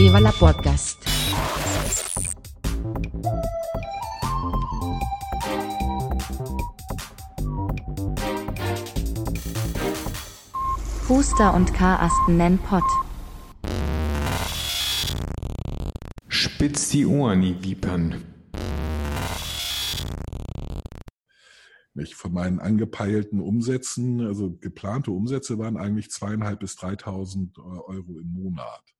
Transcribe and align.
Viva 0.00 0.18
la 0.18 0.32
Podcast. 0.32 0.96
Huster 11.06 11.52
und 11.52 11.74
Karasten 11.74 12.38
nennen 12.38 12.58
Pott. 12.60 12.82
Spitz 16.28 16.88
die 16.88 17.04
Ohren, 17.04 17.42
die 17.42 17.62
Vipern. 17.62 18.24
Nicht? 21.92 22.14
Von 22.14 22.32
meinen 22.32 22.58
angepeilten 22.58 23.42
Umsätzen, 23.42 24.22
also 24.22 24.56
geplante 24.62 25.10
Umsätze 25.10 25.58
waren 25.58 25.76
eigentlich 25.76 26.10
zweieinhalb 26.10 26.60
bis 26.60 26.78
3.000 26.78 27.58
Euro 27.58 28.18
im 28.18 28.32
Monat. 28.32 28.94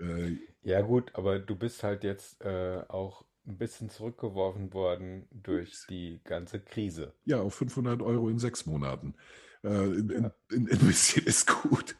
Äh, 0.00 0.36
ja 0.62 0.80
gut, 0.80 1.14
aber 1.14 1.38
du 1.38 1.56
bist 1.56 1.82
halt 1.82 2.04
jetzt 2.04 2.40
äh, 2.42 2.82
auch 2.88 3.24
ein 3.46 3.56
bisschen 3.56 3.88
zurückgeworfen 3.88 4.72
worden 4.74 5.26
durch 5.30 5.86
die 5.88 6.20
ganze 6.24 6.60
Krise. 6.60 7.14
Ja, 7.24 7.40
auf 7.40 7.54
500 7.54 8.02
Euro 8.02 8.28
in 8.28 8.38
sechs 8.38 8.66
Monaten. 8.66 9.14
Äh, 9.64 9.68
in, 9.68 10.10
in, 10.10 10.30
in, 10.50 10.68
ein 10.70 10.78
bisschen 10.78 11.24
ist 11.24 11.46
gut. 11.46 11.96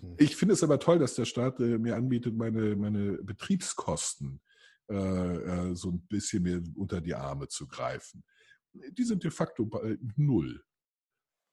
Hm. 0.00 0.14
Ich 0.18 0.36
finde 0.36 0.54
es 0.54 0.62
aber 0.62 0.78
toll, 0.78 0.98
dass 0.98 1.14
der 1.14 1.26
Staat 1.26 1.60
äh, 1.60 1.78
mir 1.78 1.96
anbietet, 1.96 2.34
meine, 2.34 2.76
meine 2.76 3.18
Betriebskosten 3.22 4.40
äh, 4.90 4.94
äh, 4.94 5.74
so 5.74 5.90
ein 5.90 6.00
bisschen 6.06 6.42
mir 6.42 6.62
unter 6.76 7.00
die 7.00 7.14
Arme 7.14 7.48
zu 7.48 7.66
greifen. 7.66 8.24
Die 8.72 9.04
sind 9.04 9.24
de 9.24 9.30
facto 9.30 9.66
bei 9.66 9.98
null 10.16 10.62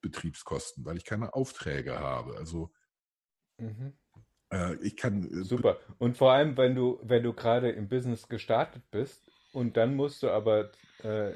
Betriebskosten, 0.02 0.86
weil 0.86 0.98
ich 0.98 1.06
keine 1.06 1.34
Aufträge 1.34 2.00
habe. 2.00 2.38
Also 2.38 2.72
mhm. 3.58 3.94
äh, 4.52 4.76
ich 4.82 4.98
kann. 4.98 5.24
Äh, 5.24 5.44
Super. 5.44 5.80
Und 5.98 6.18
vor 6.18 6.32
allem, 6.32 6.58
wenn 6.58 6.76
du, 6.76 7.00
wenn 7.04 7.24
du 7.24 7.34
gerade 7.34 7.72
im 7.72 7.88
Business 7.88 8.28
gestartet 8.28 8.84
bist 8.92 9.30
und 9.54 9.78
dann 9.78 9.96
musst 9.96 10.24
du 10.24 10.30
aber 10.30 10.72
äh, 11.04 11.32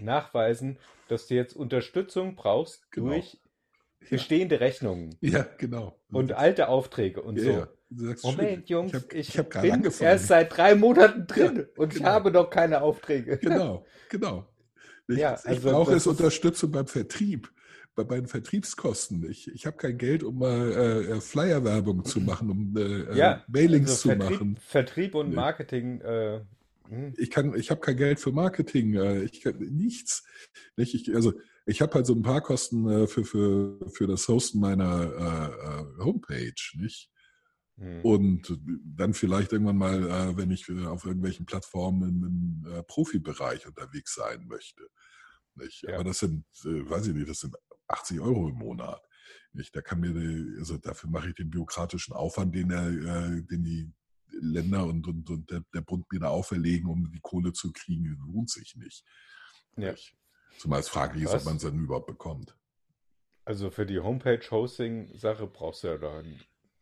nachweisen, 0.00 0.78
dass 1.08 1.26
du 1.26 1.34
jetzt 1.34 1.54
Unterstützung 1.54 2.36
brauchst 2.36 2.90
genau. 2.90 3.10
durch 3.10 3.38
bestehende 4.10 4.60
Rechnungen. 4.60 5.16
Ja, 5.20 5.46
genau. 5.58 5.98
Und 6.10 6.32
alte 6.32 6.68
Aufträge 6.68 7.22
und 7.22 7.38
ja, 7.38 7.68
so. 7.88 8.28
Moment, 8.28 8.68
Jungs, 8.68 8.92
ich, 8.92 8.98
hab, 8.98 9.12
ich, 9.14 9.38
ich 9.38 9.60
bin 9.60 9.72
angefangen. 9.72 10.10
erst 10.10 10.26
seit 10.26 10.56
drei 10.56 10.74
Monaten 10.74 11.26
drin 11.26 11.56
ja, 11.56 11.62
und 11.76 11.90
genau. 11.90 12.00
ich 12.00 12.04
habe 12.04 12.30
noch 12.32 12.50
keine 12.50 12.82
Aufträge. 12.82 13.38
Genau, 13.38 13.84
genau. 14.08 14.48
Ich, 15.08 15.18
ja, 15.18 15.34
also 15.34 15.50
ich 15.52 15.62
brauche 15.62 15.94
es 15.94 16.08
Unterstützung 16.08 16.72
beim 16.72 16.88
Vertrieb, 16.88 17.48
bei 17.96 18.04
meinen 18.04 18.28
Vertriebskosten. 18.28 19.28
Ich, 19.28 19.48
ich 19.52 19.66
habe 19.66 19.76
kein 19.76 19.98
Geld, 19.98 20.22
um 20.22 20.38
mal 20.38 20.72
äh, 20.72 21.16
äh 21.16 21.20
Flyer-Werbung 21.20 22.04
zu 22.04 22.20
machen, 22.20 22.50
um 22.50 22.76
äh, 22.76 23.16
ja, 23.16 23.44
Mailings 23.48 23.90
also 23.90 24.02
zu 24.02 24.08
Vertrieb, 24.08 24.30
machen. 24.30 24.58
Vertrieb 24.60 25.14
und 25.14 25.34
Marketing 25.34 26.00
äh, 26.02 26.40
hm. 26.88 27.14
Ich 27.16 27.30
kann, 27.30 27.54
ich 27.54 27.70
habe 27.70 27.80
kein 27.80 27.96
Geld 27.96 28.20
für 28.20 28.32
Marketing, 28.32 28.94
äh, 28.94 29.22
ich 29.22 29.40
kann 29.40 29.58
nichts. 29.58 30.24
Nicht? 30.76 30.94
Ich, 30.94 31.14
also 31.14 31.34
ich 31.64 31.80
habe 31.80 31.94
halt 31.94 32.06
so 32.06 32.14
ein 32.14 32.22
paar 32.22 32.40
Kosten 32.40 32.88
äh, 32.88 33.06
für, 33.06 33.24
für, 33.24 33.78
für 33.90 34.06
das 34.06 34.28
Hosten 34.28 34.60
meiner 34.60 35.92
äh, 35.98 36.04
Homepage, 36.04 36.54
nicht? 36.74 37.10
Hm. 37.78 38.00
Und 38.02 38.58
dann 38.84 39.14
vielleicht 39.14 39.52
irgendwann 39.52 39.76
mal, 39.76 40.36
wenn 40.36 40.50
ich 40.50 40.70
auf 40.86 41.04
irgendwelchen 41.04 41.44
Plattformen 41.44 42.62
im, 42.64 42.84
Profibereich 42.86 43.66
unterwegs 43.66 44.14
sein 44.14 44.46
möchte. 44.46 44.88
Ja. 45.82 45.94
Aber 45.94 46.04
das 46.04 46.20
sind, 46.20 46.46
weiß 46.64 47.08
ich 47.08 47.14
nicht, 47.14 47.28
das 47.28 47.40
sind 47.40 47.54
80 47.88 48.20
Euro 48.20 48.48
im 48.48 48.56
Monat. 48.56 49.02
Nicht? 49.52 49.74
Da 49.74 49.80
kann 49.80 50.00
mir, 50.00 50.14
also 50.58 50.78
dafür 50.78 51.10
mache 51.10 51.28
ich 51.28 51.34
den 51.34 51.50
bürokratischen 51.50 52.14
Aufwand, 52.14 52.54
den, 52.54 52.70
er, 52.70 52.90
den 53.42 53.64
die 53.64 53.92
Länder 54.40 54.84
und, 54.84 55.06
und, 55.06 55.30
und 55.30 55.50
der, 55.50 55.62
der, 55.74 55.80
Bund 55.80 56.10
mir 56.12 56.20
da 56.20 56.28
auferlegen, 56.28 56.88
um 56.88 57.10
die 57.10 57.20
Kohle 57.20 57.52
zu 57.52 57.72
kriegen, 57.72 58.18
lohnt 58.26 58.50
sich 58.50 58.76
nicht. 58.76 59.04
Ja. 59.76 59.94
Zumal 60.58 60.80
es 60.80 60.88
fraglich 60.88 61.24
ist, 61.24 61.34
ob 61.34 61.44
man 61.44 61.56
es 61.56 61.62
dann 61.62 61.78
überhaupt 61.78 62.06
bekommt. 62.06 62.56
Also 63.44 63.70
für 63.70 63.86
die 63.86 64.00
Homepage-Hosting-Sache 64.00 65.46
brauchst 65.46 65.84
du 65.84 65.88
ja 65.88 65.98
dann 65.98 66.40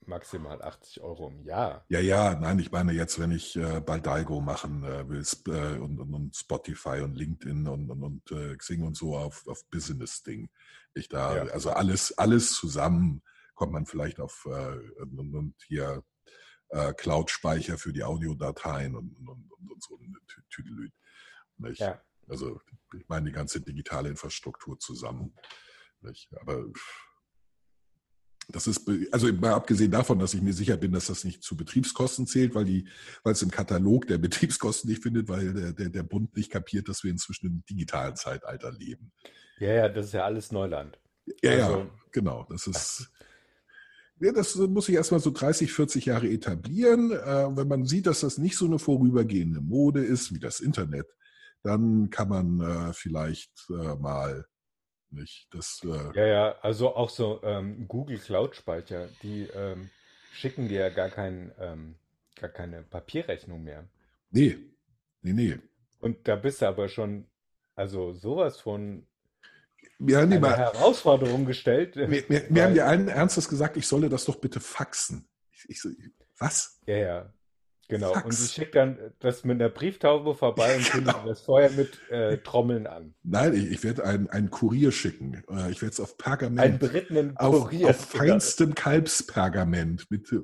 maximal 0.09 0.63
80 0.63 1.01
Euro 1.03 1.29
im 1.29 1.45
Jahr. 1.45 1.85
Ja, 1.89 2.01
ja, 2.01 2.35
nein, 2.35 2.59
ich 2.59 2.71
meine 2.71 2.93
jetzt, 2.93 3.19
wenn 3.19 3.31
ich 3.31 3.57
äh, 3.57 3.81
Baldago 3.81 4.41
machen 4.41 4.85
äh, 4.85 5.09
will 5.09 5.25
äh, 5.49 5.79
und, 5.79 6.01
und, 6.01 6.15
und, 6.15 6.37
Spotify 6.37 7.01
und 7.01 7.17
LinkedIn 7.17 7.67
und, 7.69 7.91
und, 7.91 8.03
und 8.03 8.31
äh, 8.33 8.57
Xing 8.57 8.83
und 8.83 8.97
so 8.97 9.17
auf, 9.17 9.47
auf 9.47 9.65
Business-Ding. 9.71 10.49
Ich 10.95 11.09
da, 11.09 11.37
ja. 11.37 11.53
also 11.53 11.71
alles, 11.71 12.17
alles 12.19 12.53
zusammen 12.53 13.23
kommt 13.55 13.73
man 13.73 13.87
vielleicht 13.87 14.21
auf 14.21 14.47
äh, 14.47 15.01
und, 15.01 15.35
und 15.35 15.55
hier 15.67 16.03
äh, 16.69 16.93
Cloud-Speicher 16.93 17.79
für 17.79 17.93
die 17.93 18.05
Audiodateien 18.05 18.97
und, 18.97 19.17
und, 19.17 19.51
und, 19.53 19.83
so 19.83 19.99
eine 19.99 20.19
Tüdelüt. 20.51 20.93
Ja. 21.75 22.01
Also 22.29 22.61
ich 22.97 23.09
meine 23.09 23.27
die 23.27 23.33
ganze 23.33 23.61
digitale 23.61 24.09
Infrastruktur 24.09 24.79
zusammen. 24.79 25.35
Nicht? 26.01 26.29
Aber 26.39 26.65
das 28.49 28.67
ist, 28.67 28.89
also 29.11 29.33
mal 29.33 29.55
abgesehen 29.55 29.91
davon, 29.91 30.19
dass 30.19 30.35
ich 30.35 30.43
mir 30.43 30.53
sicher 30.53 30.77
bin, 30.77 30.93
dass 30.93 31.07
das 31.07 31.25
nicht 31.25 31.43
zu 31.43 31.57
Betriebskosten 31.57 32.27
zählt, 32.27 32.55
weil 32.55 32.65
die, 32.65 32.89
weil 33.23 33.33
es 33.33 33.43
im 33.43 33.51
Katalog 33.51 34.07
der 34.07 34.19
Betriebskosten 34.25 34.91
nicht 34.91 35.03
findet, 35.03 35.29
weil 35.29 35.53
der, 35.53 35.73
der, 35.73 35.89
der 35.89 36.03
Bund 36.03 36.37
nicht 36.37 36.51
kapiert, 36.51 36.89
dass 36.89 37.05
wir 37.05 37.11
inzwischen 37.11 37.47
im 37.47 37.65
digitalen 37.69 38.17
Zeitalter 38.17 38.73
leben. 38.73 39.13
Ja, 39.59 39.73
ja, 39.73 39.89
das 39.89 40.07
ist 40.07 40.15
ja 40.15 40.25
alles 40.25 40.53
Neuland. 40.53 40.99
Ja, 41.43 41.53
also, 41.53 41.79
ja, 41.79 41.91
genau. 42.13 42.47
Das 42.51 42.67
ist, 42.67 43.11
ja, 44.21 44.33
das 44.33 44.57
muss 44.57 44.87
sich 44.87 44.95
erstmal 44.95 45.21
so 45.21 45.31
30, 45.31 45.73
40 45.73 46.07
Jahre 46.07 46.29
etablieren. 46.29 47.13
Äh, 47.13 47.57
wenn 47.57 47.69
man 47.69 47.87
sieht, 47.87 48.07
dass 48.07 48.21
das 48.21 48.39
nicht 48.39 48.57
so 48.57 48.67
eine 48.67 48.79
vorübergehende 48.79 49.61
Mode 49.61 50.05
ist 50.05 50.35
wie 50.35 50.39
das 50.39 50.61
Internet, 50.61 51.07
dann 51.63 52.11
kann 52.11 52.29
man 52.29 52.61
äh, 52.61 52.93
vielleicht 52.93 53.53
äh, 53.71 53.97
mal 53.97 54.47
nicht 55.15 55.49
das. 55.53 55.81
Äh 55.85 56.19
ja, 56.19 56.27
ja, 56.27 56.59
also 56.61 56.95
auch 56.95 57.11
so 57.11 57.41
ähm, 57.43 57.87
Google 57.89 58.19
Cloud 58.19 58.57
Speicher, 58.57 59.09
die 59.23 59.49
ähm, 59.55 59.91
schicken 60.33 60.69
dir 60.69 60.81
ja 60.81 60.89
gar, 60.91 61.11
kein, 61.11 61.53
ähm, 61.59 61.97
gar 62.37 62.51
keine 62.51 62.83
Papierrechnung 62.83 63.63
mehr. 63.63 63.85
Nee, 64.31 64.59
nee, 65.23 65.33
nee. 65.33 65.59
Und 66.01 66.29
da 66.29 66.37
bist 66.37 66.61
du 66.61 66.67
aber 66.67 66.89
schon, 66.89 67.27
also 67.75 68.13
sowas 68.13 68.61
von 68.61 69.07
die 69.99 70.17
eine 70.17 70.41
mal, 70.41 70.57
Herausforderung 70.57 71.47
gestellt. 71.47 71.97
Mir, 71.97 72.25
mir, 72.29 72.47
mir 72.49 72.65
haben 72.65 72.75
die 72.75 72.81
allen 72.81 73.09
Ernstes 73.09 73.49
gesagt, 73.49 73.77
ich 73.77 73.87
solle 73.87 74.09
das 74.09 74.25
doch 74.25 74.37
bitte 74.37 74.61
faxen. 74.61 75.29
Ich, 75.53 75.71
ich 75.71 75.81
so, 75.81 75.89
was? 76.39 76.81
Ja, 76.87 76.97
ja. 76.97 77.33
Genau. 77.89 78.15
Fax. 78.15 78.25
Und 78.25 78.47
ich 78.47 78.53
schicke 78.53 78.71
dann 78.73 78.99
das 79.21 79.45
mit 79.45 79.61
einer 79.61 79.69
Brieftaube 79.69 80.35
vorbei 80.35 80.77
und 80.77 80.91
genau. 80.93 81.25
das 81.27 81.43
vorher 81.43 81.71
mit 81.71 81.99
äh, 82.11 82.39
Trommeln 82.39 82.87
an. 82.87 83.15
Nein, 83.23 83.55
ich, 83.55 83.71
ich 83.71 83.85
werde 83.85 84.05
einen, 84.05 84.29
einen 84.31 84.51
Kurier 84.51 84.91
schicken. 84.91 85.43
Äh, 85.51 85.71
ich 85.71 85.83
werde 85.83 85.93
es 85.93 86.01
auf 86.01 86.17
Pergament. 86.17 86.61
Einen 86.61 86.79
berittenen 86.79 87.35
Kurier. 87.35 87.91
Auf, 87.91 88.01
auf 88.01 88.11
feinstem 88.11 88.75
Kalbspergament 88.75 90.11
mit, 90.11 90.35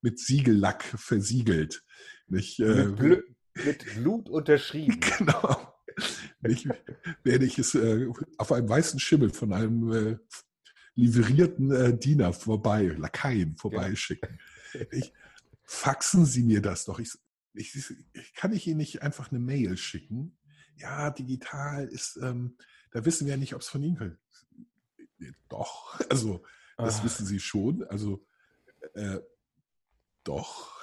mit 0.00 0.18
Siegellack 0.18 0.82
versiegelt. 0.82 1.84
Nicht, 2.28 2.60
äh, 2.60 2.86
mit, 2.86 3.24
mit 3.64 3.84
Blut 3.94 4.28
unterschrieben. 4.28 5.00
Genau 5.18 5.74
ich, 6.48 6.68
werde 7.22 7.44
ich 7.44 7.58
es 7.58 7.74
äh, 7.74 8.08
auf 8.38 8.52
einem 8.52 8.68
weißen 8.68 9.00
Schimmel 9.00 9.30
von 9.30 9.52
einem 9.52 9.92
äh, 9.92 10.16
livrierten 10.94 11.70
äh, 11.70 11.96
Diener 11.96 12.32
vorbei, 12.32 12.94
Lakaien 12.98 13.56
vorbeischicken. 13.56 14.38
Ja. 14.72 14.80
Ich, 14.90 15.12
faxen 15.64 16.26
Sie 16.26 16.42
mir 16.42 16.62
das 16.62 16.84
doch. 16.84 16.98
Ich, 16.98 17.12
ich, 17.52 17.74
ich, 18.12 18.34
kann 18.34 18.52
ich 18.52 18.66
Ihnen 18.66 18.78
nicht 18.78 19.02
einfach 19.02 19.30
eine 19.30 19.40
Mail 19.40 19.76
schicken? 19.76 20.38
Ja, 20.76 21.10
digital 21.10 21.86
ist, 21.86 22.18
ähm, 22.22 22.56
da 22.90 23.04
wissen 23.04 23.26
wir 23.26 23.34
ja 23.34 23.38
nicht, 23.38 23.54
ob 23.54 23.60
es 23.60 23.68
von 23.68 23.82
Ihnen 23.82 23.96
kommt. 23.96 24.18
Doch, 25.48 26.00
also 26.10 26.44
das 26.76 27.00
ah. 27.00 27.04
wissen 27.04 27.26
Sie 27.26 27.40
schon. 27.40 27.84
Also 27.84 28.26
äh, 28.94 29.20
doch 30.24 30.82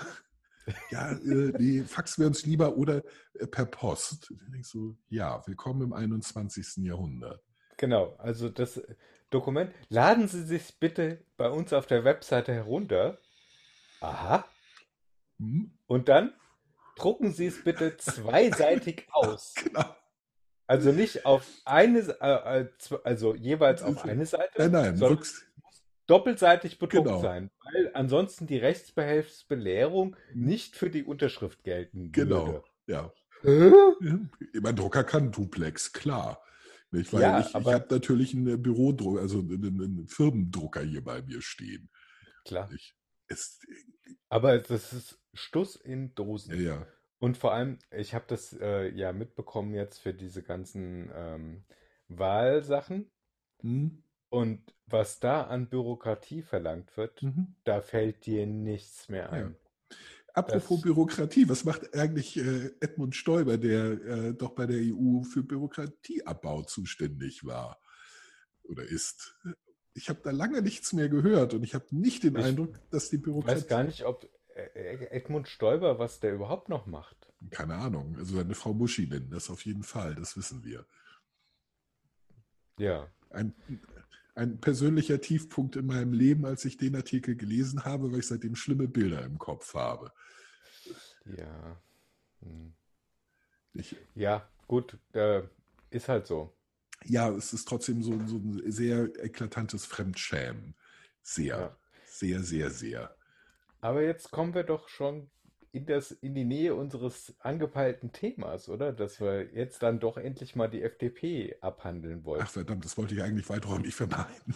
ja, 0.90 1.12
äh, 1.12 1.54
nee, 1.58 1.84
faxen 1.84 2.24
wir 2.24 2.28
uns 2.28 2.46
lieber 2.46 2.78
oder 2.78 3.04
äh, 3.34 3.48
per 3.48 3.66
Post. 3.66 4.32
Ich 4.32 4.52
denke 4.52 4.68
so, 4.68 4.98
ja, 5.10 5.46
willkommen 5.48 5.82
im 5.82 5.94
21. 5.94 6.86
Jahrhundert. 6.86 7.44
Genau, 7.78 8.16
also 8.18 8.50
das 8.50 8.82
Dokument, 9.30 9.74
laden 9.90 10.28
Sie 10.28 10.44
sich 10.44 10.78
bitte 10.80 11.24
bei 11.38 11.50
uns 11.50 11.74
auf 11.74 11.88
der 11.88 12.04
Webseite 12.04 12.54
herunter. 12.54 13.18
Aha. 14.02 14.46
Hm? 15.42 15.72
Und 15.88 16.08
dann 16.08 16.34
drucken 16.96 17.32
Sie 17.32 17.48
es 17.48 17.64
bitte 17.64 17.98
zweiseitig 17.98 19.08
aus. 19.12 19.54
Genau. 19.56 19.96
Also 20.68 20.92
nicht 20.92 21.26
auf 21.26 21.46
eine, 21.66 22.00
äh, 22.22 22.62
äh 22.62 22.68
also 23.04 23.36
jeweils 23.36 23.84
auf 23.84 24.06
eine 24.06 24.26
Seite. 24.26 24.52
Nein, 24.58 24.72
nein, 24.72 24.96
sondern, 24.96 25.26
doppelseitig 26.08 26.80
bedruckt 26.80 27.08
genau. 27.08 27.22
sein, 27.22 27.52
weil 27.64 27.92
ansonsten 27.94 28.48
die 28.48 28.58
Rechtsbehelfsbelehrung 28.58 30.16
nicht 30.34 30.76
für 30.76 30.90
die 30.90 31.04
Unterschrift 31.04 31.64
gelten 31.64 32.12
genau. 32.12 32.48
würde. 32.48 32.64
Genau, 32.86 33.12
ja. 33.44 34.32
Mein 34.62 34.76
Drucker 34.76 35.04
kann 35.04 35.32
Duplex, 35.32 35.92
klar. 35.92 36.42
Nicht? 36.92 37.12
Weil 37.14 37.22
ja, 37.22 37.40
ich, 37.40 37.48
ich 37.48 37.54
habe 37.54 37.86
natürlich 37.90 38.34
einen 38.34 38.62
Bürodrucker, 38.62 39.22
also 39.22 39.40
einen, 39.40 39.82
einen, 39.82 40.08
Firmendrucker 40.08 40.82
hier 40.82 41.04
bei 41.04 41.22
mir 41.22 41.42
stehen. 41.42 41.90
Klar. 42.46 42.70
Ich, 42.74 42.94
Es, 43.32 43.60
Aber 44.30 44.58
das 44.60 44.94
ist 44.94 45.20
Stuss 45.34 45.76
in 45.76 46.14
Dosen. 46.16 46.56
ja, 46.56 46.76
ja. 46.76 46.88
Und 47.20 47.38
vor 47.38 47.54
allem, 47.54 47.78
ich 47.92 48.14
habe 48.16 48.26
das 48.28 48.54
äh, 48.60 48.90
ja 48.96 49.14
mitbekommen 49.14 49.74
jetzt 49.76 50.00
für 50.00 50.14
diese 50.14 50.42
ganzen 50.42 51.12
ähm, 51.14 51.66
Wahlsachen. 52.08 53.12
Hm? 53.62 54.04
Und 54.30 54.74
was 54.88 55.20
da 55.20 55.44
an 55.44 55.70
Bürokratie 55.70 56.42
verlangt 56.42 56.96
wird, 56.98 57.22
Mhm. 57.22 57.56
da 57.64 57.82
fällt 57.82 58.26
dir 58.26 58.48
nichts 58.48 59.08
mehr 59.10 59.32
ein. 59.32 59.56
Apropos 60.34 60.78
Das- 60.78 60.82
Bürokratie, 60.84 61.48
was 61.50 61.66
macht 61.66 61.94
eigentlich 61.94 62.38
äh, 62.38 62.72
Edmund 62.80 63.16
Stoiber, 63.16 63.58
der 63.58 63.92
äh, 64.02 64.34
doch 64.34 64.56
bei 64.56 64.66
der 64.66 64.80
EU 64.80 65.22
für 65.24 65.44
Bürokratieabbau 65.44 66.64
zuständig 66.64 67.44
war 67.46 67.80
oder 68.64 68.84
ist? 68.84 69.38
Ich 69.94 70.10
habe 70.10 70.20
da 70.24 70.32
lange 70.32 70.62
nichts 70.62 70.94
mehr 70.94 71.10
gehört 71.10 71.54
und 71.54 71.64
ich 71.64 71.74
habe 71.76 71.86
nicht 71.92 72.24
den 72.24 72.36
Ich 72.38 72.46
Eindruck, 72.46 72.80
dass 72.92 73.10
die 73.10 73.18
Ich 73.18 73.22
Bürokratie. 73.24 73.56
weiß 73.58 73.68
gar 73.68 73.84
nicht, 73.84 74.06
ob 74.06 74.30
Edmund 74.54 75.48
Stoiber, 75.48 76.00
was 76.00 76.20
der 76.20 76.34
überhaupt 76.34 76.70
noch 76.70 76.86
macht. 76.86 77.32
Keine 77.50 77.76
Ahnung. 77.76 78.16
Also 78.18 78.36
seine 78.36 78.54
Frau 78.56 78.74
Muschi 78.74 79.08
nennen 79.08 79.30
das 79.32 79.50
auf 79.50 79.66
jeden 79.66 79.84
Fall, 79.84 80.16
das 80.16 80.38
wissen 80.38 80.64
wir. 80.64 80.86
Ja. 82.78 83.08
Ein, 83.30 83.54
ein 84.36 84.60
persönlicher 84.60 85.20
Tiefpunkt 85.22 85.76
in 85.76 85.86
meinem 85.86 86.14
Leben, 86.14 86.46
als 86.46 86.66
ich 86.66 86.78
den 86.78 86.96
Artikel 86.96 87.36
gelesen 87.36 87.86
habe, 87.86 88.12
weil 88.12 88.20
ich 88.20 88.28
seitdem 88.28 88.56
schlimme 88.56 88.88
Bilder 88.88 89.24
im 89.24 89.38
Kopf 89.38 89.74
habe. 89.74 90.12
Ja. 91.38 91.82
Hm. 92.42 92.74
Ich, 93.74 93.96
Ja, 94.16 94.50
gut, 94.68 94.98
äh, 95.14 95.44
ist 95.90 96.10
halt 96.10 96.28
so. 96.28 96.54
Ja, 97.06 97.30
es 97.30 97.54
ist 97.54 97.68
trotzdem 97.68 98.04
so, 98.04 98.12
so 98.26 98.38
ein 98.38 98.62
sehr 98.72 99.06
eklatantes 99.24 99.86
Fremdschämen. 99.86 100.76
Sehr, 101.24 101.58
Ja. 101.58 101.78
sehr, 102.06 102.42
sehr, 102.42 102.70
sehr. 102.70 103.16
Aber 103.82 104.02
jetzt 104.04 104.32
kommen 104.32 104.54
wir 104.54 104.64
doch 104.64 104.88
schon 104.90 105.30
in 105.72 105.86
das, 105.86 106.12
in 106.12 106.36
die 106.36 106.44
Nähe 106.44 106.76
unseres 106.76 107.34
angepeilten 107.40 108.12
Themas, 108.12 108.68
oder? 108.70 108.92
Dass 108.92 109.20
wir 109.22 109.54
jetzt 109.54 109.82
dann 109.84 110.00
doch 110.00 110.18
endlich 110.18 110.56
mal 110.56 110.68
die 110.68 110.82
FDP 110.84 111.56
abhandeln 111.62 112.26
wollen. 112.26 112.42
Ach 112.44 112.50
verdammt, 112.50 112.84
das 112.86 112.98
wollte 112.98 113.16
ich 113.16 113.24
eigentlich 113.24 113.50
weiträumig 113.50 113.96
vermeiden. 113.96 114.56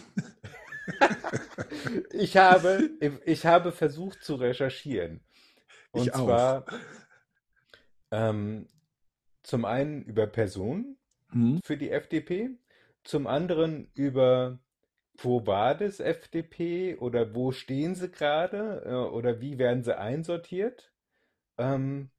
Ich 2.12 2.36
habe, 2.36 2.90
ich 3.24 3.44
habe 3.44 3.72
versucht 3.72 4.22
zu 4.22 4.36
recherchieren. 4.36 5.20
Und 5.90 6.04
Ich 6.06 6.14
auch. 6.14 6.26
zwar 6.26 6.64
ähm, 8.12 8.68
zum 9.42 9.64
einen 9.64 10.02
über 10.04 10.26
Personen 10.26 10.95
Hm? 11.36 11.60
für 11.64 11.76
die 11.76 11.90
FDP, 11.90 12.50
zum 13.04 13.26
anderen 13.26 13.90
über 13.94 14.58
Quo 15.18 15.46
Vadis 15.46 16.00
FDP 16.00 16.96
oder 16.96 17.34
wo 17.34 17.52
stehen 17.52 17.94
sie 17.94 18.10
gerade 18.10 18.82
äh, 18.84 18.94
oder 18.94 19.40
wie 19.40 19.58
werden 19.58 19.82
sie 19.82 19.98
einsortiert. 19.98 20.92
Ähm, 21.58 22.10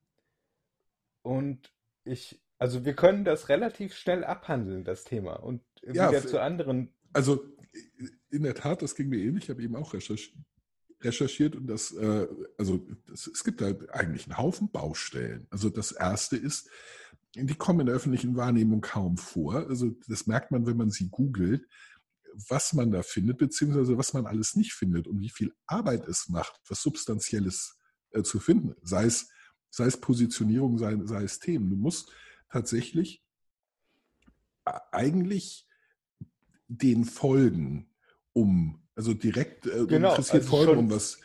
und 1.23 1.71
ich, 2.05 2.41
also 2.57 2.85
wir 2.85 2.95
können 2.95 3.25
das 3.25 3.49
relativ 3.49 3.93
schnell 3.95 4.23
abhandeln, 4.23 4.83
das 4.83 5.03
Thema, 5.03 5.33
und 5.33 5.61
Ja, 5.83 6.09
wieder 6.09 6.19
f- 6.19 6.27
zu 6.27 6.41
anderen. 6.41 6.93
Also 7.13 7.43
in 8.29 8.43
der 8.43 8.55
Tat, 8.55 8.81
das 8.81 8.95
ging 8.95 9.09
mir 9.09 9.19
ähnlich. 9.19 9.45
Ich 9.45 9.49
habe 9.49 9.61
eben 9.63 9.75
auch 9.75 9.93
recherch 9.93 10.33
recherchiert 11.01 11.55
und 11.55 11.67
das, 11.67 11.91
äh, 11.91 12.27
also 12.57 12.79
das, 13.07 13.27
es 13.27 13.43
gibt 13.43 13.61
da 13.61 13.67
eigentlich 13.91 14.25
einen 14.25 14.37
Haufen 14.37 14.71
Baustellen. 14.71 15.45
Also 15.51 15.69
das 15.69 15.91
erste 15.91 16.37
ist, 16.37 16.71
die 17.35 17.55
kommen 17.55 17.81
in 17.81 17.85
der 17.87 17.95
öffentlichen 17.95 18.35
Wahrnehmung 18.35 18.81
kaum 18.81 19.17
vor. 19.17 19.67
Also 19.67 19.91
das 20.07 20.27
merkt 20.27 20.51
man, 20.51 20.65
wenn 20.65 20.77
man 20.77 20.89
sie 20.89 21.09
googelt, 21.09 21.67
was 22.49 22.73
man 22.73 22.91
da 22.91 23.01
findet, 23.01 23.37
beziehungsweise 23.37 23.97
was 23.97 24.13
man 24.13 24.25
alles 24.25 24.55
nicht 24.55 24.73
findet 24.73 25.07
und 25.07 25.19
wie 25.19 25.29
viel 25.29 25.53
Arbeit 25.65 26.07
es 26.07 26.29
macht, 26.29 26.59
was 26.67 26.81
Substanzielles 26.81 27.77
äh, 28.11 28.23
zu 28.23 28.39
finden. 28.39 28.75
Sei 28.81 29.05
es, 29.05 29.29
sei 29.69 29.85
es 29.85 29.97
Positionierung, 29.97 30.77
sei, 30.77 30.97
sei 31.03 31.23
es 31.23 31.39
Themen. 31.39 31.69
Du 31.69 31.75
musst 31.75 32.11
tatsächlich 32.49 33.23
eigentlich 34.91 35.67
den 36.67 37.05
folgen, 37.05 37.89
um, 38.33 38.83
also 38.95 39.13
direkt 39.13 39.65
äh, 39.65 39.85
Genau, 39.87 40.09
interessiert 40.09 40.43
also 40.43 40.49
folgen, 40.49 40.77
um 40.77 40.91
was. 40.91 41.19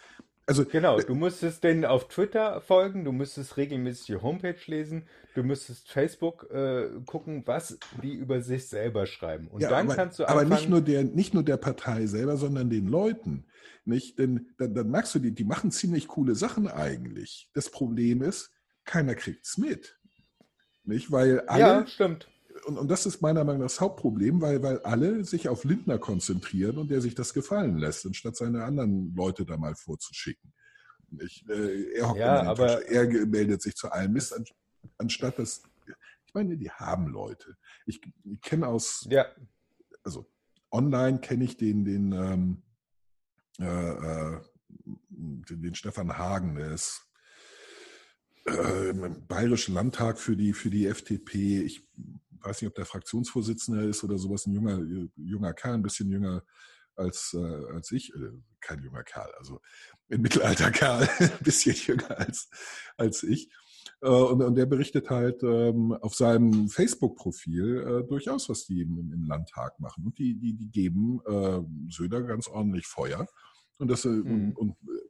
Also 0.47 0.65
Genau, 0.65 0.99
äh, 0.99 1.05
du 1.05 1.15
müsstest 1.15 1.63
denen 1.63 1.85
auf 1.85 2.09
Twitter 2.09 2.61
folgen, 2.61 3.05
du 3.05 3.13
müsstest 3.13 3.57
regelmäßig 3.57 4.07
die 4.07 4.17
Homepage 4.17 4.59
lesen, 4.67 5.07
du 5.35 5.43
müsstest 5.45 5.91
Facebook 5.91 6.51
äh, 6.51 6.89
gucken, 7.07 7.43
was 7.47 7.79
die 8.03 8.15
über 8.15 8.41
sich 8.43 8.69
selber 8.69 9.07
schreiben. 9.07 9.49
Und 9.49 9.61
Ja, 9.61 9.71
dann 9.71 9.87
aber, 9.87 9.95
kannst 9.95 10.19
du 10.19 10.27
aber 10.27 10.43
nicht 10.43 10.53
anfangen. 10.53 10.71
nur 10.71 10.81
der, 10.81 11.05
nicht 11.05 11.33
nur 11.35 11.45
der 11.45 11.57
Partei 11.59 12.07
selber, 12.07 12.37
sondern 12.37 12.71
den 12.71 12.89
Leuten. 12.89 13.47
Nicht? 13.85 14.19
Denn 14.19 14.49
dann, 14.59 14.75
dann 14.75 14.91
merkst 14.91 15.15
du, 15.15 15.19
die, 15.21 15.33
die 15.33 15.45
machen 15.45 15.71
ziemlich 15.71 16.09
coole 16.09 16.35
Sachen 16.35 16.69
eigentlich. 16.69 17.49
Das 17.55 17.71
Problem 17.71 18.23
ist, 18.23 18.51
keiner 18.85 19.15
kriegt's 19.15 19.59
mit. 19.59 19.99
Nicht? 20.85 21.13
Weil 21.13 21.41
alle, 21.47 21.61
Ja, 21.61 21.87
stimmt. 21.87 22.29
Und, 22.67 22.79
und 22.79 22.89
das 22.91 23.07
ist 23.07 23.21
meiner 23.23 23.45
Meinung 23.45 23.63
nach 23.63 23.67
das 23.69 23.81
Hauptproblem, 23.81 24.41
weil, 24.41 24.63
weil 24.63 24.79
alle 24.81 25.25
sich 25.25 25.49
auf 25.49 25.65
Lindner 25.65 25.99
konzentrieren 25.99 26.79
und 26.79 26.91
der 26.91 27.01
sich 27.01 27.15
das 27.15 27.35
gefallen 27.35 27.79
lässt, 27.79 28.07
anstatt 28.07 28.37
seine 28.37 28.65
anderen 28.65 29.15
Leute 29.15 29.45
da 29.45 29.57
mal 29.57 29.75
vorzuschicken. 29.75 30.53
Nicht? 31.11 31.49
Äh, 31.51 31.93
Er, 31.95 32.09
hockt 32.09 32.19
Ja, 32.19 32.43
aber- 32.43 32.79
Tisch, 32.81 32.89
er 32.91 33.27
meldet 33.27 33.63
sich 33.63 33.75
zu 33.75 33.91
allem 33.91 34.13
Mist, 34.13 34.35
an, 34.35 34.45
anstatt 34.99 35.39
dass. 35.39 35.63
Ich 36.27 36.35
meine, 36.35 36.57
die 36.57 36.71
haben 36.71 37.09
Leute. 37.09 37.57
Ich, 37.85 38.01
ich 38.25 38.41
kenne 38.41 38.67
aus 38.67 39.07
Ja, 39.11 39.27
also 40.03 40.27
online 40.71 41.21
kenne 41.21 41.45
ich 41.45 41.59
den, 41.59 41.85
den, 41.85 42.13
ähm, 42.13 42.63
äh, 43.61 43.65
äh, 44.37 44.41
den, 45.11 45.63
den 45.63 45.75
Stefan 45.75 46.17
Hagen, 46.17 46.55
der 46.55 46.73
ist 46.73 47.03
äh, 48.47 48.91
im 48.91 49.27
Bayerischen 49.27 49.75
Landtag 49.75 50.19
für 50.19 50.37
die, 50.37 50.55
für 50.55 50.71
die 50.71 50.87
FDP. 50.87 51.61
Ich 51.61 51.87
weiß 52.43 52.63
nicht, 52.63 52.69
ob 52.69 52.75
der 52.75 52.87
Fraktionsvorsitzende 52.87 53.85
ist 53.85 54.05
oder 54.05 54.19
sowas, 54.19 54.47
ein 54.47 54.53
junger, 54.53 54.81
junger 55.17 55.53
Kerl, 55.55 55.75
ein 55.75 55.83
bisschen 55.83 56.11
jünger 56.11 56.43
als, 56.97 57.35
äh, 57.35 57.65
als 57.75 57.91
ich. 57.93 58.15
Äh, 58.15 58.33
kein 58.61 58.83
junger 58.83 59.03
Kerl, 59.03 59.31
also 59.39 59.61
ein 60.11 60.21
Mittelalter-Kerl, 60.21 61.09
ein 61.19 61.45
bisschen 61.45 61.75
jünger 61.75 62.19
als, 62.19 62.49
als 62.97 63.23
ich. 63.23 63.51
Äh, 64.01 64.09
Und, 64.09 64.43
und 64.43 64.55
der 64.55 64.67
berichtet 64.67 65.11
halt 65.11 65.43
ähm, 65.43 65.93
auf 65.93 66.15
seinem 66.15 66.69
Facebook-Profil 66.69 67.79
äh, 68.05 68.09
durchaus, 68.09 68.49
was 68.49 68.67
die 68.67 68.83
im, 68.83 69.13
im 69.13 69.25
Landtag 69.25 69.81
machen. 69.81 70.05
Und 70.07 70.19
die, 70.19 70.39
die, 70.39 70.55
die 70.55 70.71
geben 70.71 71.21
äh, 71.27 71.61
Söder 71.91 72.23
ganz 72.23 72.47
ordentlich 72.49 72.87
Feuer. 72.87 73.27
Und 73.79 73.89
das 73.89 74.05
äh, 74.05 74.09
Mhm. 74.09 74.53
und, 74.53 74.57
und 74.57 74.71
äh, 74.89 75.09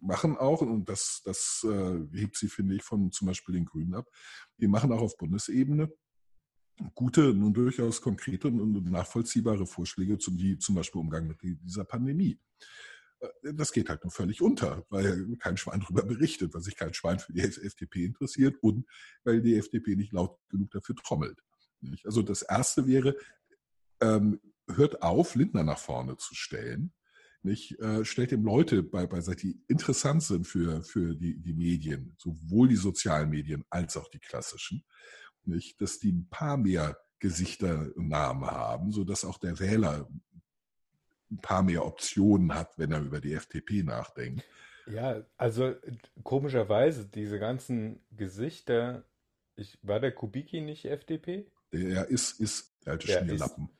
machen 0.00 0.36
auch, 0.36 0.60
und 0.62 0.88
das, 0.88 1.22
das 1.24 1.64
äh, 1.68 2.00
hebt 2.12 2.36
sie, 2.36 2.48
finde 2.48 2.74
ich, 2.74 2.82
von 2.82 3.10
zum 3.12 3.26
Beispiel 3.26 3.54
den 3.54 3.64
Grünen 3.64 3.94
ab, 3.94 4.08
die 4.58 4.66
machen 4.68 4.92
auch 4.92 5.00
auf 5.00 5.16
Bundesebene 5.16 5.92
gute, 6.94 7.34
nun 7.34 7.52
durchaus 7.52 8.00
konkrete 8.00 8.48
und 8.48 8.90
nachvollziehbare 8.90 9.66
Vorschläge 9.66 10.18
zum, 10.18 10.38
wie 10.38 10.58
zum 10.58 10.74
Beispiel 10.74 11.00
Umgang 11.00 11.26
mit 11.26 11.40
die- 11.42 11.56
dieser 11.56 11.84
Pandemie. 11.84 12.38
Äh, 13.20 13.54
Das 13.54 13.72
geht 13.72 13.88
halt 13.88 14.02
nur 14.04 14.10
völlig 14.10 14.42
unter, 14.42 14.84
weil 14.88 15.36
kein 15.36 15.56
Schwein 15.56 15.80
darüber 15.80 16.02
berichtet, 16.04 16.54
weil 16.54 16.62
sich 16.62 16.76
kein 16.76 16.94
Schwein 16.94 17.18
für 17.18 17.32
die 17.32 17.40
FDP 17.40 18.04
interessiert 18.04 18.56
und 18.62 18.86
weil 19.24 19.40
die 19.42 19.56
FDP 19.56 19.96
nicht 19.96 20.12
laut 20.12 20.38
genug 20.48 20.70
dafür 20.70 20.96
trommelt. 20.96 21.40
Also 22.04 22.22
das 22.22 22.42
Erste 22.42 22.86
wäre, 22.86 23.16
ähm, 24.00 24.40
hört 24.68 25.02
auf, 25.02 25.34
Lindner 25.34 25.64
nach 25.64 25.78
vorne 25.78 26.16
zu 26.16 26.34
stellen. 26.34 26.92
Nicht? 27.44 27.78
Äh, 27.80 28.04
stellt 28.04 28.30
ihm 28.30 28.44
Leute 28.44 28.84
bei, 28.84 29.06
beiseite, 29.06 29.40
die 29.48 29.60
interessant 29.66 30.22
sind 30.22 30.46
für, 30.46 30.84
für 30.84 31.16
die, 31.16 31.36
die 31.40 31.52
Medien, 31.52 32.14
sowohl 32.18 32.68
die 32.68 32.76
sozialen 32.76 33.30
Medien 33.30 33.64
als 33.68 33.96
auch 33.96 34.08
die 34.08 34.20
klassischen. 34.20 34.84
Nicht? 35.46 35.80
Dass 35.80 35.98
die 35.98 36.12
ein 36.12 36.28
paar 36.28 36.56
mehr 36.56 36.98
Gesichter 37.18 37.90
und 37.94 38.08
Namen 38.08 38.46
haben, 38.46 38.92
sodass 38.92 39.24
auch 39.24 39.38
der 39.38 39.58
Wähler 39.60 40.08
ein 41.30 41.38
paar 41.38 41.62
mehr 41.62 41.84
Optionen 41.86 42.54
hat, 42.54 42.78
wenn 42.78 42.92
er 42.92 43.00
über 43.00 43.20
die 43.20 43.32
FDP 43.34 43.82
nachdenkt. 43.82 44.44
ja, 44.86 45.22
also 45.36 45.74
komischerweise, 46.24 47.06
diese 47.06 47.38
ganzen 47.38 48.00
Gesichter, 48.10 49.04
ich, 49.56 49.78
war 49.82 50.00
der 50.00 50.12
Kubicki 50.12 50.60
nicht 50.60 50.84
FDP? 50.86 51.46
Der 51.72 52.08
ist, 52.08 52.40
ist 52.40 52.74
der 52.84 52.92
alte 52.94 53.06
Der 53.06 53.18
Schmierlappen. 53.20 53.70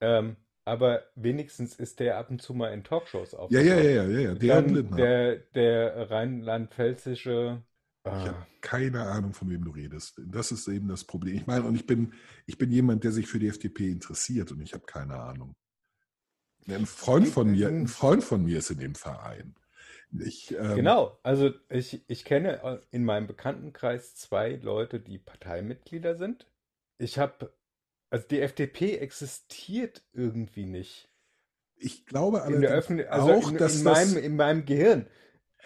Ähm, 0.00 0.36
aber 0.64 1.04
wenigstens 1.14 1.74
ist 1.76 2.00
der 2.00 2.18
ab 2.18 2.30
und 2.30 2.42
zu 2.42 2.54
mal 2.54 2.72
in 2.72 2.84
Talkshows 2.84 3.32
Ja, 3.48 3.60
ja, 3.60 3.76
aufgetaucht. 3.76 3.84
ja, 3.84 4.04
ja, 4.04 4.18
ja. 4.20 4.34
Der 4.34 4.62
der, 4.62 5.36
der 5.36 6.10
rheinland-pfälzische, 6.10 7.62
Ich 8.06 8.12
ah, 8.12 8.26
habe 8.26 8.46
keine 8.60 9.02
Ahnung, 9.02 9.32
von 9.32 9.50
wem 9.50 9.64
du 9.64 9.70
redest. 9.72 10.20
Das 10.26 10.52
ist 10.52 10.68
eben 10.68 10.88
das 10.88 11.04
Problem. 11.04 11.34
Ich 11.34 11.46
meine, 11.46 11.64
und 11.64 11.74
ich 11.74 11.86
bin, 11.86 12.12
ich 12.46 12.56
bin 12.56 12.70
jemand, 12.70 13.02
der 13.04 13.12
sich 13.12 13.26
für 13.26 13.38
die 13.38 13.48
FDP 13.48 13.90
interessiert 13.90 14.52
und 14.52 14.60
ich 14.60 14.74
habe 14.74 14.86
keine 14.86 15.16
Ahnung. 15.16 15.54
Ein 16.68 16.86
Freund 16.86 17.28
von 17.28 17.50
mir, 17.50 17.68
ein 17.68 17.88
Freund 17.88 18.24
von 18.24 18.44
mir 18.44 18.58
ist 18.58 18.70
in 18.70 18.78
dem 18.78 18.94
Verein. 18.94 19.54
Ich, 20.20 20.52
ähm, 20.52 20.76
Genau, 20.76 21.18
also 21.22 21.52
ich, 21.68 22.02
ich 22.08 22.24
kenne 22.24 22.62
äh, 22.62 22.78
in 22.90 23.04
meinem 23.04 23.26
Bekanntenkreis 23.26 24.14
zwei 24.14 24.52
Leute, 24.54 25.00
die 25.00 25.18
Parteimitglieder 25.18 26.16
sind. 26.16 26.46
Ich 26.98 27.18
habe, 27.18 27.52
also 28.10 28.26
die 28.28 28.40
FDP 28.40 28.98
existiert 28.98 30.02
irgendwie 30.12 30.66
nicht. 30.66 31.08
Ich 31.76 32.06
glaube 32.06 32.40
Öffentlich 32.42 33.10
also 33.10 33.32
auch, 33.32 33.50
in, 33.50 33.58
dass 33.58 33.78
in, 33.78 33.84
meinem, 33.84 34.16
in 34.16 34.36
meinem 34.36 34.64
Gehirn. 34.64 35.06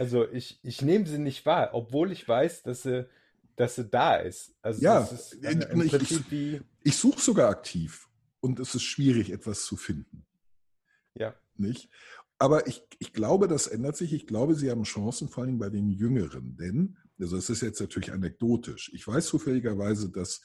Also 0.00 0.26
ich, 0.32 0.58
ich 0.62 0.80
nehme 0.80 1.06
sie 1.06 1.18
nicht 1.18 1.44
wahr, 1.44 1.74
obwohl 1.74 2.10
ich 2.10 2.26
weiß, 2.26 2.62
dass 2.62 2.84
sie, 2.84 3.06
dass 3.54 3.74
sie 3.74 3.84
da 3.84 4.16
ist. 4.16 4.56
Also 4.62 4.80
ja, 4.80 5.00
ist 5.02 5.34
im 5.34 5.82
ich, 5.82 5.92
ich, 5.92 6.30
wie... 6.30 6.62
ich 6.82 6.96
suche 6.96 7.20
sogar 7.20 7.50
aktiv 7.50 8.08
und 8.40 8.58
es 8.60 8.74
ist 8.74 8.82
schwierig, 8.82 9.28
etwas 9.28 9.66
zu 9.66 9.76
finden. 9.76 10.24
Ja. 11.14 11.34
Nicht? 11.54 11.90
Aber 12.38 12.66
ich, 12.66 12.82
ich 12.98 13.12
glaube, 13.12 13.46
das 13.46 13.66
ändert 13.66 13.98
sich. 13.98 14.14
Ich 14.14 14.26
glaube, 14.26 14.54
sie 14.54 14.70
haben 14.70 14.84
Chancen, 14.84 15.28
vor 15.28 15.44
allem 15.44 15.58
bei 15.58 15.68
den 15.68 15.90
Jüngeren. 15.90 16.56
Denn, 16.56 16.96
also 17.20 17.36
es 17.36 17.50
ist 17.50 17.60
jetzt 17.60 17.82
natürlich 17.82 18.10
anekdotisch. 18.10 18.90
Ich 18.94 19.06
weiß 19.06 19.26
zufälligerweise, 19.26 20.08
dass 20.08 20.40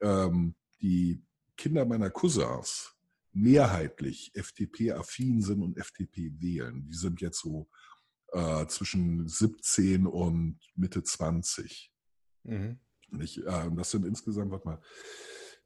ähm, 0.00 0.54
die 0.80 1.22
Kinder 1.58 1.84
meiner 1.84 2.08
Cousins 2.08 2.94
mehrheitlich 3.34 4.30
FDP-affin 4.32 5.42
sind 5.42 5.62
und 5.62 5.76
FDP 5.76 6.32
wählen. 6.38 6.86
Die 6.86 6.96
sind 6.96 7.20
jetzt 7.20 7.40
so 7.40 7.68
äh, 8.34 8.66
zwischen 8.66 9.28
17 9.28 10.06
und 10.06 10.58
Mitte 10.74 11.02
20. 11.02 11.92
Mhm. 12.42 12.78
Ich, 13.20 13.38
äh, 13.38 13.70
das 13.74 13.90
sind 13.92 14.04
insgesamt, 14.04 14.50
warte 14.50 14.66
mal, 14.66 14.82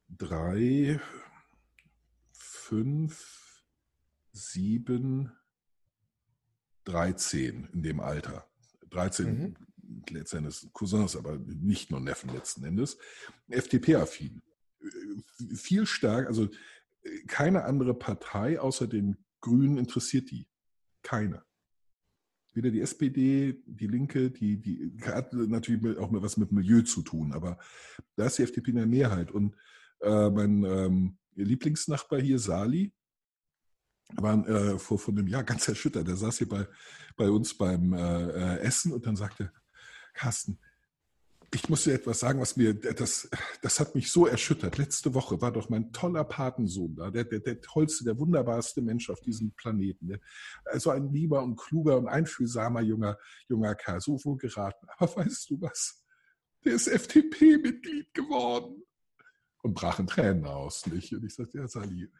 drei, 0.09 1.01
fünf, 2.33 3.65
sieben, 4.33 5.33
13 6.85 7.69
in 7.73 7.83
dem 7.83 8.01
Alter. 8.01 8.47
13 8.91 9.39
mhm. 9.39 9.57
letztendlich 10.11 10.71
Cousins, 10.73 11.17
aber 11.17 11.39
nicht 11.39 11.91
nur 11.91 12.01
Neffen 12.01 12.31
letzten 12.31 12.65
Endes. 12.65 12.99
FDP-affin. 13.49 14.43
Viel 15.55 15.87
stärker, 15.87 16.29
also 16.29 16.49
keine 17.27 17.65
andere 17.65 17.95
Partei 17.95 18.61
außer 18.61 18.87
den 18.87 19.17
Grünen 19.41 19.79
interessiert 19.79 20.31
die. 20.31 20.47
Keine. 21.03 21.48
Weder 22.59 22.73
die 22.73 22.81
SPD, 22.81 23.63
die 23.67 23.87
Linke, 23.87 24.33
die, 24.33 24.57
die 24.57 24.93
hat 25.05 25.33
natürlich 25.33 25.97
auch 25.97 26.11
was 26.11 26.37
mit 26.37 26.51
Milieu 26.51 26.83
zu 26.83 27.03
tun, 27.03 27.33
aber 27.33 27.57
da 28.17 28.27
ist 28.27 28.39
die 28.39 28.43
FDP 28.43 28.71
in 28.71 28.77
der 28.79 28.87
Mehrheit. 28.87 29.31
Und 29.31 29.55
äh, 30.01 30.29
mein 30.29 30.65
ähm, 30.65 31.19
Lieblingsnachbar 31.37 32.21
hier, 32.21 32.41
Sali, 32.41 32.93
war 34.17 34.45
äh, 34.49 34.77
vor, 34.77 34.99
vor 34.99 35.15
einem 35.15 35.29
Jahr 35.29 35.45
ganz 35.45 35.69
erschüttert. 35.69 36.09
Der 36.09 36.17
saß 36.17 36.39
hier 36.39 36.49
bei, 36.49 36.67
bei 37.17 37.31
uns 37.31 37.57
beim 37.57 37.93
äh, 37.93 38.57
äh, 38.57 38.59
Essen 38.59 38.93
und 38.93 39.07
dann 39.07 39.15
sagte, 39.15 39.53
Carsten, 40.13 40.59
ich 41.55 41.69
muss 41.69 41.85
dir 41.85 41.95
etwas 41.95 42.21
sagen, 42.21 42.41
was 42.41 42.57
mir, 42.57 42.75
das, 42.75 43.29
das 43.63 43.81
hat 43.81 43.95
mich 43.95 44.13
so 44.13 44.27
erschüttert. 44.27 44.77
Letzte 44.77 45.15
Woche 45.15 45.41
war 45.41 45.51
doch 45.51 45.71
mein 45.71 45.93
toller 45.93 46.25
Patensohn 46.25 46.95
da, 46.95 47.11
der, 47.11 47.25
der, 47.25 47.41
der 47.41 47.61
tollste, 47.61 48.05
der 48.05 48.19
wunderbarste 48.19 48.83
Mensch 48.83 49.09
auf 49.09 49.21
diesem 49.21 49.53
Planeten. 49.53 50.09
Der, 50.09 50.21
also 50.67 50.91
ein 50.91 51.11
lieber 51.11 51.43
und 51.43 51.57
kluger 51.57 51.97
und 51.97 52.07
einfühlsamer 52.07 52.83
junger, 52.83 53.19
junger 53.49 53.75
Kerl, 53.75 54.01
so 54.01 54.23
wohl 54.25 54.37
geraten. 54.37 54.87
Aber 54.99 55.17
weißt 55.17 55.51
du 55.51 55.61
was? 55.61 56.05
Der 56.65 56.75
ist 56.75 56.89
FDP-Mitglied 56.89 58.13
geworden. 58.13 58.83
Und 59.63 59.75
brach 59.75 59.99
in 59.99 60.07
Tränen 60.07 60.45
aus. 60.45 60.87
Nicht? 60.87 61.13
Und 61.15 61.25
ich 61.25 61.35
sagte, 61.35 61.59
ja, 61.59 61.67
Sali, 61.67 62.11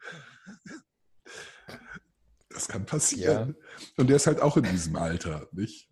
das 2.49 2.67
kann 2.67 2.85
passieren. 2.85 3.55
Ja. 3.57 3.91
Und 3.97 4.07
der 4.07 4.15
ist 4.15 4.27
halt 4.27 4.41
auch 4.41 4.57
in 4.57 4.63
diesem 4.63 4.95
Alter, 4.95 5.47
nicht? 5.51 5.88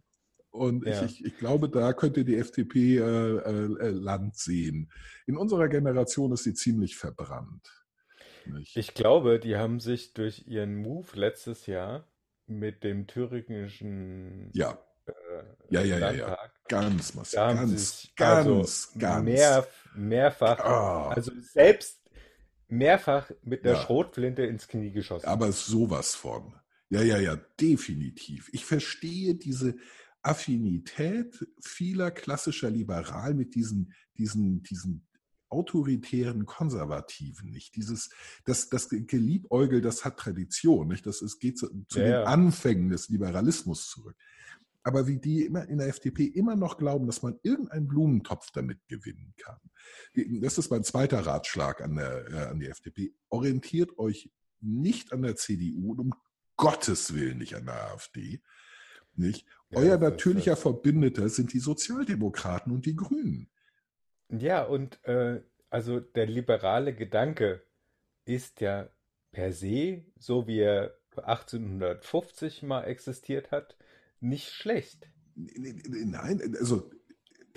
Und 0.51 0.86
ja. 0.86 1.04
ich, 1.04 1.24
ich, 1.24 1.38
glaube, 1.38 1.70
da 1.70 1.94
könnte 1.94 2.25
die 2.25 2.38
FDP 2.38 2.98
äh, 2.98 3.01
äh, 3.01 3.89
Land 3.89 4.38
sehen. 4.38 4.92
In 5.25 5.38
unserer 5.38 5.68
Generation 5.68 6.32
ist 6.32 6.44
sie 6.44 6.54
ziemlich 6.54 6.98
verbrannt. 6.98 7.86
Nicht? 8.46 8.77
Ich 8.77 8.94
glaube, 8.94 9.39
die 9.39 9.58
haben 9.58 9.80
sich 9.80 10.13
durch 10.13 10.48
ihren 10.48 10.75
Move 10.75 11.08
letztes 11.13 11.66
Jahr 11.68 12.08
mit 12.48 12.84
dem 12.84 13.08
thüringischen 13.08 14.50
ja. 14.54 14.77
Äh, 15.06 15.12
ja, 15.70 15.82
ja, 15.82 15.98
ja, 16.00 16.12
ja, 16.12 16.38
ganz 16.68 17.13
massiv, 17.13 17.36
ganz, 17.36 18.10
ganz, 18.16 18.48
also 18.48 19.00
ganz. 19.00 19.24
Mehr, 19.25 19.68
mehrfach, 19.96 20.60
oh. 20.60 21.10
also 21.10 21.32
selbst 21.42 22.00
mehrfach 22.68 23.32
mit 23.44 23.66
der 23.66 23.74
ja. 23.74 23.82
Schrotflinte 23.82 24.44
ins 24.44 24.68
Knie 24.68 24.92
geschossen. 24.92 25.27
Aber 25.27 25.51
sowas 25.51 26.16
von. 26.16 26.54
Ja, 26.89 27.01
ja, 27.01 27.18
ja, 27.18 27.38
definitiv. 27.60 28.50
Ich 28.54 28.66
verstehe 28.66 29.36
diese 29.36 29.75
Affinität 30.28 31.48
vieler 31.64 32.12
klassischer 32.12 32.70
Liberal 32.70 33.34
mit 33.34 33.56
diesen, 33.56 33.94
diesen, 34.18 34.64
diesen 34.64 35.08
autoritären 35.50 36.46
Konservativen 36.46 37.50
nicht. 37.52 37.76
Dieses, 37.76 38.10
das, 38.46 38.70
das 38.70 38.90
Geliebäugel, 38.90 39.82
das 39.82 40.04
hat 40.04 40.18
Tradition, 40.18 40.90
nicht? 40.90 41.06
Das 41.06 41.22
ist, 41.22 41.40
geht 41.40 41.58
zu, 41.58 41.68
zu 41.88 42.00
ja, 42.00 42.06
den 42.06 42.12
ja. 42.12 42.24
Anfängen 42.24 42.90
des 42.90 43.10
Liberalismus 43.10 43.90
zurück. 43.90 44.16
Aber 44.84 45.08
wie 45.08 45.20
die 45.20 45.46
immer 45.46 45.68
in 45.68 45.80
der 45.80 45.88
FDP 45.88 46.26
immer 46.26 46.56
noch 46.56 46.78
glauben, 46.78 47.08
dass 47.08 47.22
man 47.22 47.38
irgendeinen 47.44 47.88
Blumentopf 47.88 48.52
damit 48.52 48.88
gewinnen 48.88 49.34
kann. 49.38 49.60
Das 50.42 50.58
ist 50.58 50.70
mein 50.70 50.84
zweiter 50.84 51.26
Ratschlag 51.26 51.82
an, 51.82 51.96
der, 51.96 52.28
äh, 52.32 52.46
an 52.48 52.60
die 52.60 52.68
FDP. 52.68 53.14
Orientiert 53.30 53.98
euch 53.98 54.32
nicht 54.62 55.12
an 55.12 55.24
der 55.24 55.36
CDU 55.36 55.92
und 55.92 56.00
um 56.00 56.14
Gottes 56.56 57.14
Willen 57.14 57.38
nicht 57.38 57.56
an 57.56 57.66
der 57.66 57.92
AfD. 57.92 58.42
Nicht? 59.16 59.46
Ja, 59.70 59.80
Euer 59.80 59.98
natürlicher 59.98 60.56
das. 60.56 60.62
Verbündeter 60.62 61.30
sind 61.30 61.54
die 61.54 61.60
Sozialdemokraten 61.60 62.72
und 62.72 62.86
die 62.86 62.96
Grünen. 62.96 63.50
Ja, 64.30 64.64
und 64.64 65.04
äh, 65.06 65.42
also 65.70 66.00
der 66.00 66.26
liberale 66.28 66.94
Gedanke 66.96 67.64
ist 68.26 68.62
ja 68.62 68.90
per 69.32 69.54
se, 69.54 70.06
so 70.18 70.48
wie 70.48 70.60
er 70.60 70.98
1850 71.16 72.64
mal 72.64 72.84
existiert 72.84 73.52
hat, 73.52 73.78
nicht 74.20 74.50
schlecht. 74.50 75.10
Nein, 75.36 76.56
also 76.60 76.90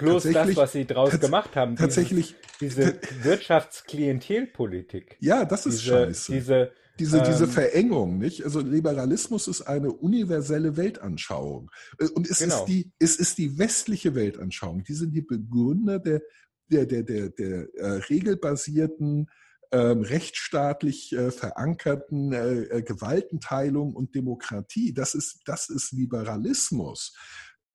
Bloß 0.01 0.25
das, 0.33 0.57
was 0.57 0.73
sie 0.73 0.87
draus 0.87 1.19
gemacht 1.21 1.57
haben. 1.57 1.77
Tatsächlich. 1.77 2.35
Diese, 2.61 2.93
diese 2.93 3.25
Wirtschaftsklientelpolitik. 3.25 5.17
Ja, 5.21 5.45
das 5.45 5.67
ist 5.67 5.81
diese, 5.83 5.91
scheiße. 5.91 6.33
Diese, 6.33 6.73
diese, 6.99 7.19
ähm, 7.19 7.25
diese 7.27 7.49
Verengung, 7.49 8.19
nicht? 8.19 8.45
Also 8.45 8.61
Liberalismus 8.61 9.49
ist 9.49 9.63
eine 9.63 9.91
universelle 9.91 10.77
Weltanschauung. 10.77 11.71
Äh, 11.99 12.09
und 12.09 12.29
es 12.29 12.39
genau. 12.39 12.57
ist 12.59 12.65
die, 12.67 12.93
es 12.99 13.17
ist 13.17 13.39
die 13.39 13.59
westliche 13.59 14.15
Weltanschauung. 14.15 14.85
Die 14.85 14.95
sind 14.95 15.13
die 15.15 15.23
Begründer 15.23 15.99
der, 15.99 16.21
der, 16.69 16.87
der, 16.87 17.03
der, 17.03 17.31
der 17.31 17.75
äh, 17.75 17.87
regelbasierten 18.09 19.29
ähm, 19.73 20.03
rechtsstaatlich 20.03 21.13
äh, 21.13 21.31
verankerten 21.31 22.33
äh, 22.33 22.63
äh, 22.63 22.83
Gewaltenteilung 22.83 23.95
und 23.95 24.15
Demokratie. 24.15 24.93
Das 24.93 25.15
ist, 25.15 25.43
das 25.45 25.69
ist 25.69 25.93
Liberalismus. 25.93 27.15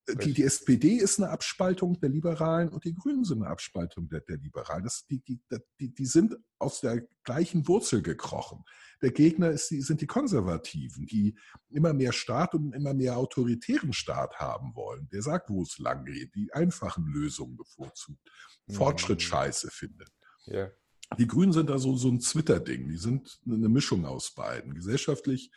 Die, 0.07 0.33
die, 0.33 0.43
SPD 0.43 0.97
ist 0.97 1.19
eine 1.19 1.31
Abspaltung 1.31 1.99
der 1.99 2.09
Liberalen 2.09 2.69
und 2.69 2.83
die 2.83 2.93
Grünen 2.93 3.23
sind 3.23 3.41
eine 3.41 3.49
Abspaltung 3.49 4.07
der, 4.07 4.21
der 4.21 4.37
Liberalen. 4.37 4.83
Das, 4.83 5.07
die, 5.07 5.19
die, 5.21 5.39
die, 5.79 5.95
die 5.95 6.05
sind 6.05 6.35
aus 6.59 6.81
der 6.81 7.07
gleichen 7.23 7.67
Wurzel 7.67 8.03
gekrochen. 8.03 8.63
Der 9.01 9.11
Gegner 9.11 9.49
ist 9.49 9.71
die, 9.71 9.81
sind 9.81 10.01
die 10.01 10.07
Konservativen, 10.07 11.07
die 11.07 11.35
immer 11.69 11.93
mehr 11.93 12.11
Staat 12.11 12.53
und 12.53 12.73
immer 12.73 12.93
mehr 12.93 13.17
autoritären 13.17 13.93
Staat 13.93 14.35
haben 14.39 14.75
wollen. 14.75 15.09
Der 15.11 15.23
sagt, 15.23 15.49
wo 15.49 15.63
es 15.63 15.79
lang 15.79 16.05
geht, 16.05 16.35
die 16.35 16.53
einfachen 16.53 17.07
Lösungen 17.07 17.57
bevorzugt, 17.57 18.19
Fortschritt 18.69 19.21
scheiße 19.21 19.69
findet. 19.71 20.11
Ja. 20.45 20.69
Die 21.17 21.27
Grünen 21.27 21.53
sind 21.53 21.69
da 21.69 21.77
so, 21.77 21.95
so 21.95 22.09
ein 22.09 22.19
Twitter-Ding. 22.19 22.89
Die 22.89 22.97
sind 22.97 23.39
eine 23.45 23.69
Mischung 23.69 24.05
aus 24.05 24.33
beiden. 24.33 24.73
Gesellschaftlich, 24.73 25.51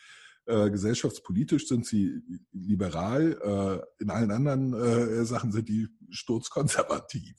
äh, 0.49 0.71
gesellschaftspolitisch 0.71 1.69
sind 1.69 1.87
sie 1.87 2.23
liberal, 2.53 3.39
äh, 3.99 4.03
in 4.03 4.11
allen 4.11 4.31
anderen 4.31 4.73
äh, 4.73 5.25
Sachen 5.25 5.53
sind 5.53 5.69
die 5.69 5.89
sturzkonservativ. 6.11 7.37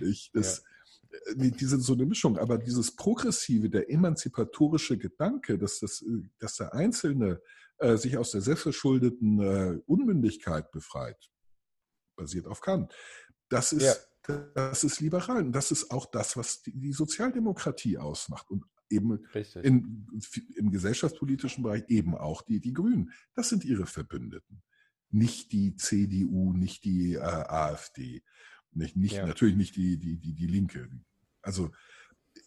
Ich, 0.00 0.30
das, 0.32 0.62
ja. 1.10 1.18
Äh, 1.32 1.36
die, 1.36 1.50
die, 1.52 1.64
sind 1.64 1.80
so 1.80 1.94
eine 1.94 2.06
Mischung. 2.06 2.38
Aber 2.38 2.58
dieses 2.58 2.94
progressive, 2.94 3.70
der 3.70 3.90
emanzipatorische 3.90 4.98
Gedanke, 4.98 5.58
dass, 5.58 5.80
das, 5.80 6.04
dass 6.38 6.56
der 6.56 6.74
Einzelne 6.74 7.40
äh, 7.78 7.96
sich 7.96 8.18
aus 8.18 8.30
der 8.32 8.42
selbstverschuldeten 8.42 9.40
äh, 9.40 9.80
Unmündigkeit 9.86 10.70
befreit, 10.70 11.30
basiert 12.16 12.46
auf 12.46 12.60
Kant. 12.60 12.94
Das 13.48 13.72
ist 13.72 13.82
ja 13.82 13.94
das 14.26 14.84
ist 14.84 15.00
liberal. 15.00 15.38
Und 15.38 15.52
das 15.52 15.70
ist 15.70 15.90
auch 15.90 16.06
das, 16.06 16.36
was 16.36 16.62
die, 16.62 16.72
die 16.72 16.92
Sozialdemokratie 16.92 17.98
ausmacht. 17.98 18.50
Und 18.50 18.64
eben 18.94 19.18
in, 19.62 20.06
im 20.56 20.70
gesellschaftspolitischen 20.70 21.62
Bereich 21.62 21.84
eben 21.88 22.14
auch 22.14 22.42
die, 22.42 22.60
die 22.60 22.72
Grünen. 22.72 23.12
Das 23.34 23.48
sind 23.48 23.64
ihre 23.64 23.86
Verbündeten. 23.86 24.62
Nicht 25.10 25.52
die 25.52 25.76
CDU, 25.76 26.52
nicht 26.52 26.84
die 26.84 27.14
äh, 27.14 27.20
AfD, 27.20 28.22
nicht, 28.72 28.96
nicht, 28.96 29.14
ja. 29.16 29.26
natürlich 29.26 29.56
nicht 29.56 29.76
die, 29.76 29.98
die, 29.98 30.18
die, 30.18 30.34
die 30.34 30.46
Linke. 30.46 30.88
Also, 31.42 31.70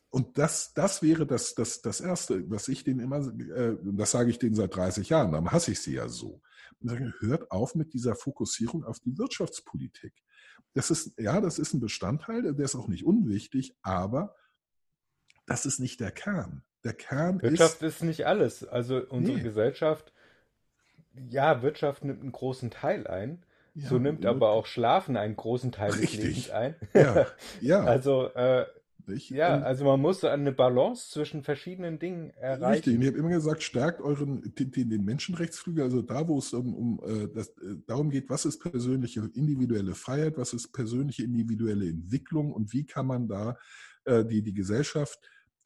und 0.09 0.37
das, 0.37 0.73
das 0.73 1.01
wäre 1.01 1.25
das, 1.25 1.55
das, 1.55 1.81
das 1.81 2.01
Erste, 2.01 2.49
was 2.49 2.67
ich 2.67 2.83
denen 2.83 2.99
immer, 2.99 3.27
äh, 3.27 3.77
das 3.83 4.11
sage 4.11 4.29
ich 4.29 4.39
denen 4.39 4.55
seit 4.55 4.75
30 4.75 5.09
Jahren, 5.09 5.31
dann 5.31 5.51
hasse 5.51 5.71
ich 5.71 5.79
sie 5.79 5.93
ja 5.93 6.07
so. 6.07 6.41
Und 6.79 6.89
sage, 6.89 7.13
hört 7.19 7.51
auf 7.51 7.75
mit 7.75 7.93
dieser 7.93 8.15
Fokussierung 8.15 8.83
auf 8.83 8.99
die 8.99 9.17
Wirtschaftspolitik. 9.17 10.13
Das 10.73 10.91
ist, 10.91 11.13
ja, 11.19 11.41
das 11.41 11.59
ist 11.59 11.73
ein 11.73 11.79
Bestandteil, 11.79 12.41
der 12.53 12.65
ist 12.65 12.75
auch 12.75 12.87
nicht 12.87 13.05
unwichtig, 13.05 13.75
aber 13.81 14.35
das 15.47 15.65
ist 15.65 15.79
nicht 15.79 15.99
der 15.99 16.11
Kern. 16.11 16.61
Der 16.83 16.93
Kern 16.93 17.41
Wirtschaft 17.41 17.81
ist, 17.81 17.95
ist 17.95 18.03
nicht 18.03 18.27
alles. 18.27 18.67
Also 18.67 19.01
unsere 19.09 19.37
nee. 19.37 19.43
Gesellschaft, 19.43 20.13
ja, 21.29 21.63
Wirtschaft 21.63 22.05
nimmt 22.05 22.21
einen 22.21 22.31
großen 22.31 22.69
Teil 22.69 23.07
ein. 23.07 23.43
Ja, 23.73 23.89
so 23.89 23.99
nimmt 23.99 24.25
aber 24.25 24.49
auch 24.49 24.65
Schlafen 24.65 25.17
einen 25.17 25.35
großen 25.35 25.71
Teil 25.71 25.91
richtig. 25.91 26.11
des 26.11 26.23
Lebens 26.23 26.49
ein. 26.51 26.75
Ja, 26.93 27.27
ja. 27.61 27.83
also 27.83 28.27
äh, 28.33 28.65
nicht? 29.07 29.29
Ja, 29.29 29.61
also 29.61 29.85
man 29.85 30.01
muss 30.01 30.23
eine 30.23 30.51
Balance 30.51 31.11
zwischen 31.11 31.43
verschiedenen 31.43 31.99
Dingen 31.99 32.31
erreichen. 32.31 32.73
Richtig, 32.73 32.95
und 32.95 33.01
ich 33.01 33.07
habe 33.07 33.17
immer 33.19 33.29
gesagt, 33.29 33.63
stärkt 33.63 34.01
euren 34.01 34.53
den, 34.57 34.89
den 34.89 35.05
Menschenrechtsflügel, 35.05 35.83
also 35.83 36.01
da, 36.01 36.27
wo 36.27 36.39
es 36.39 36.53
um, 36.53 36.73
um 36.75 36.99
äh, 37.05 37.27
das, 37.33 37.49
äh, 37.49 37.75
darum 37.85 38.09
geht, 38.09 38.29
was 38.29 38.45
ist 38.45 38.59
persönliche 38.59 39.21
individuelle 39.33 39.95
Freiheit, 39.95 40.37
was 40.37 40.53
ist 40.53 40.71
persönliche 40.73 41.23
individuelle 41.23 41.87
Entwicklung 41.87 42.51
und 42.51 42.73
wie 42.73 42.85
kann 42.85 43.07
man 43.07 43.27
da 43.27 43.57
äh, 44.05 44.25
die, 44.25 44.41
die 44.41 44.53
Gesellschaft 44.53 45.19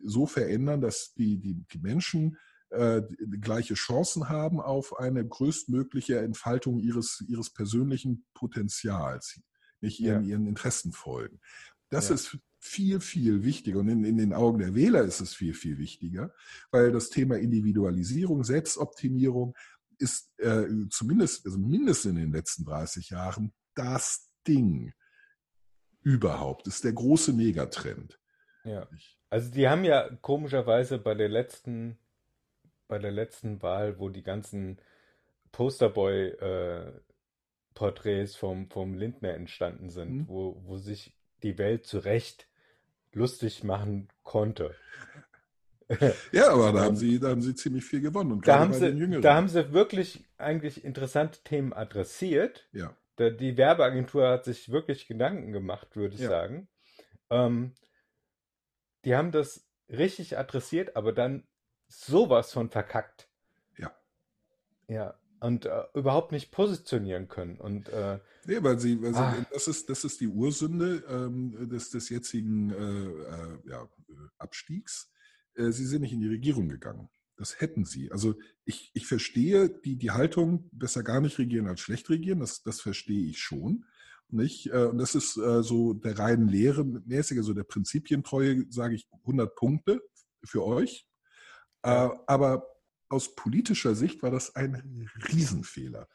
so 0.04 0.26
verändern, 0.26 0.82
dass 0.82 1.14
die, 1.14 1.38
die, 1.38 1.56
die 1.72 1.80
Menschen 1.80 2.38
äh, 2.70 3.02
gleiche 3.42 3.74
Chancen 3.74 4.30
haben 4.30 4.62
auf 4.62 4.98
eine 4.98 5.28
größtmögliche 5.28 6.20
Entfaltung 6.20 6.80
ihres, 6.80 7.24
ihres 7.28 7.50
persönlichen 7.50 8.26
Potenzials, 8.34 9.42
nicht 9.82 10.00
ihren, 10.00 10.24
ja. 10.24 10.32
ihren 10.32 10.48
Interessen 10.48 10.94
folgen. 10.94 11.40
Das 11.90 12.10
ja. 12.10 12.16
ist 12.16 12.38
viel, 12.60 13.00
viel 13.02 13.44
wichtiger. 13.44 13.80
Und 13.80 13.90
in, 13.90 14.04
in 14.06 14.18
den 14.18 14.34
Augen 14.34 14.60
der 14.60 14.76
Wähler 14.76 15.02
ist 15.04 15.20
es 15.20 15.34
viel, 15.34 15.54
viel 15.54 15.78
wichtiger, 15.78 16.34
weil 16.72 16.92
das 16.92 17.10
Thema 17.10 17.38
Individualisierung, 17.38 18.44
Selbstoptimierung 18.44 19.56
ist 19.98 20.32
äh, 20.40 20.68
zumindest, 20.90 21.46
also 21.46 21.58
mindestens 21.58 22.12
in 22.12 22.18
den 22.18 22.32
letzten 22.32 22.66
30 22.66 23.10
Jahren 23.10 23.54
das 23.76 24.30
Ding 24.48 24.94
überhaupt, 26.02 26.68
ist 26.68 26.84
der 26.84 26.94
große 26.94 27.34
Megatrend. 27.34 28.20
Ja. 28.64 28.88
Also 29.32 29.50
die 29.50 29.68
haben 29.70 29.86
ja 29.86 30.10
komischerweise 30.22 31.00
bei 31.00 31.16
der 31.16 31.30
letzten, 31.30 31.98
bei 32.90 33.00
der 33.00 33.12
letzten 33.12 33.62
Wahl, 33.62 33.98
wo 33.98 34.10
die 34.10 34.24
ganzen 34.24 34.78
Posterboy-Porträts 35.54 38.36
äh, 38.36 38.38
vom, 38.38 38.70
vom 38.70 38.94
Lindner 38.94 39.34
entstanden 39.34 39.90
sind, 39.90 40.12
mhm. 40.12 40.28
wo, 40.28 40.62
wo 40.66 40.76
sich 40.78 41.16
die 41.44 41.58
Welt 41.58 41.88
zu 41.88 42.00
Recht 42.00 42.50
lustig 43.14 43.64
machen 43.64 44.10
konnte. 44.24 44.76
Ja, 46.32 46.54
aber 46.54 46.72
da 46.72 46.86
haben 46.86 46.96
sie, 46.96 47.20
da 47.20 47.32
haben 47.32 47.42
sie 47.42 47.54
ziemlich 47.54 47.84
viel 47.84 48.00
gewonnen. 48.00 48.32
Und 48.32 48.48
da 48.48 48.60
haben, 48.60 48.72
sie, 48.72 49.20
da 49.20 49.36
haben 49.36 49.50
sie 49.50 49.74
wirklich 49.74 50.24
eigentlich 50.38 50.86
interessante 50.86 51.44
Themen 51.44 51.74
adressiert. 51.74 52.66
Ja. 52.72 52.96
Die 53.20 53.58
Werbeagentur 53.58 54.26
hat 54.26 54.46
sich 54.46 54.72
wirklich 54.72 55.06
Gedanken 55.06 55.52
gemacht, 55.52 55.98
würde 55.98 56.16
ich 56.16 56.22
ja. 56.22 56.30
sagen. 56.30 56.70
Ähm, 57.30 57.74
die 59.06 59.16
haben 59.16 59.32
das 59.32 59.68
richtig 59.90 60.38
adressiert, 60.38 60.96
aber 60.96 61.14
dann 61.14 61.48
sowas 61.88 62.52
von 62.54 62.70
verkackt. 62.70 63.28
Ja. 63.78 63.92
Ja 64.88 65.22
und 65.42 65.66
äh, 65.66 65.84
überhaupt 65.96 66.32
nicht 66.32 66.52
positionieren 66.52 67.28
können. 67.28 67.58
Und, 67.58 67.90
äh, 67.90 68.20
nee, 68.46 68.62
weil 68.62 68.80
sie, 68.80 69.02
weil 69.02 69.14
sie 69.14 69.20
ah. 69.20 69.46
das, 69.52 69.68
ist, 69.68 69.90
das 69.90 70.04
ist 70.04 70.22
die 70.22 70.28
Ursünde 70.28 71.04
ähm, 71.10 71.68
des, 71.68 71.90
des 71.90 72.10
jetzigen 72.10 72.70
äh, 72.70 72.76
äh 72.76 73.70
ja, 73.70 73.90
Abstiegs. 74.38 75.12
Äh, 75.56 75.72
sie 75.72 75.86
sind 75.86 76.02
nicht 76.02 76.14
in 76.14 76.22
die 76.22 76.28
Regierung 76.28 76.70
gegangen. 76.70 77.10
Das 77.38 77.60
hätten 77.60 77.86
sie. 77.86 78.12
Also 78.12 78.36
ich, 78.66 78.92
ich 78.94 79.08
verstehe 79.08 79.70
die, 79.70 79.98
die 79.98 80.12
Haltung, 80.12 80.70
besser 80.72 81.02
gar 81.02 81.22
nicht 81.22 81.40
regieren 81.40 81.68
als 81.68 81.80
schlecht 81.82 82.12
regieren, 82.12 82.40
das, 82.40 82.62
das 82.62 82.80
verstehe 82.80 83.28
ich 83.28 83.40
schon. 83.40 83.86
Nicht? 84.34 84.68
Äh, 84.68 84.86
und 84.86 84.98
das 84.98 85.16
ist 85.16 85.34
so 85.34 85.94
der 85.94 86.18
reinen 86.18 86.48
Lehre 86.48 86.84
mäßig, 86.84 87.38
also 87.38 87.54
der 87.54 87.64
Prinzipientreue, 87.64 88.66
sage 88.70 88.96
ich 88.96 89.08
100 89.22 89.56
Punkte 89.56 90.02
für 90.44 90.66
euch. 90.66 91.08
Ja. 91.86 92.14
Aber 92.28 92.68
aus 93.10 93.36
politischer 93.36 93.96
Sicht 93.96 94.24
war 94.24 94.32
das 94.32 94.56
ein 94.56 95.10
Riesenfehler. 95.28 96.08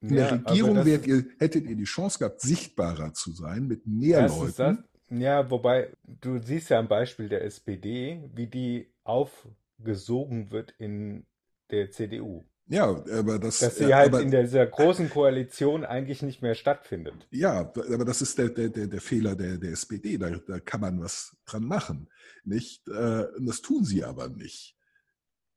In 0.00 0.14
ja, 0.14 0.28
der 0.28 0.32
Regierung 0.32 0.86
ihr, 0.86 1.24
hättet 1.38 1.64
ihr 1.66 1.76
die 1.76 1.84
Chance 1.84 2.18
gehabt, 2.18 2.40
sichtbarer 2.40 3.12
zu 3.14 3.32
sein 3.32 3.66
mit 3.66 3.86
mehr 3.86 4.28
Leuten. 4.28 4.84
Ja, 5.10 5.50
wobei 5.50 5.92
du 6.02 6.38
siehst 6.38 6.70
ja 6.70 6.78
am 6.78 6.88
Beispiel 6.88 7.28
der 7.28 7.44
SPD, 7.44 8.22
wie 8.34 8.46
die 8.46 8.92
aufgesogen 9.04 10.50
wird 10.50 10.74
in 10.78 11.26
der 11.70 11.90
CDU. 11.90 12.44
Ja, 12.66 12.88
aber 12.88 13.38
das. 13.38 13.58
Dass 13.58 13.76
sie 13.76 13.94
halt 13.94 14.08
aber, 14.08 14.22
in 14.22 14.30
dieser 14.30 14.66
großen 14.66 15.10
Koalition 15.10 15.84
eigentlich 15.84 16.22
nicht 16.22 16.40
mehr 16.40 16.54
stattfindet. 16.54 17.26
Ja, 17.30 17.60
aber 17.60 18.04
das 18.04 18.22
ist 18.22 18.38
der, 18.38 18.48
der, 18.48 18.68
der, 18.70 19.00
Fehler 19.00 19.36
der, 19.36 19.58
der 19.58 19.72
SPD. 19.72 20.16
Da, 20.16 20.30
da 20.30 20.60
kann 20.60 20.80
man 20.80 21.00
was 21.00 21.36
dran 21.44 21.64
machen. 21.64 22.08
Nicht? 22.44 22.88
Äh, 22.88 23.26
das 23.40 23.60
tun 23.60 23.84
sie 23.84 24.02
aber 24.02 24.28
nicht. 24.28 24.76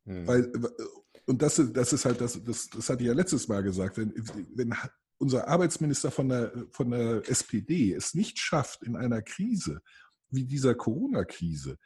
Hm. 0.06 0.28
Weil, 0.28 0.52
und 1.26 1.42
das, 1.42 1.62
das 1.74 1.94
ist 1.94 2.06
halt 2.06 2.20
das, 2.20 2.44
das, 2.44 2.70
das 2.70 2.90
hatte 2.90 3.04
ich 3.04 3.08
ja 3.08 3.14
letztes 3.14 3.48
Mal 3.48 3.64
gesagt, 3.64 3.98
wenn, 3.98 4.14
wenn 4.56 4.74
unser 5.18 5.48
Arbeitsminister 5.48 6.12
von 6.12 6.30
der, 6.30 6.52
von 6.72 6.92
der 6.92 7.28
SPD 7.30 7.94
es 7.94 8.14
nicht 8.14 8.38
schafft, 8.40 8.84
in 8.84 8.96
einer 8.96 9.22
Krise 9.22 9.82
wie 10.30 10.44
dieser 10.44 10.76
Corona-Krise 10.76 11.78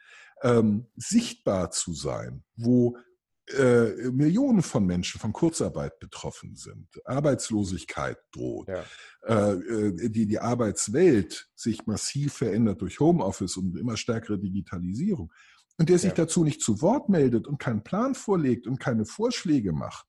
ähm, 0.42 0.88
sichtbar 0.96 1.70
zu 1.70 1.94
sein, 1.94 2.42
wo 2.56 2.96
äh, 3.48 4.10
Millionen 4.10 4.62
von 4.62 4.86
Menschen 4.86 5.20
von 5.20 5.32
Kurzarbeit 5.32 5.98
betroffen 5.98 6.54
sind, 6.54 6.88
Arbeitslosigkeit 7.04 8.18
droht, 8.32 8.68
ja. 8.68 8.84
äh, 9.26 9.52
äh 9.52 10.08
die, 10.10 10.26
die 10.26 10.38
Arbeitswelt 10.38 11.50
sich 11.54 11.86
massiv 11.86 12.34
verändert 12.34 12.80
durch 12.80 13.00
Homeoffice 13.00 13.56
und 13.56 13.76
immer 13.76 13.96
stärkere 13.96 14.38
Digitalisierung 14.38 15.32
und 15.78 15.88
der 15.88 15.98
sich 15.98 16.10
ja. 16.10 16.16
dazu 16.16 16.44
nicht 16.44 16.60
zu 16.60 16.80
Wort 16.82 17.08
meldet 17.08 17.46
und 17.46 17.58
keinen 17.58 17.82
Plan 17.82 18.14
vorlegt 18.14 18.66
und 18.66 18.78
keine 18.78 19.04
Vorschläge 19.04 19.72
macht, 19.72 20.06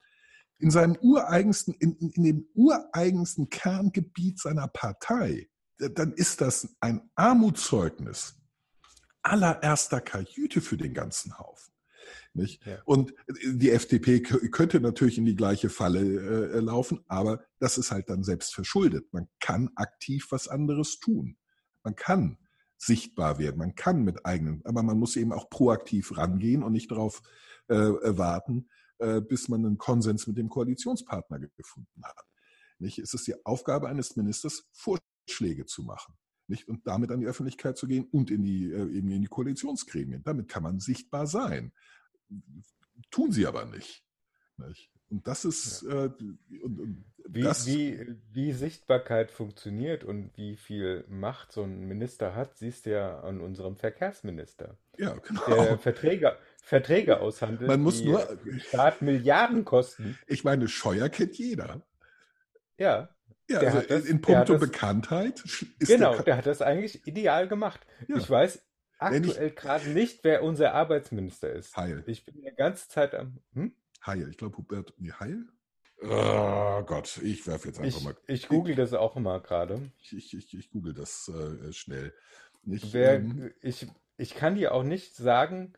in 0.59 0.71
seinem 0.71 0.95
ureigensten, 1.01 1.73
in, 1.73 1.97
in 1.97 2.23
dem 2.23 2.47
ureigensten 2.53 3.49
Kerngebiet 3.49 4.39
seiner 4.39 4.67
Partei, 4.67 5.49
dann 5.77 6.13
ist 6.13 6.39
das 6.41 6.75
ein 6.79 7.09
Armutszeugnis 7.15 8.35
allererster 9.23 10.01
Kajüte 10.01 10.61
für 10.61 10.77
den 10.77 10.93
ganzen 10.93 11.37
Haufen. 11.37 11.72
Nicht? 12.33 12.65
Ja. 12.65 12.81
Und 12.85 13.13
die 13.45 13.71
FDP 13.71 14.21
könnte 14.21 14.79
natürlich 14.79 15.17
in 15.17 15.25
die 15.25 15.35
gleiche 15.35 15.69
Falle 15.69 16.01
äh, 16.01 16.59
laufen, 16.59 17.03
aber 17.07 17.43
das 17.59 17.77
ist 17.77 17.91
halt 17.91 18.09
dann 18.09 18.23
selbst 18.23 18.53
verschuldet. 18.53 19.11
Man 19.13 19.27
kann 19.39 19.69
aktiv 19.75 20.27
was 20.29 20.47
anderes 20.47 20.99
tun. 20.99 21.37
Man 21.83 21.95
kann 21.95 22.37
sichtbar 22.77 23.39
werden. 23.39 23.57
Man 23.57 23.75
kann 23.75 24.03
mit 24.03 24.25
eigenen, 24.25 24.61
aber 24.65 24.83
man 24.83 24.99
muss 24.99 25.15
eben 25.15 25.31
auch 25.31 25.49
proaktiv 25.49 26.17
rangehen 26.17 26.63
und 26.63 26.73
nicht 26.73 26.91
darauf 26.91 27.21
äh, 27.67 27.75
warten, 27.75 28.69
äh, 28.99 29.21
bis 29.21 29.49
man 29.49 29.65
einen 29.65 29.77
Konsens 29.77 30.27
mit 30.27 30.37
dem 30.37 30.49
Koalitionspartner 30.49 31.39
gefunden 31.39 32.03
hat. 32.03 32.25
Nicht? 32.79 32.99
Es 32.99 33.13
ist 33.13 33.27
die 33.27 33.45
Aufgabe 33.45 33.87
eines 33.87 34.15
Ministers, 34.15 34.67
Vorschläge 34.73 35.65
zu 35.65 35.83
machen. 35.83 36.15
Nicht? 36.47 36.67
Und 36.67 36.85
damit 36.85 37.11
an 37.11 37.21
die 37.21 37.27
Öffentlichkeit 37.27 37.77
zu 37.77 37.87
gehen 37.87 38.07
und 38.11 38.29
in 38.29 38.43
die, 38.43 38.69
äh, 38.71 38.91
eben 38.91 39.09
in 39.11 39.21
die 39.21 39.27
Koalitionsgremien. 39.27 40.23
Damit 40.23 40.49
kann 40.49 40.63
man 40.63 40.79
sichtbar 40.79 41.27
sein. 41.27 41.71
Tun 43.11 43.31
sie 43.31 43.45
aber 43.45 43.65
nicht. 43.65 44.03
nicht? 44.57 44.89
Und 45.09 45.27
das 45.27 45.45
ist, 45.45 45.83
ja. 45.83 46.05
äh, 46.05 46.11
und, 46.63 46.79
und 46.79 47.05
wie, 47.27 47.43
das, 47.43 47.65
wie, 47.67 48.15
wie 48.31 48.51
Sichtbarkeit 48.51 49.31
funktioniert 49.31 50.03
und 50.03 50.35
wie 50.35 50.57
viel 50.57 51.05
Macht 51.07 51.51
so 51.51 51.63
ein 51.63 51.87
Minister 51.87 52.35
hat, 52.35 52.57
siehst 52.57 52.85
du 52.85 52.91
ja 52.91 53.19
an 53.21 53.39
unserem 53.39 53.75
Verkehrsminister. 53.75 54.77
Ja, 54.97 55.13
genau. 55.15 55.45
Der 55.45 55.77
Verträge, 55.77 56.37
Verträge 56.63 57.19
aushandelt, 57.19 57.67
Man 57.67 57.81
muss 57.81 58.01
die 58.01 58.09
nur, 58.09 58.37
Staat 58.67 59.01
Milliarden 59.01 59.65
kosten. 59.65 60.17
Ich 60.27 60.43
meine, 60.43 60.67
Scheuer 60.67 61.09
kennt 61.09 61.37
jeder. 61.37 61.81
Ja. 62.77 63.09
Ja, 63.49 63.59
also 63.59 63.81
das, 63.81 64.05
in 64.05 64.21
puncto 64.21 64.57
Bekanntheit 64.57 65.43
ist 65.77 65.87
Genau, 65.87 66.13
der, 66.15 66.23
der, 66.23 66.37
hat 66.37 66.45
das 66.45 66.61
eigentlich 66.61 67.05
ideal 67.05 67.47
gemacht. 67.47 67.81
Ja. 68.07 68.17
Ich 68.17 68.29
weiß 68.29 68.63
aktuell 69.03 69.51
gerade 69.51 69.89
nicht, 69.89 70.23
wer 70.23 70.43
unser 70.43 70.73
Arbeitsminister 70.73 71.51
ist. 71.51 71.75
Heil. 71.77 72.03
Ich 72.07 72.25
bin 72.25 72.35
die 72.35 72.51
ganze 72.55 72.87
Zeit 72.89 73.15
am. 73.15 73.39
Hm? 73.53 73.73
Heil. 74.05 74.29
Ich 74.29 74.37
glaube, 74.37 74.57
Hubert. 74.57 74.93
Nee, 74.97 75.11
Heil? 75.19 75.45
Oh 76.01 76.83
Gott, 76.83 77.17
ich 77.23 77.47
werfe 77.47 77.69
jetzt 77.69 77.79
einfach 77.79 77.99
ich, 77.99 78.03
mal. 78.03 78.15
Ich 78.27 78.47
google 78.49 78.75
das 78.75 78.93
auch 78.93 79.15
immer 79.15 79.39
gerade. 79.39 79.79
Ich, 80.01 80.15
ich, 80.15 80.33
ich, 80.33 80.53
ich, 80.53 80.69
google 80.69 80.93
das 80.93 81.29
äh, 81.29 81.71
schnell. 81.71 82.13
Nicht, 82.63 82.93
wer, 82.93 83.15
ähm, 83.15 83.51
ich, 83.61 83.87
ich 84.17 84.35
kann 84.35 84.55
dir 84.55 84.73
auch 84.73 84.83
nicht 84.83 85.15
sagen, 85.15 85.73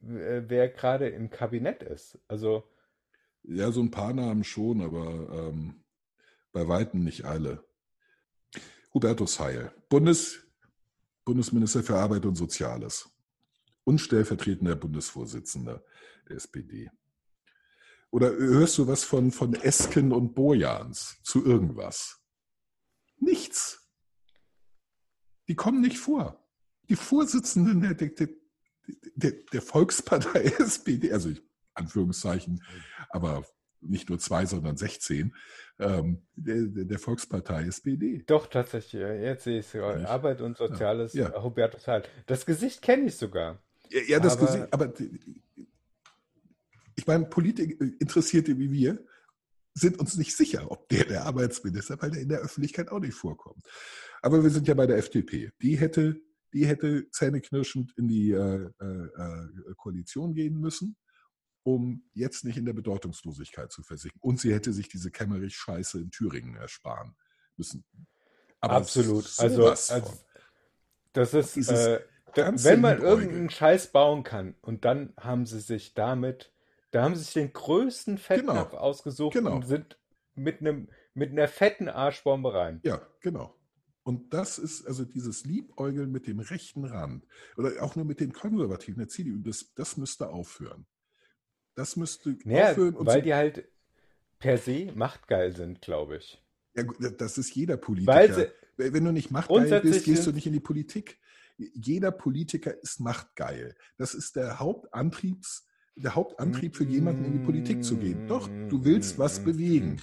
wer 0.00 0.68
gerade 0.68 1.08
im 1.08 1.30
Kabinett 1.30 1.82
ist. 1.82 2.18
Also. 2.26 2.64
Ja, 3.42 3.70
so 3.70 3.80
ein 3.80 3.90
paar 3.90 4.12
Namen 4.12 4.44
schon, 4.44 4.80
aber 4.80 5.48
ähm, 5.48 5.84
bei 6.52 6.66
Weitem 6.66 7.04
nicht 7.04 7.24
alle. 7.24 7.64
Hubertus 8.92 9.38
Heil, 9.38 9.72
Bundes, 9.88 10.40
Bundesminister 11.24 11.82
für 11.82 11.96
Arbeit 11.96 12.26
und 12.26 12.36
Soziales 12.36 13.08
und 13.84 14.00
stellvertretender 14.00 14.76
Bundesvorsitzender 14.76 15.84
der 16.28 16.36
SPD. 16.36 16.90
Oder 18.10 18.30
hörst 18.30 18.78
du 18.78 18.86
was 18.86 19.04
von, 19.04 19.30
von 19.30 19.54
Esken 19.54 20.12
und 20.12 20.34
Bojans 20.34 21.18
zu 21.22 21.44
irgendwas? 21.44 22.20
Nichts. 23.18 23.88
Die 25.48 25.54
kommen 25.54 25.80
nicht 25.80 25.98
vor. 25.98 26.44
Die 26.88 26.96
Vorsitzenden 26.96 27.80
der, 27.80 27.94
der, 27.94 28.28
der, 29.14 29.32
der 29.32 29.62
Volkspartei 29.62 30.42
SPD, 30.58 31.12
also 31.12 31.28
ich, 31.28 31.42
Anführungszeichen, 31.74 32.62
aber 33.10 33.46
nicht 33.80 34.08
nur 34.08 34.18
zwei, 34.18 34.46
sondern 34.46 34.76
16, 34.76 35.34
ähm, 35.78 36.22
der, 36.36 36.84
der, 36.84 36.98
Volkspartei 36.98 37.64
SPD. 37.64 38.22
Doch, 38.26 38.46
tatsächlich. 38.46 39.00
Jetzt 39.00 39.44
sehe 39.44 39.60
ich 39.60 39.74
es. 39.74 40.04
Arbeit 40.04 40.40
und 40.40 40.56
Soziales, 40.56 41.14
ja. 41.14 41.30
ja. 41.30 41.42
Hubertus 41.42 41.86
Heil. 41.86 42.02
Das 42.26 42.44
Gesicht 42.44 42.82
kenne 42.82 43.06
ich 43.06 43.16
sogar. 43.16 43.62
Ja, 43.90 44.00
ja 44.06 44.20
das 44.20 44.36
aber, 44.36 44.46
Gesicht, 44.46 44.68
aber 44.70 44.92
ich 46.96 47.06
meine, 47.06 47.24
Politik 47.26 47.80
Interessierte 47.98 48.58
wie 48.58 48.70
wir 48.70 49.04
sind 49.72 49.98
uns 49.98 50.16
nicht 50.16 50.36
sicher, 50.36 50.70
ob 50.70 50.88
der 50.88 51.04
der 51.04 51.24
Arbeitsminister, 51.24 51.96
weil 52.00 52.10
der 52.10 52.20
in 52.20 52.28
der 52.28 52.40
Öffentlichkeit 52.40 52.90
auch 52.90 52.98
nicht 52.98 53.14
vorkommt. 53.14 53.64
Aber 54.20 54.42
wir 54.42 54.50
sind 54.50 54.68
ja 54.68 54.74
bei 54.74 54.86
der 54.86 54.98
FDP. 54.98 55.50
Die 55.62 55.78
hätte, 55.78 56.20
die 56.52 56.66
hätte 56.66 57.08
zähneknirschend 57.10 57.92
in 57.96 58.08
die 58.08 58.32
äh, 58.32 58.68
äh, 58.80 58.84
äh 58.84 59.74
Koalition 59.76 60.34
gehen 60.34 60.60
müssen 60.60 60.96
um 61.62 62.04
jetzt 62.14 62.44
nicht 62.44 62.56
in 62.56 62.64
der 62.64 62.72
Bedeutungslosigkeit 62.72 63.70
zu 63.70 63.82
versinken. 63.82 64.18
Und 64.22 64.40
sie 64.40 64.52
hätte 64.52 64.72
sich 64.72 64.88
diese 64.88 65.10
Kämmerich-Scheiße 65.10 66.00
in 66.00 66.10
Thüringen 66.10 66.56
ersparen 66.56 67.14
müssen. 67.56 67.84
Aber 68.60 68.74
Absolut. 68.74 69.24
Also, 69.38 69.68
also, 69.68 70.18
das 71.12 71.34
ist, 71.34 71.68
äh, 71.68 72.00
wenn 72.34 72.80
man 72.80 73.00
irgendeinen 73.00 73.50
Scheiß 73.50 73.92
bauen 73.92 74.22
kann 74.22 74.54
und 74.60 74.84
dann 74.84 75.12
haben 75.18 75.46
sie 75.46 75.60
sich 75.60 75.94
damit, 75.94 76.52
da 76.90 77.02
haben 77.02 77.14
sie 77.14 77.24
sich 77.24 77.34
den 77.34 77.52
größten 77.52 78.18
Fettnapf 78.18 78.70
genau. 78.70 78.82
ausgesucht 78.82 79.32
genau. 79.32 79.54
und 79.54 79.66
sind 79.66 79.98
mit 80.34 80.60
einem 80.60 80.88
mit 81.14 81.32
einer 81.32 81.48
fetten 81.48 81.88
Arschbombe 81.88 82.54
rein. 82.54 82.80
Ja, 82.84 83.00
genau. 83.20 83.54
Und 84.02 84.32
das 84.32 84.58
ist 84.58 84.86
also 84.86 85.04
dieses 85.04 85.44
Liebäugeln 85.44 86.10
mit 86.10 86.26
dem 86.26 86.40
rechten 86.40 86.84
Rand 86.84 87.26
oder 87.56 87.82
auch 87.82 87.96
nur 87.96 88.04
mit 88.04 88.20
den 88.20 88.32
Konservativen 88.32 88.98
der 88.98 89.08
CDU, 89.08 89.38
das, 89.38 89.72
das 89.74 89.96
müsste 89.96 90.30
aufhören. 90.30 90.86
Das 91.80 91.96
müsste 91.96 92.36
naja, 92.44 92.72
aufhören. 92.72 92.94
weil 92.98 93.20
so 93.20 93.24
die 93.24 93.32
halt 93.32 93.66
per 94.38 94.58
se 94.58 94.92
machtgeil 94.94 95.56
sind, 95.56 95.80
glaube 95.80 96.18
ich. 96.18 96.38
Ja, 96.76 96.82
das 96.82 97.38
ist 97.38 97.54
jeder 97.54 97.78
Politiker. 97.78 98.34
Sie, 98.34 98.92
Wenn 98.92 99.02
du 99.02 99.12
nicht 99.12 99.30
machtgeil 99.30 99.80
bist, 99.80 100.04
gehst 100.04 100.26
du 100.26 100.32
nicht 100.32 100.46
in 100.46 100.52
die 100.52 100.60
Politik. 100.60 101.18
Jeder 101.56 102.10
Politiker 102.10 102.78
ist 102.82 103.00
machtgeil. 103.00 103.74
Das 103.96 104.12
ist 104.12 104.36
der 104.36 104.60
Hauptantriebs, 104.60 105.66
der 105.96 106.14
Hauptantrieb 106.14 106.76
für 106.76 106.84
jemanden 106.84 107.24
in 107.24 107.32
die 107.32 107.46
Politik 107.46 107.82
zu 107.82 107.96
gehen. 107.96 108.28
Doch, 108.28 108.46
du 108.68 108.84
willst 108.84 109.18
was 109.18 109.42
bewegen. 109.42 110.02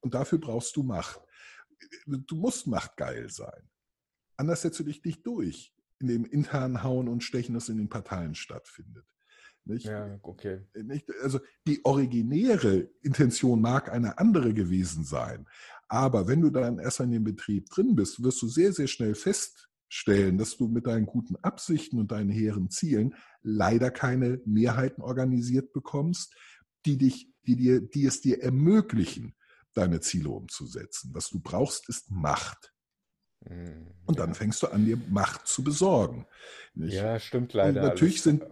Und 0.00 0.12
dafür 0.12 0.38
brauchst 0.38 0.76
du 0.76 0.82
Macht. 0.82 1.22
Du 2.04 2.36
musst 2.36 2.66
machtgeil 2.66 3.30
sein. 3.30 3.70
Anders 4.36 4.60
setzt 4.60 4.78
du 4.78 4.84
dich 4.84 5.02
nicht 5.02 5.26
durch 5.26 5.72
in 6.00 6.08
dem 6.08 6.26
internen 6.26 6.82
Hauen 6.82 7.08
und 7.08 7.24
Stechen, 7.24 7.54
das 7.54 7.70
in 7.70 7.78
den 7.78 7.88
Parteien 7.88 8.34
stattfindet. 8.34 9.06
Nicht? 9.66 9.86
Ja, 9.86 10.18
okay. 10.22 10.60
Nicht? 10.74 11.10
Also 11.22 11.40
die 11.66 11.84
originäre 11.84 12.90
Intention 13.02 13.60
mag 13.60 13.90
eine 13.90 14.18
andere 14.18 14.52
gewesen 14.52 15.04
sein. 15.04 15.46
Aber 15.88 16.28
wenn 16.28 16.42
du 16.42 16.50
dann 16.50 16.78
erst 16.78 17.00
in 17.00 17.10
dem 17.10 17.24
Betrieb 17.24 17.70
drin 17.70 17.94
bist, 17.94 18.22
wirst 18.22 18.42
du 18.42 18.48
sehr, 18.48 18.72
sehr 18.72 18.88
schnell 18.88 19.14
feststellen, 19.14 20.36
dass 20.36 20.56
du 20.56 20.68
mit 20.68 20.86
deinen 20.86 21.06
guten 21.06 21.36
Absichten 21.36 21.98
und 21.98 22.12
deinen 22.12 22.30
hehren 22.30 22.68
Zielen 22.68 23.14
leider 23.42 23.90
keine 23.90 24.40
Mehrheiten 24.44 25.02
organisiert 25.02 25.72
bekommst, 25.72 26.34
die 26.84 26.98
dich, 26.98 27.30
die 27.46 27.56
dir, 27.56 27.80
die 27.80 28.04
es 28.04 28.20
dir 28.20 28.42
ermöglichen, 28.42 29.34
deine 29.72 30.00
Ziele 30.00 30.28
umzusetzen. 30.28 31.10
Was 31.14 31.30
du 31.30 31.40
brauchst, 31.40 31.88
ist 31.88 32.10
Macht. 32.10 32.73
Mhm. 33.48 33.86
Und 34.06 34.18
dann 34.18 34.34
fängst 34.34 34.62
du 34.62 34.68
an, 34.68 34.84
dir 34.84 34.98
Macht 35.08 35.46
zu 35.46 35.64
besorgen. 35.64 36.26
Nicht? 36.74 36.94
Ja, 36.94 37.18
stimmt 37.18 37.52
leider. 37.52 37.82
Und 37.82 37.88
natürlich 37.88 38.20
sind, 38.20 38.44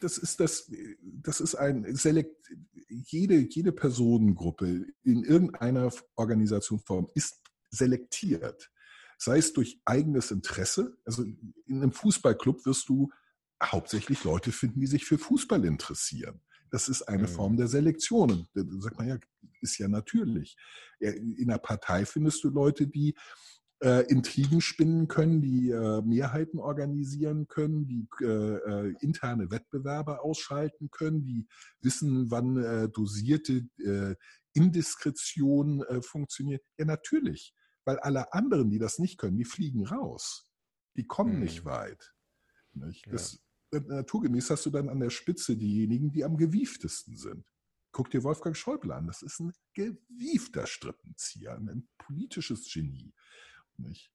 das 0.00 0.18
ist 0.18 0.40
das, 0.40 0.70
das 1.02 1.40
ist 1.40 1.54
ein 1.54 1.94
Selekt, 1.94 2.50
jede, 2.88 3.36
jede 3.36 3.72
Personengruppe 3.72 4.86
in 5.02 5.24
irgendeiner 5.24 5.90
Organisationsform 6.16 7.08
ist 7.14 7.40
selektiert. 7.70 8.70
Sei 9.18 9.38
es 9.38 9.52
durch 9.52 9.80
eigenes 9.84 10.30
Interesse. 10.30 10.96
Also 11.04 11.22
in 11.22 11.54
einem 11.68 11.92
Fußballclub 11.92 12.64
wirst 12.66 12.88
du 12.88 13.10
hauptsächlich 13.62 14.24
Leute 14.24 14.52
finden, 14.52 14.80
die 14.80 14.86
sich 14.86 15.04
für 15.04 15.18
Fußball 15.18 15.64
interessieren. 15.64 16.40
Das 16.70 16.88
ist 16.88 17.02
eine 17.02 17.24
mhm. 17.24 17.28
Form 17.28 17.56
der 17.56 17.68
Selektion. 17.68 18.48
da 18.54 18.62
sagt 18.78 18.98
man 18.98 19.08
ja, 19.08 19.18
ist 19.60 19.78
ja 19.78 19.88
natürlich. 19.88 20.56
In 20.98 21.50
einer 21.50 21.58
Partei 21.58 22.06
findest 22.06 22.42
du 22.44 22.48
Leute, 22.48 22.86
die 22.86 23.14
äh, 23.82 24.06
Intrigen 24.06 24.60
spinnen 24.60 25.08
können, 25.08 25.40
die 25.40 25.70
äh, 25.70 26.02
Mehrheiten 26.02 26.60
organisieren 26.60 27.48
können, 27.48 27.86
die 27.86 28.06
äh, 28.20 28.26
äh 28.26 28.94
interne 29.00 29.50
Wettbewerbe 29.50 30.20
ausschalten 30.20 30.90
können, 30.90 31.24
die 31.24 31.48
wissen, 31.80 32.30
wann 32.30 32.56
äh, 32.56 32.88
dosierte 32.88 33.66
äh, 33.78 34.14
Indiskretion 34.54 35.82
funktioniert. 36.02 36.62
Ja, 36.76 36.84
natürlich, 36.84 37.54
weil 37.86 37.98
alle 38.00 38.32
anderen, 38.34 38.70
die 38.70 38.78
das 38.78 38.98
nicht 38.98 39.18
können, 39.18 39.38
die 39.38 39.46
fliegen 39.46 39.86
raus. 39.86 40.46
Die 40.96 41.06
kommen 41.06 41.34
hm. 41.34 41.40
nicht 41.40 41.64
weit. 41.64 42.14
Nicht? 42.74 43.06
Das, 43.10 43.42
ja. 43.72 43.80
Naturgemäß 43.80 44.50
hast 44.50 44.66
du 44.66 44.70
dann 44.70 44.90
an 44.90 45.00
der 45.00 45.08
Spitze 45.08 45.56
diejenigen, 45.56 46.12
die 46.12 46.24
am 46.24 46.36
gewieftesten 46.36 47.16
sind. 47.16 47.46
Guck 47.92 48.10
dir 48.10 48.22
Wolfgang 48.22 48.56
Schäuble 48.56 48.94
an. 48.94 49.06
Das 49.06 49.22
ist 49.22 49.40
ein 49.40 49.52
gewiefter 49.74 50.66
Strippenzieher, 50.66 51.56
ein 51.56 51.88
politisches 51.98 52.70
Genie. 52.70 53.12
Nicht? 53.82 54.12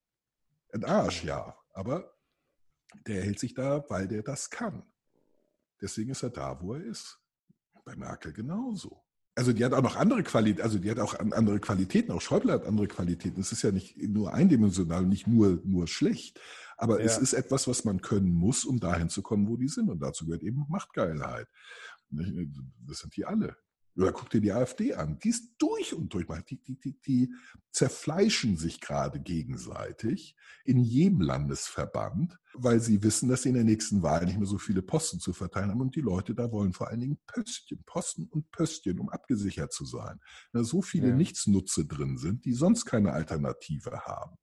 Ein 0.74 0.84
Arsch, 0.86 1.24
ja, 1.24 1.58
aber 1.74 2.14
der 3.06 3.24
hält 3.24 3.40
sich 3.40 3.54
da, 3.54 3.84
weil 3.90 4.08
der 4.08 4.24
das 4.24 4.50
kann. 4.50 4.84
Deswegen 5.82 6.12
ist 6.12 6.24
er 6.24 6.30
da, 6.30 6.60
wo 6.62 6.74
er 6.74 6.84
ist. 6.84 7.20
Bei 7.86 7.96
Merkel 7.96 8.34
genauso. 8.34 9.04
Also 9.36 9.54
die 9.54 9.64
hat 9.64 9.74
auch 9.74 9.84
noch 9.84 9.96
andere 9.96 10.24
Qualitäten, 10.24 10.64
also 10.64 10.80
die 10.80 10.90
hat 10.90 11.00
auch 11.00 11.18
andere 11.20 11.60
Qualitäten, 11.60 12.12
auch 12.12 12.22
Schäuble 12.22 12.52
hat 12.52 12.66
andere 12.66 12.88
Qualitäten. 12.88 13.40
Es 13.40 13.52
ist 13.52 13.62
ja 13.62 13.72
nicht 13.72 13.96
nur 13.96 14.34
eindimensional, 14.34 15.06
nicht 15.06 15.28
nur, 15.28 15.62
nur 15.64 15.88
schlecht. 15.88 16.42
Aber 16.76 17.00
ja. 17.00 17.06
es 17.06 17.20
ist 17.20 17.34
etwas, 17.34 17.68
was 17.68 17.86
man 17.86 18.02
können 18.02 18.32
muss, 18.32 18.66
um 18.66 18.80
dahin 18.80 19.10
zu 19.10 19.22
kommen, 19.22 19.48
wo 19.48 19.56
die 19.56 19.68
sind. 19.68 19.90
Und 19.90 20.00
dazu 20.00 20.26
gehört 20.26 20.44
eben 20.44 20.66
Machtgeilheit. 20.70 21.48
Das 22.10 23.00
sind 23.00 23.16
die 23.16 23.26
alle. 23.26 23.56
Oder 23.98 24.12
guck 24.12 24.30
dir 24.30 24.42
die 24.42 24.52
AfD 24.52 24.94
an. 24.94 25.18
Die 25.20 25.30
ist 25.30 25.56
durch 25.58 25.94
und 25.94 26.14
durch. 26.14 26.28
Die, 26.50 26.62
die, 26.62 26.80
die, 26.80 27.00
die 27.02 27.34
zerfleischen 27.72 28.56
sich 28.56 28.80
gerade 28.80 29.20
gegenseitig 29.20 30.36
in 30.66 30.80
jedem 30.80 31.22
Landesverband, 31.22 32.38
weil 32.54 32.80
sie 32.80 33.02
wissen, 33.02 33.28
dass 33.28 33.44
sie 33.44 33.50
in 33.50 33.56
der 33.56 33.64
nächsten 33.64 34.04
Wahl 34.04 34.26
nicht 34.26 34.38
mehr 34.38 34.48
so 34.48 34.60
viele 34.60 34.84
Posten 34.84 35.20
zu 35.20 35.34
verteilen 35.34 35.72
haben. 35.72 35.82
Und 35.82 35.96
die 35.96 36.02
Leute 36.02 36.36
da 36.36 36.52
wollen 36.52 36.74
vor 36.74 36.90
allen 36.90 37.00
Dingen 37.00 37.18
Pöstchen, 37.26 37.84
Posten 37.86 38.28
und 38.28 38.52
Pöstchen, 38.52 39.00
um 39.00 39.10
abgesichert 39.10 39.74
zu 39.74 39.86
sein. 39.86 40.20
Da 40.54 40.64
so 40.64 40.84
viele 40.84 41.10
ja. 41.10 41.16
Nichtsnutze 41.16 41.86
drin 41.86 42.18
sind, 42.18 42.46
die 42.46 42.54
sonst 42.54 42.86
keine 42.86 43.14
Alternative 43.14 44.02
haben. 44.02 44.38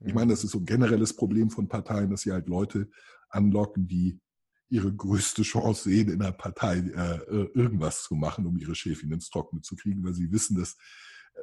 Ich 0.00 0.14
meine, 0.14 0.32
das 0.32 0.44
ist 0.44 0.50
so 0.50 0.58
ein 0.58 0.66
generelles 0.66 1.16
Problem 1.16 1.50
von 1.50 1.68
Parteien, 1.68 2.10
dass 2.10 2.20
sie 2.20 2.32
halt 2.32 2.48
Leute 2.48 2.90
anlocken, 3.30 3.88
die 3.88 4.20
ihre 4.68 4.92
größte 4.92 5.42
Chance 5.42 5.84
sehen, 5.84 6.10
in 6.10 6.20
einer 6.20 6.32
Partei 6.32 6.78
äh, 6.78 7.16
äh, 7.16 7.50
irgendwas 7.54 8.02
zu 8.02 8.14
machen, 8.14 8.46
um 8.46 8.56
ihre 8.56 8.74
Schäfchen 8.74 9.12
ins 9.12 9.30
Trockene 9.30 9.62
zu 9.62 9.76
kriegen, 9.76 10.04
weil 10.04 10.14
sie 10.14 10.32
wissen, 10.32 10.58
dass, 10.58 10.76
äh, 11.34 11.40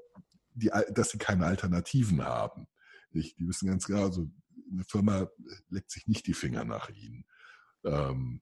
die, 0.53 0.71
dass 0.91 1.11
sie 1.11 1.17
keine 1.17 1.45
Alternativen 1.45 2.23
haben. 2.23 2.67
Nicht? 3.11 3.39
Die 3.39 3.47
wissen 3.47 3.67
ganz 3.67 3.85
genau, 3.85 4.03
also 4.03 4.29
eine 4.71 4.83
Firma 4.83 5.29
leckt 5.69 5.91
sich 5.91 6.07
nicht 6.07 6.27
die 6.27 6.33
Finger 6.33 6.65
nach 6.65 6.89
ihnen. 6.89 7.25
Ähm, 7.85 8.41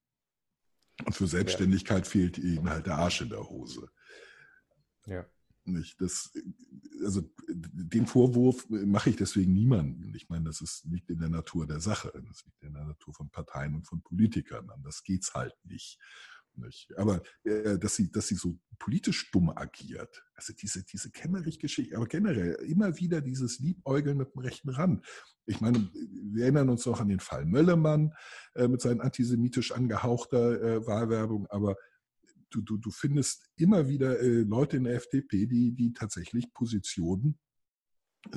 und 1.05 1.15
für 1.15 1.27
Selbstständigkeit 1.27 2.05
ja. 2.05 2.11
fehlt 2.11 2.37
ihnen 2.37 2.69
halt 2.69 2.85
der 2.85 2.97
Arsch 2.97 3.21
in 3.21 3.29
der 3.29 3.47
Hose. 3.47 3.89
Ja. 5.05 5.25
Nicht? 5.63 6.01
Das, 6.01 6.31
also 7.03 7.21
den 7.47 8.07
Vorwurf 8.07 8.67
mache 8.69 9.11
ich 9.11 9.15
deswegen 9.15 9.53
niemandem. 9.53 10.13
Ich 10.15 10.27
meine, 10.29 10.45
das 10.45 10.61
ist, 10.61 10.85
liegt 10.85 11.09
in 11.09 11.19
der 11.19 11.29
Natur 11.29 11.67
der 11.67 11.79
Sache. 11.79 12.11
Das 12.27 12.43
liegt 12.45 12.63
in 12.63 12.73
der 12.73 12.85
Natur 12.85 13.13
von 13.13 13.29
Parteien 13.29 13.75
und 13.75 13.85
von 13.87 14.01
Politikern. 14.01 14.69
Anders 14.71 15.03
geht's 15.03 15.33
halt 15.35 15.53
nicht. 15.63 15.99
nicht? 16.55 16.97
Aber 16.97 17.21
äh, 17.43 17.77
dass 17.77 17.95
sie, 17.95 18.11
dass 18.11 18.27
sie 18.27 18.35
so 18.35 18.59
politisch 18.79 19.29
dumm 19.29 19.51
agiert, 19.51 20.23
also 20.33 20.53
diese, 20.53 20.83
diese 20.83 21.11
Kemmerich-Geschichte, 21.11 21.95
aber 21.95 22.07
generell 22.07 22.53
immer 22.65 22.97
wieder 22.97 23.21
dieses 23.21 23.59
Liebäugeln 23.59 24.17
mit 24.17 24.33
dem 24.33 24.39
rechten 24.39 24.69
Rand. 24.69 25.05
Ich 25.45 25.61
meine, 25.61 25.91
wir 25.93 26.43
erinnern 26.43 26.69
uns 26.69 26.87
noch 26.87 26.99
an 26.99 27.09
den 27.09 27.19
Fall 27.19 27.45
Möllemann 27.45 28.13
äh, 28.55 28.67
mit 28.67 28.81
seinen 28.81 29.01
antisemitisch 29.01 29.71
angehauchter 29.71 30.61
äh, 30.61 30.87
Wahlwerbung, 30.87 31.45
aber 31.47 31.75
du, 32.51 32.61
du, 32.61 32.77
du 32.77 32.91
findest 32.91 33.49
immer 33.55 33.87
wieder 33.87 34.19
äh, 34.19 34.41
Leute 34.41 34.77
in 34.77 34.83
der 34.83 34.95
FDP, 34.95 35.45
die, 35.47 35.71
die 35.71 35.93
tatsächlich 35.93 36.53
Positionen 36.53 37.39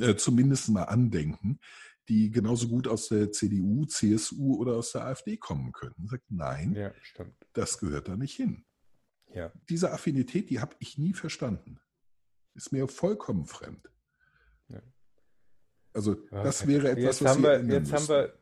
äh, 0.00 0.14
zumindest 0.16 0.70
mal 0.70 0.84
andenken, 0.84 1.60
die 2.08 2.30
genauso 2.30 2.68
gut 2.68 2.88
aus 2.88 3.08
der 3.08 3.32
CDU, 3.32 3.84
CSU 3.86 4.56
oder 4.56 4.76
aus 4.76 4.92
der 4.92 5.04
AfD 5.06 5.36
kommen 5.36 5.72
können. 5.72 6.06
Sagt, 6.06 6.24
nein, 6.28 6.74
ja, 6.74 6.92
das 7.52 7.78
gehört 7.78 8.08
da 8.08 8.16
nicht 8.16 8.34
hin. 8.34 8.64
Ja. 9.34 9.52
Diese 9.68 9.92
Affinität, 9.92 10.50
die 10.50 10.60
habe 10.60 10.76
ich 10.78 10.96
nie 10.98 11.12
verstanden. 11.12 11.80
Ist 12.54 12.72
mir 12.72 12.86
vollkommen 12.88 13.46
fremd. 13.46 13.90
Ja. 14.68 14.80
Also 15.92 16.14
das 16.30 16.66
wäre 16.66 16.90
etwas, 16.90 17.04
jetzt 17.04 17.24
was 17.24 17.30
haben 17.32 17.42
wir, 17.42 17.64
Jetzt 17.64 17.90
müssen. 17.90 17.94
haben 17.94 18.08
wir, 18.08 18.38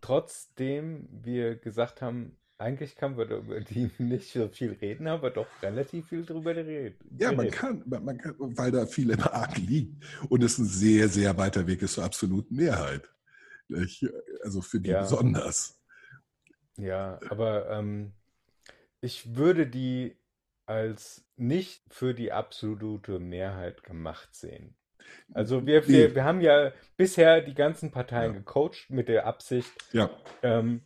trotzdem 0.00 1.08
wir 1.10 1.56
gesagt 1.56 2.02
haben, 2.02 2.36
eigentlich 2.58 2.96
kann 2.96 3.16
man 3.16 3.28
über 3.30 3.60
die 3.60 3.90
nicht 3.98 4.32
so 4.32 4.48
viel 4.48 4.72
reden, 4.72 5.06
aber 5.06 5.30
doch 5.30 5.46
relativ 5.62 6.08
viel 6.08 6.24
drüber 6.24 6.54
reden. 6.54 6.96
Ja, 7.18 7.32
man 7.32 7.50
kann, 7.50 7.82
man 7.86 8.18
kann, 8.18 8.34
weil 8.38 8.70
da 8.70 8.86
viel 8.86 9.10
im 9.10 9.20
Argen 9.20 9.66
liegt 9.66 10.04
und 10.28 10.42
es 10.42 10.58
ein 10.58 10.66
sehr, 10.66 11.08
sehr 11.08 11.36
weiter 11.36 11.66
Weg 11.66 11.82
ist 11.82 11.94
zur 11.94 12.04
absoluten 12.04 12.56
Mehrheit. 12.56 13.08
Also 14.42 14.60
für 14.60 14.80
die 14.80 14.90
ja. 14.90 15.00
besonders. 15.00 15.80
Ja, 16.76 17.18
aber 17.30 17.70
ähm, 17.70 18.12
ich 19.00 19.36
würde 19.36 19.66
die 19.66 20.16
als 20.66 21.24
nicht 21.36 21.82
für 21.90 22.14
die 22.14 22.32
absolute 22.32 23.18
Mehrheit 23.18 23.82
gemacht 23.82 24.34
sehen. 24.34 24.76
Also 25.32 25.66
wir, 25.66 25.86
wir, 25.88 26.14
wir 26.14 26.24
haben 26.24 26.40
ja 26.40 26.72
bisher 26.96 27.40
die 27.40 27.54
ganzen 27.54 27.90
Parteien 27.90 28.32
ja. 28.32 28.38
gecoacht 28.38 28.88
mit 28.88 29.08
der 29.08 29.26
Absicht, 29.26 29.72
ja. 29.92 30.10
ähm, 30.42 30.82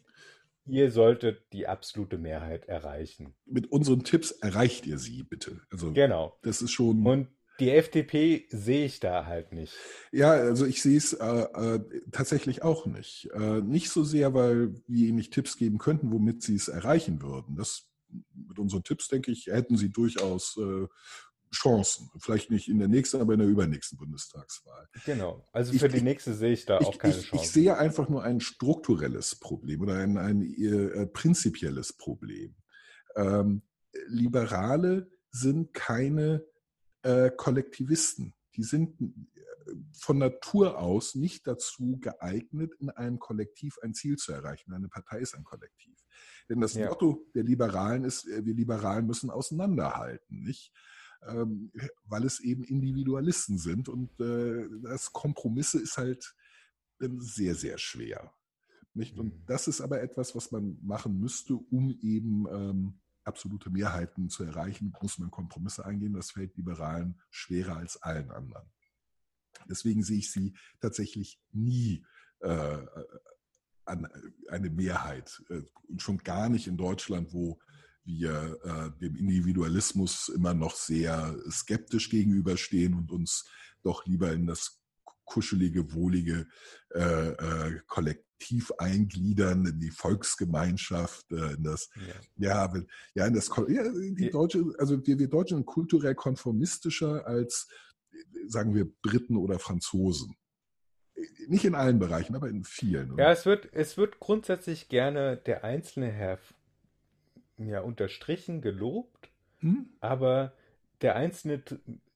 ihr 0.69 0.91
solltet 0.91 1.53
die 1.53 1.67
absolute 1.67 2.19
Mehrheit 2.19 2.67
erreichen. 2.67 3.35
Mit 3.47 3.71
unseren 3.73 4.05
Tipps 4.05 4.31
erreicht 4.31 4.87
ihr 4.87 4.99
sie, 4.99 5.23
bitte. 5.23 5.61
Also 5.71 5.93
genau. 5.93 6.39
Das 6.43 6.63
ist 6.63 6.73
schon. 6.73 7.07
Und 7.07 7.29
die 7.61 7.71
FDP 7.71 8.47
sehe 8.51 8.87
ich 8.87 9.01
da 9.01 9.27
halt 9.27 9.53
nicht. 9.53 9.75
Ja, 10.13 10.31
also 10.31 10.65
ich 10.65 10.81
sehe 10.81 10.97
es 10.97 11.13
äh, 11.13 11.27
äh, 11.27 11.81
tatsächlich 12.13 12.63
auch 12.63 12.87
nicht. 12.87 13.29
Äh, 13.35 13.63
nicht 13.63 13.91
so 13.91 14.05
sehr, 14.05 14.33
weil 14.33 14.75
wir 14.87 15.09
ihnen 15.09 15.17
nicht 15.17 15.33
Tipps 15.33 15.57
geben 15.57 15.79
könnten, 15.79 16.13
womit 16.13 16.43
sie 16.43 16.55
es 16.55 16.69
erreichen 16.69 17.21
würden. 17.21 17.57
Das 17.57 17.89
mit 18.33 18.59
unseren 18.59 18.85
Tipps, 18.85 19.09
denke 19.09 19.31
ich, 19.31 19.47
hätten 19.47 19.77
sie 19.77 19.91
durchaus 19.91 20.57
äh, 20.57 20.87
Chancen. 21.53 22.11
Vielleicht 22.19 22.51
nicht 22.51 22.69
in 22.69 22.79
der 22.79 22.89
nächsten, 22.89 23.21
aber 23.21 23.35
in 23.35 23.41
der 23.41 23.49
übernächsten 23.49 23.99
Bundestagswahl. 23.99 24.89
Genau. 25.05 25.47
Also 25.53 25.73
für 25.73 25.87
ich, 25.87 25.93
die 25.93 26.03
nächste 26.03 26.35
sehe 26.35 26.53
ich 26.53 26.67
da 26.67 26.79
ich, 26.81 26.87
auch 26.87 26.99
keine 26.99 27.17
ich, 27.17 27.27
Chance. 27.27 27.45
Ich 27.45 27.51
sehe 27.51 27.77
einfach 27.77 28.09
nur 28.09 28.23
ein 28.23 28.41
strukturelles 28.41 29.37
Problem 29.37 29.81
oder 29.83 29.95
ein, 29.95 30.19
ein 30.19 30.43
äh, 30.43 31.07
prinzipielles 31.07 31.95
Problem. 31.95 32.55
Ähm, 33.17 33.63
Liberale 34.07 35.11
sind 35.31 35.75
keine 35.75 36.45
äh, 37.03 37.31
Kollektivisten. 37.31 38.35
Die 38.57 38.63
sind 38.63 39.01
äh, 39.01 39.73
von 39.93 40.19
Natur 40.19 40.79
aus 40.79 41.15
nicht 41.15 41.47
dazu 41.47 41.99
geeignet, 42.01 42.75
in 42.81 42.91
einem 42.91 43.19
Kollektiv 43.19 43.79
ein 43.83 43.95
Ziel 43.95 44.17
zu 44.17 44.33
erreichen. 44.33 44.73
Eine 44.73 44.89
Partei 44.89 45.21
ist 45.21 45.35
ein 45.35 45.45
Kollektiv. 45.45 45.99
Denn 46.49 46.61
das 46.61 46.75
ja. 46.75 46.89
Motto 46.89 47.27
der 47.35 47.45
Liberalen 47.45 48.05
ist, 48.05 48.27
äh, 48.27 48.45
wir 48.45 48.55
Liberalen 48.55 49.07
müssen 49.07 49.31
auseinanderhalten, 49.31 50.43
nicht? 50.43 50.73
Ähm, 51.27 51.73
weil 52.05 52.25
es 52.25 52.41
eben 52.41 52.63
Individualisten 52.63 53.59
sind 53.59 53.89
und 53.89 54.09
äh, 54.21 54.69
das 54.83 55.13
Kompromisse 55.13 55.81
ist 55.81 55.99
halt 55.99 56.35
ähm, 57.01 57.21
sehr, 57.21 57.55
sehr 57.55 57.77
schwer. 57.79 58.33
Nicht? 58.95 59.19
Und 59.19 59.35
mhm. 59.35 59.43
das 59.47 59.69
ist 59.69 59.81
aber 59.81 60.01
etwas, 60.01 60.35
was 60.35 60.53
man 60.53 60.79
machen 60.83 61.19
müsste, 61.19 61.55
um 61.55 61.91
eben 62.03 62.47
ähm, 62.51 63.01
absolute 63.25 63.71
Mehrheiten 63.71 64.29
zu 64.31 64.45
erreichen, 64.45 64.93
muss 65.03 65.19
man 65.19 65.31
Kompromisse 65.31 65.85
eingehen. 65.85 66.15
Das 66.15 66.31
fällt 66.31 66.57
Liberalen 66.57 67.21
schwerer 67.31 67.77
als 67.77 68.01
allen 68.03 68.31
anderen. 68.31 68.67
Deswegen 69.69 70.03
sehe 70.03 70.19
ich 70.19 70.31
sie 70.33 70.55
tatsächlich 70.81 71.41
nie 71.53 72.05
äh, 72.41 72.79
an 73.85 74.09
eine 74.49 74.71
Mehrheit. 74.71 75.43
Äh, 75.51 75.63
und 75.89 76.03
schon 76.03 76.19
gar 76.19 76.49
nicht 76.49 76.67
in 76.67 76.77
Deutschland, 76.77 77.33
wo 77.33 77.59
wir 78.09 78.59
äh, 78.65 78.99
dem 79.01 79.15
Individualismus 79.15 80.29
immer 80.29 80.55
noch 80.55 80.75
sehr 80.75 81.37
skeptisch 81.51 82.11
gegenüberstehen 82.11 82.95
und 82.95 83.13
uns 83.13 83.45
doch 83.83 84.07
lieber 84.07 84.33
in 84.33 84.47
das 84.47 84.81
kuschelige, 85.29 85.93
wohlige 85.93 86.47
äh, 86.95 87.29
äh, 87.29 87.81
Kollektiv 87.87 88.73
eingliedern, 88.79 89.67
in 89.67 89.79
die 89.79 89.91
Volksgemeinschaft, 89.91 91.31
äh, 91.31 91.53
in 91.53 91.63
das, 91.63 91.91
ja, 92.39 92.73
ja, 92.75 92.83
ja 93.15 93.27
in 93.27 93.35
das, 93.35 93.51
ja, 93.69 93.83
die 93.93 94.31
Deutsche, 94.31 94.65
also 94.79 95.07
wir, 95.07 95.19
wir 95.19 95.29
Deutschen 95.29 95.59
sind 95.59 95.67
kulturell 95.67 96.15
konformistischer 96.15 97.27
als, 97.27 97.69
sagen 98.47 98.75
wir, 98.75 98.91
Briten 99.03 99.37
oder 99.37 99.59
Franzosen. 99.59 100.35
Nicht 101.49 101.65
in 101.65 101.75
allen 101.75 101.99
Bereichen, 101.99 102.37
aber 102.37 102.49
in 102.49 102.65
vielen. 102.65 103.17
Ja, 103.19 103.33
es 103.33 103.45
wird, 103.45 103.69
es 103.73 103.97
wird 103.97 104.21
grundsätzlich 104.21 104.89
gerne 104.89 105.37
der 105.37 105.65
Einzelne 105.65 106.11
her, 106.11 106.39
ja, 107.59 107.81
unterstrichen, 107.81 108.61
gelobt, 108.61 109.31
hm? 109.61 109.89
aber 110.01 110.53
der 111.03 111.17
Einzelne, 111.17 111.63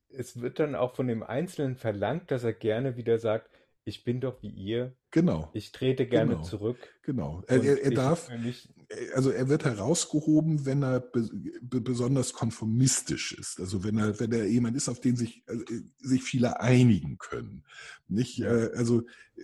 es 0.09 0.41
wird 0.41 0.59
dann 0.59 0.75
auch 0.75 0.95
von 0.95 1.09
dem 1.09 1.23
Einzelnen 1.23 1.77
verlangt, 1.77 2.31
dass 2.31 2.45
er 2.45 2.53
gerne 2.53 2.97
wieder 2.97 3.19
sagt, 3.19 3.51
ich 3.85 4.05
bin 4.05 4.21
doch 4.21 4.43
wie 4.43 4.51
ihr. 4.51 4.95
Genau. 5.13 5.51
Ich 5.53 5.73
trete 5.73 6.07
gerne 6.07 6.33
genau. 6.33 6.43
zurück. 6.43 6.79
Genau. 7.03 7.45
Er, 7.47 7.63
er, 7.63 7.83
er 7.83 7.91
darf, 7.91 8.31
also 9.15 9.31
er 9.31 9.49
wird 9.51 9.67
herausgehoben, 9.67 10.65
wenn 10.65 10.83
er 10.83 11.01
be, 11.01 11.29
be, 11.61 11.83
besonders 11.83 12.33
konformistisch 12.33 13.33
ist. 13.33 13.61
Also 13.61 13.85
wenn 13.85 13.99
er, 13.99 14.19
wenn 14.19 14.33
er 14.33 14.47
jemand 14.47 14.75
ist, 14.75 14.89
auf 14.89 15.01
den 15.01 15.17
sich, 15.17 15.45
also, 15.47 15.65
sich 15.99 16.23
viele 16.23 16.61
einigen 16.61 17.19
können. 17.19 17.63
Nicht, 18.09 18.39
ja. 18.39 18.57
äh, 18.57 18.71
also 18.75 19.03
äh, 19.37 19.43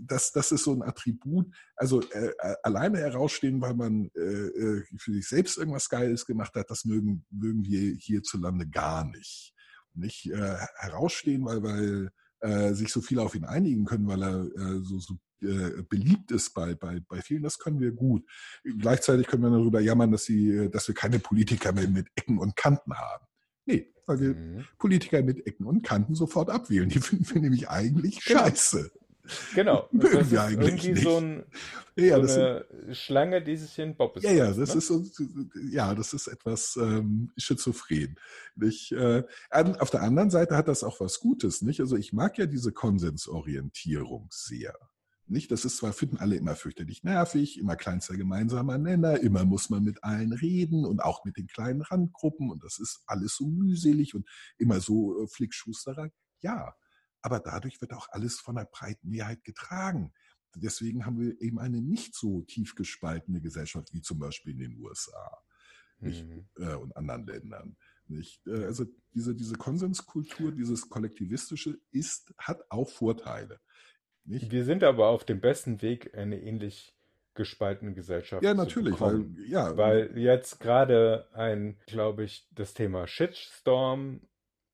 das, 0.00 0.30
das 0.30 0.52
ist 0.52 0.62
so 0.62 0.72
ein 0.74 0.82
Attribut. 0.82 1.52
Also 1.74 2.02
äh, 2.12 2.30
alleine 2.62 2.98
herausstehen, 2.98 3.60
weil 3.60 3.74
man 3.74 4.12
äh, 4.14 4.20
äh, 4.20 4.84
für 4.96 5.12
sich 5.12 5.26
selbst 5.26 5.58
irgendwas 5.58 5.88
Geiles 5.88 6.24
gemacht 6.24 6.54
hat, 6.54 6.70
das 6.70 6.84
mögen, 6.84 7.26
mögen 7.30 7.64
wir 7.64 7.96
hierzulande 7.96 8.68
gar 8.68 9.04
nicht. 9.04 9.54
Nicht 9.92 10.30
äh, 10.30 10.56
herausstehen, 10.76 11.44
weil, 11.44 11.64
weil 11.64 12.10
äh, 12.40 12.72
sich 12.74 12.92
so 12.92 13.00
viele 13.00 13.22
auf 13.22 13.34
ihn 13.34 13.44
einigen 13.44 13.84
können, 13.84 14.06
weil 14.06 14.22
er 14.22 14.44
äh, 14.44 14.80
so, 14.82 14.98
so 14.98 15.14
äh, 15.42 15.82
beliebt 15.88 16.30
ist 16.32 16.52
bei, 16.54 16.74
bei, 16.74 17.00
bei 17.08 17.22
vielen, 17.22 17.42
das 17.42 17.58
können 17.58 17.80
wir 17.80 17.92
gut. 17.92 18.24
Gleichzeitig 18.62 19.26
können 19.26 19.42
wir 19.42 19.50
darüber 19.50 19.80
jammern, 19.80 20.12
dass, 20.12 20.24
sie, 20.24 20.50
äh, 20.50 20.68
dass 20.68 20.88
wir 20.88 20.94
keine 20.94 21.18
Politiker 21.18 21.72
mehr 21.72 21.88
mit 21.88 22.08
Ecken 22.14 22.38
und 22.38 22.56
Kanten 22.56 22.94
haben. 22.94 23.26
Nee, 23.66 23.92
weil 24.06 24.20
wir 24.20 24.34
mhm. 24.34 24.64
Politiker 24.78 25.22
mit 25.22 25.46
Ecken 25.46 25.66
und 25.66 25.82
Kanten 25.82 26.14
sofort 26.14 26.50
abwählen. 26.50 26.88
Die 26.88 27.00
finden 27.00 27.28
wir 27.32 27.40
nämlich 27.40 27.68
eigentlich 27.68 28.24
genau. 28.24 28.40
scheiße. 28.40 28.90
Genau. 29.54 29.88
Mögen 29.92 30.18
das 30.18 30.30
wir 30.30 30.42
eigentlich 30.42 30.94
nicht. 30.94 31.02
so, 31.02 31.18
ein, 31.18 31.44
ja, 31.96 32.16
so 32.26 32.40
eine 32.40 32.66
sind, 32.68 32.96
Schlange, 32.96 33.42
die 33.42 33.56
sich 33.56 33.78
in 33.78 33.96
Bob 33.96 34.16
ist. 34.16 34.24
Ja, 34.24 34.32
ja, 34.32 34.52
das 34.52 34.70
ne? 34.70 34.78
ist 34.78 34.86
so, 34.86 35.04
ja, 35.70 35.94
das 35.94 36.12
ist 36.12 36.26
etwas 36.26 36.76
ähm, 36.76 37.30
schizophren. 37.36 38.16
Nicht? 38.56 38.92
Äh, 38.92 39.24
auf 39.50 39.90
der 39.90 40.02
anderen 40.02 40.30
Seite 40.30 40.56
hat 40.56 40.68
das 40.68 40.84
auch 40.84 41.00
was 41.00 41.20
Gutes, 41.20 41.62
nicht? 41.62 41.80
Also 41.80 41.96
ich 41.96 42.12
mag 42.12 42.38
ja 42.38 42.46
diese 42.46 42.72
Konsensorientierung 42.72 44.28
sehr. 44.30 44.74
Nicht? 45.26 45.52
Das 45.52 45.64
ist 45.64 45.76
zwar, 45.76 45.92
finden 45.92 46.16
alle 46.16 46.34
immer 46.34 46.56
fürchterlich 46.56 47.04
nervig, 47.04 47.58
immer 47.58 47.76
kleinster 47.76 48.16
gemeinsamer 48.16 48.78
Nenner, 48.78 49.20
immer 49.20 49.44
muss 49.44 49.70
man 49.70 49.84
mit 49.84 50.02
allen 50.02 50.32
reden 50.32 50.84
und 50.84 51.00
auch 51.00 51.24
mit 51.24 51.36
den 51.36 51.46
kleinen 51.46 51.82
Randgruppen 51.82 52.50
und 52.50 52.64
das 52.64 52.80
ist 52.80 53.02
alles 53.06 53.36
so 53.36 53.46
mühselig 53.46 54.14
und 54.16 54.28
immer 54.58 54.80
so 54.80 55.22
äh, 55.22 55.28
Flickschusterei. 55.28 56.10
Ja, 56.40 56.74
aber 57.22 57.40
dadurch 57.40 57.80
wird 57.80 57.92
auch 57.92 58.08
alles 58.10 58.40
von 58.40 58.56
der 58.56 58.64
breiten 58.64 59.08
Mehrheit 59.08 59.44
getragen. 59.44 60.12
Deswegen 60.54 61.06
haben 61.06 61.18
wir 61.18 61.40
eben 61.40 61.58
eine 61.58 61.80
nicht 61.80 62.14
so 62.14 62.42
tief 62.42 62.74
gespaltene 62.74 63.40
Gesellschaft 63.40 63.92
wie 63.92 64.00
zum 64.00 64.18
Beispiel 64.18 64.52
in 64.52 64.58
den 64.58 64.78
USA 64.80 65.38
mhm. 66.00 66.48
äh, 66.56 66.74
und 66.74 66.96
anderen 66.96 67.26
Ländern. 67.26 67.76
Nicht? 68.08 68.46
Äh, 68.46 68.64
also 68.64 68.84
diese, 69.14 69.34
diese 69.34 69.54
Konsenskultur, 69.54 70.52
dieses 70.52 70.88
Kollektivistische 70.88 71.78
ist, 71.92 72.34
hat 72.38 72.62
auch 72.68 72.88
Vorteile. 72.88 73.60
Nicht? 74.24 74.50
Wir 74.50 74.64
sind 74.64 74.84
aber 74.84 75.08
auf 75.08 75.24
dem 75.24 75.40
besten 75.40 75.82
Weg, 75.82 76.14
eine 76.16 76.40
ähnlich 76.40 76.94
gespaltene 77.34 77.94
Gesellschaft 77.94 78.42
ja, 78.42 78.54
natürlich, 78.54 78.96
zu. 78.96 79.00
Weil, 79.00 79.26
ja, 79.46 79.76
weil 79.76 80.18
jetzt 80.18 80.60
gerade 80.60 81.28
ein, 81.32 81.78
glaube 81.86 82.24
ich, 82.24 82.48
das 82.52 82.74
Thema 82.74 83.06
Shitstorm 83.06 84.20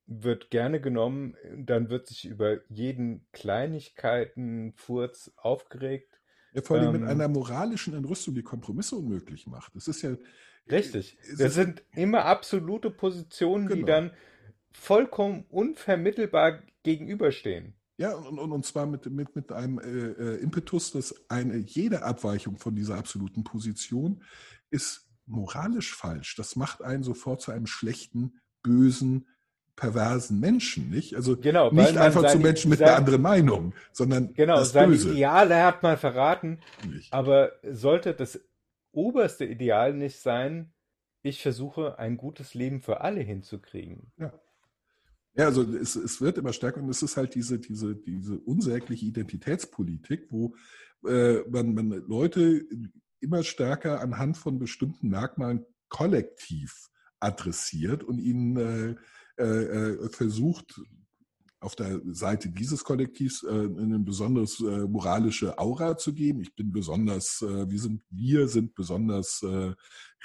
wird 0.06 0.50
gerne 0.50 0.80
genommen, 0.80 1.36
dann 1.56 1.90
wird 1.90 2.06
sich 2.06 2.26
über 2.26 2.58
jeden 2.68 3.26
Kleinigkeiten, 3.32 4.72
Furz 4.76 5.32
aufgeregt. 5.36 6.20
Ja, 6.52 6.62
vor 6.62 6.78
allem 6.78 6.94
ähm, 6.94 7.00
mit 7.00 7.10
einer 7.10 7.28
moralischen 7.28 7.94
Entrüstung, 7.94 8.34
die 8.34 8.42
Kompromisse 8.42 8.96
unmöglich 8.96 9.46
macht. 9.46 9.74
Das 9.74 9.88
ist 9.88 10.02
ja. 10.02 10.16
Richtig. 10.70 11.18
Das 11.38 11.54
sind 11.54 11.82
immer 11.92 12.24
absolute 12.24 12.90
Positionen, 12.90 13.68
genau. 13.68 13.76
die 13.76 13.84
dann 13.84 14.10
vollkommen 14.72 15.44
unvermittelbar 15.48 16.62
gegenüberstehen. 16.82 17.74
Ja, 17.98 18.14
und, 18.14 18.38
und, 18.38 18.52
und 18.52 18.66
zwar 18.66 18.86
mit, 18.86 19.06
mit, 19.06 19.34
mit 19.34 19.52
einem 19.52 19.78
äh, 19.78 19.84
äh, 19.84 20.36
Impetus, 20.42 20.92
dass 20.92 21.14
eine, 21.30 21.56
jede 21.56 22.02
Abweichung 22.02 22.58
von 22.58 22.74
dieser 22.76 22.96
absoluten 22.96 23.42
Position 23.42 24.22
ist 24.70 25.08
moralisch 25.24 25.94
falsch. 25.94 26.36
Das 26.36 26.56
macht 26.56 26.82
einen 26.82 27.02
sofort 27.02 27.40
zu 27.40 27.52
einem 27.52 27.66
schlechten, 27.66 28.40
bösen, 28.62 29.26
perversen 29.76 30.40
Menschen, 30.40 30.90
nicht? 30.90 31.14
Also 31.14 31.36
genau, 31.36 31.70
nicht 31.70 31.96
einfach 31.96 32.26
zu 32.26 32.38
Menschen 32.38 32.70
mit 32.70 32.78
sein, 32.78 32.88
einer 32.88 32.96
anderen 32.96 33.22
Meinung, 33.22 33.74
sondern 33.92 34.32
genau, 34.34 34.56
das 34.56 34.72
seine 34.72 34.92
Böse. 34.92 35.12
Ideale 35.12 35.62
hat 35.62 35.82
man 35.82 35.98
verraten, 35.98 36.58
nicht. 36.90 37.12
aber 37.12 37.52
sollte 37.62 38.14
das 38.14 38.40
oberste 38.92 39.44
Ideal 39.44 39.92
nicht 39.92 40.18
sein, 40.18 40.72
ich 41.22 41.42
versuche 41.42 41.98
ein 41.98 42.16
gutes 42.16 42.54
Leben 42.54 42.80
für 42.80 43.02
alle 43.02 43.20
hinzukriegen. 43.20 44.12
Ja. 44.16 44.32
Ja, 45.34 45.44
also 45.44 45.62
es, 45.62 45.96
es 45.96 46.22
wird 46.22 46.38
immer 46.38 46.54
stärker 46.54 46.82
und 46.82 46.88
es 46.88 47.02
ist 47.02 47.18
halt 47.18 47.34
diese, 47.34 47.58
diese, 47.58 47.94
diese 47.94 48.38
unsägliche 48.38 49.04
Identitätspolitik, 49.04 50.28
wo 50.30 50.54
äh, 51.06 51.40
man, 51.50 51.74
man 51.74 51.90
Leute 51.90 52.64
immer 53.20 53.42
stärker 53.42 54.00
anhand 54.00 54.38
von 54.38 54.58
bestimmten 54.58 55.10
Merkmalen 55.10 55.66
kollektiv 55.90 56.88
adressiert 57.20 58.02
und 58.02 58.18
ihnen 58.18 58.56
äh, 58.56 58.94
versucht, 59.37 60.81
auf 61.61 61.75
der 61.75 62.01
Seite 62.07 62.51
dieses 62.51 62.85
Kollektivs 62.85 63.42
äh, 63.42 63.49
eine 63.49 63.99
besonders 63.99 64.61
äh, 64.61 64.87
moralische 64.87 65.59
Aura 65.59 65.96
zu 65.96 66.12
geben. 66.12 66.40
Ich 66.42 66.55
bin 66.55 66.70
besonders, 66.70 67.42
äh, 67.42 67.68
wir 67.68 67.81
sind, 67.81 68.03
wir 68.11 68.49
sind 68.49 68.75
besonders 68.75 69.42
äh, 69.42 69.75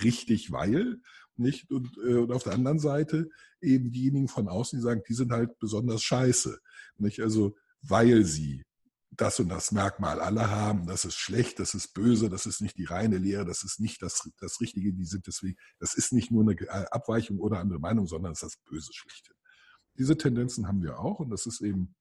richtig, 0.04 0.52
weil 0.52 1.00
nicht 1.38 1.72
und, 1.72 1.98
äh, 2.06 2.16
und 2.16 2.32
auf 2.32 2.44
der 2.44 2.54
anderen 2.54 2.80
Seite 2.80 3.30
eben 3.62 3.92
diejenigen 3.92 4.28
von 4.28 4.50
außen, 4.50 4.78
die 4.78 4.84
sagen, 4.84 5.02
die 5.08 5.14
sind 5.14 5.32
halt 5.32 5.58
besonders 5.60 6.04
scheiße, 6.04 6.60
nicht? 6.98 7.22
Also 7.22 7.56
weil 7.82 8.24
sie 8.24 8.64
das 9.12 9.40
und 9.40 9.50
das 9.50 9.72
Merkmal 9.72 10.20
alle 10.22 10.50
haben, 10.50 10.88
das 10.88 11.04
ist 11.04 11.16
schlecht, 11.16 11.60
das 11.60 11.74
ist 11.74 11.94
böse, 11.94 12.30
das 12.30 12.46
ist 12.46 12.62
nicht 12.62 12.78
die 12.78 12.86
reine 12.86 13.18
Lehre, 13.18 13.46
das 13.46 13.64
ist 13.64 13.80
nicht 13.80 14.02
das, 14.02 14.30
das 14.40 14.62
Richtige, 14.62 14.94
die 14.94 15.06
sind 15.06 15.28
deswegen, 15.28 15.58
das 15.80 15.94
ist 15.94 16.14
nicht 16.14 16.32
nur 16.32 16.44
eine 16.44 16.60
äh, 16.60 16.86
Abweichung 16.92 17.40
oder 17.40 17.60
andere 17.60 17.80
Meinung, 17.80 18.08
sondern 18.08 18.32
es 18.32 18.42
ist 18.42 18.56
das 18.56 18.64
Böse 18.64 18.92
schlechthin. 18.94 19.36
Diese 19.98 20.18
Tendenzen 20.18 20.68
haben 20.68 20.82
wir 20.82 21.00
auch 21.00 21.20
und 21.20 21.30
das 21.30 21.46
ist 21.46 21.62
eben 21.62 21.94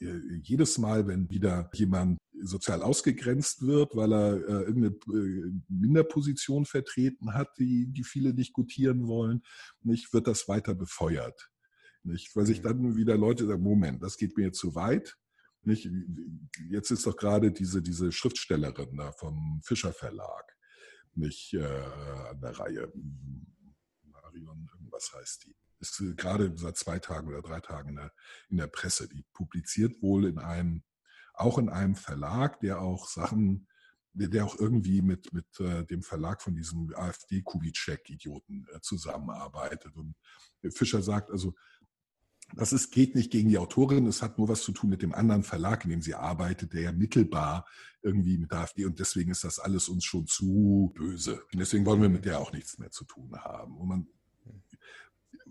äh, 0.00 0.18
jedes 0.42 0.78
Mal, 0.78 1.06
wenn 1.06 1.28
wieder 1.28 1.70
jemand 1.74 2.18
sozial 2.42 2.82
ausgegrenzt 2.82 3.66
wird, 3.66 3.94
weil 3.94 4.12
er 4.12 4.36
äh, 4.36 4.62
irgendeine 4.64 4.96
äh, 5.12 5.52
Minderposition 5.68 6.64
vertreten 6.64 7.34
hat, 7.34 7.50
die, 7.58 7.86
die 7.92 8.04
viele 8.04 8.32
nicht 8.32 8.54
gutieren 8.54 9.06
wollen, 9.06 9.42
nicht, 9.82 10.14
wird 10.14 10.26
das 10.26 10.48
weiter 10.48 10.74
befeuert. 10.74 11.50
Nicht? 12.02 12.34
Weil 12.34 12.46
sich 12.46 12.60
mhm. 12.60 12.64
dann 12.64 12.96
wieder 12.96 13.18
Leute 13.18 13.46
sagen, 13.46 13.62
Moment, 13.62 14.02
das 14.02 14.16
geht 14.16 14.38
mir 14.38 14.46
jetzt 14.46 14.58
zu 14.58 14.74
weit. 14.74 15.18
Nicht? 15.62 15.88
Jetzt 16.68 16.90
ist 16.90 17.06
doch 17.06 17.16
gerade 17.16 17.52
diese, 17.52 17.82
diese 17.82 18.12
Schriftstellerin 18.12 18.96
da 18.96 19.12
vom 19.12 19.60
Fischer 19.62 19.92
Verlag 19.92 20.56
nicht 21.14 21.52
äh, 21.54 21.64
an 21.64 22.40
der 22.40 22.58
Reihe. 22.58 22.92
Marion, 24.04 24.68
irgendwas 24.72 25.12
heißt 25.12 25.44
die 25.44 25.54
ist 25.80 26.00
äh, 26.00 26.14
gerade 26.14 26.52
seit 26.56 26.76
zwei 26.76 26.98
Tagen 26.98 27.28
oder 27.28 27.42
drei 27.42 27.60
Tagen 27.60 27.90
in 27.90 27.96
der, 27.96 28.12
in 28.48 28.56
der 28.58 28.68
Presse. 28.68 29.08
Die 29.08 29.24
publiziert 29.32 30.00
wohl 30.02 30.26
in 30.26 30.38
einem, 30.38 30.84
auch 31.34 31.58
in 31.58 31.68
einem 31.68 31.96
Verlag, 31.96 32.60
der 32.60 32.80
auch 32.80 33.08
Sachen, 33.08 33.66
der, 34.12 34.28
der 34.28 34.44
auch 34.44 34.58
irgendwie 34.58 35.02
mit, 35.02 35.32
mit 35.32 35.46
äh, 35.60 35.84
dem 35.84 36.02
Verlag 36.02 36.42
von 36.42 36.54
diesem 36.54 36.94
AfD-Kubitschek-Idioten 36.94 38.66
äh, 38.72 38.80
zusammenarbeitet. 38.80 39.96
Und 39.96 40.14
Fischer 40.70 41.02
sagt 41.02 41.30
also, 41.30 41.54
das 42.54 42.72
ist, 42.72 42.90
geht 42.90 43.14
nicht 43.14 43.30
gegen 43.30 43.48
die 43.48 43.58
Autorin, 43.58 44.06
es 44.06 44.22
hat 44.22 44.38
nur 44.38 44.48
was 44.48 44.62
zu 44.62 44.72
tun 44.72 44.90
mit 44.90 45.02
dem 45.02 45.14
anderen 45.14 45.42
Verlag, 45.42 45.84
in 45.84 45.90
dem 45.90 46.02
sie 46.02 46.14
arbeitet, 46.14 46.72
der 46.72 46.82
ja 46.82 46.92
mittelbar 46.92 47.66
irgendwie 48.02 48.38
mit 48.38 48.50
der 48.50 48.60
AfD 48.60 48.86
und 48.86 48.98
deswegen 48.98 49.30
ist 49.30 49.44
das 49.44 49.58
alles 49.58 49.88
uns 49.88 50.04
schon 50.04 50.26
zu 50.26 50.92
böse. 50.94 51.42
Und 51.52 51.58
deswegen 51.58 51.84
wollen 51.86 52.02
wir 52.02 52.08
mit 52.08 52.24
der 52.24 52.40
auch 52.40 52.52
nichts 52.52 52.78
mehr 52.78 52.90
zu 52.90 53.04
tun 53.04 53.36
haben. 53.36 53.76
Und 53.76 53.88
man 53.88 54.06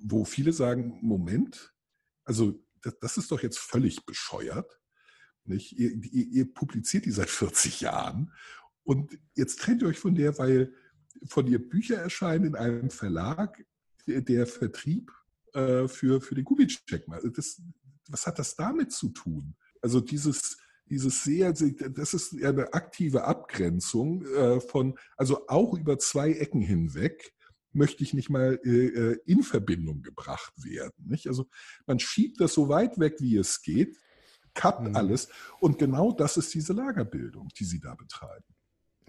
wo 0.01 0.25
viele 0.25 0.53
sagen, 0.53 0.99
Moment, 1.01 1.73
also 2.23 2.63
das, 2.81 2.97
das 2.99 3.17
ist 3.17 3.31
doch 3.31 3.41
jetzt 3.41 3.59
völlig 3.59 4.05
bescheuert. 4.05 4.79
Nicht? 5.45 5.73
Ihr, 5.77 5.91
ihr, 5.91 6.27
ihr 6.27 6.53
publiziert 6.53 7.05
die 7.05 7.11
seit 7.11 7.29
40 7.29 7.81
Jahren 7.81 8.33
und 8.83 9.19
jetzt 9.35 9.59
trennt 9.59 9.81
ihr 9.81 9.87
euch 9.87 9.99
von 9.99 10.15
der, 10.15 10.37
weil 10.37 10.73
von 11.27 11.47
ihr 11.47 11.59
Bücher 11.59 11.97
erscheinen 11.97 12.45
in 12.45 12.55
einem 12.55 12.89
Verlag, 12.89 13.65
der, 14.07 14.21
der 14.21 14.47
Vertrieb 14.47 15.11
äh, 15.53 15.87
für, 15.87 16.21
für 16.21 16.35
den 16.35 16.45
Kubitschek. 16.45 17.05
Das, 17.35 17.61
was 18.09 18.27
hat 18.27 18.39
das 18.39 18.55
damit 18.55 18.91
zu 18.91 19.09
tun? 19.09 19.55
Also 19.81 20.01
dieses, 20.01 20.57
dieses 20.89 21.23
sehr, 21.23 21.53
das 21.53 22.13
ist 22.13 22.33
eine 22.43 22.73
aktive 22.73 23.23
Abgrenzung 23.25 24.25
äh, 24.25 24.59
von, 24.59 24.97
also 25.17 25.47
auch 25.47 25.77
über 25.77 25.99
zwei 25.99 26.31
Ecken 26.31 26.61
hinweg 26.61 27.33
möchte 27.71 28.03
ich 28.03 28.13
nicht 28.13 28.29
mal 28.29 28.59
äh, 28.63 28.87
äh, 28.87 29.19
in 29.25 29.43
Verbindung 29.43 30.01
gebracht 30.01 30.53
werden. 30.57 31.05
Nicht? 31.05 31.27
Also 31.27 31.47
man 31.85 31.99
schiebt 31.99 32.41
das 32.41 32.53
so 32.53 32.69
weit 32.69 32.99
weg, 32.99 33.17
wie 33.19 33.37
es 33.37 33.61
geht, 33.61 33.97
kappt 34.53 34.87
mhm. 34.87 34.95
alles. 34.95 35.29
Und 35.59 35.77
genau 35.77 36.11
das 36.11 36.37
ist 36.37 36.53
diese 36.53 36.73
Lagerbildung, 36.73 37.49
die 37.59 37.65
sie 37.65 37.79
da 37.79 37.95
betreiben. 37.95 38.55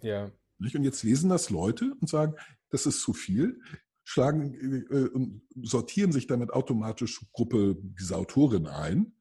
Ja. 0.02 0.30
Nicht? 0.58 0.76
Und 0.76 0.84
jetzt 0.84 1.02
lesen 1.02 1.30
das 1.30 1.50
Leute 1.50 1.94
und 2.00 2.08
sagen, 2.08 2.34
das 2.68 2.86
ist 2.86 3.00
zu 3.00 3.14
viel, 3.14 3.60
schlagen 4.10 4.86
äh, 4.90 5.08
und 5.08 5.42
sortieren 5.62 6.10
sich 6.10 6.26
damit 6.26 6.50
automatisch 6.50 7.24
Gruppe 7.32 7.76
dieser 7.78 8.18
Autorin 8.18 8.66
ein. 8.66 9.14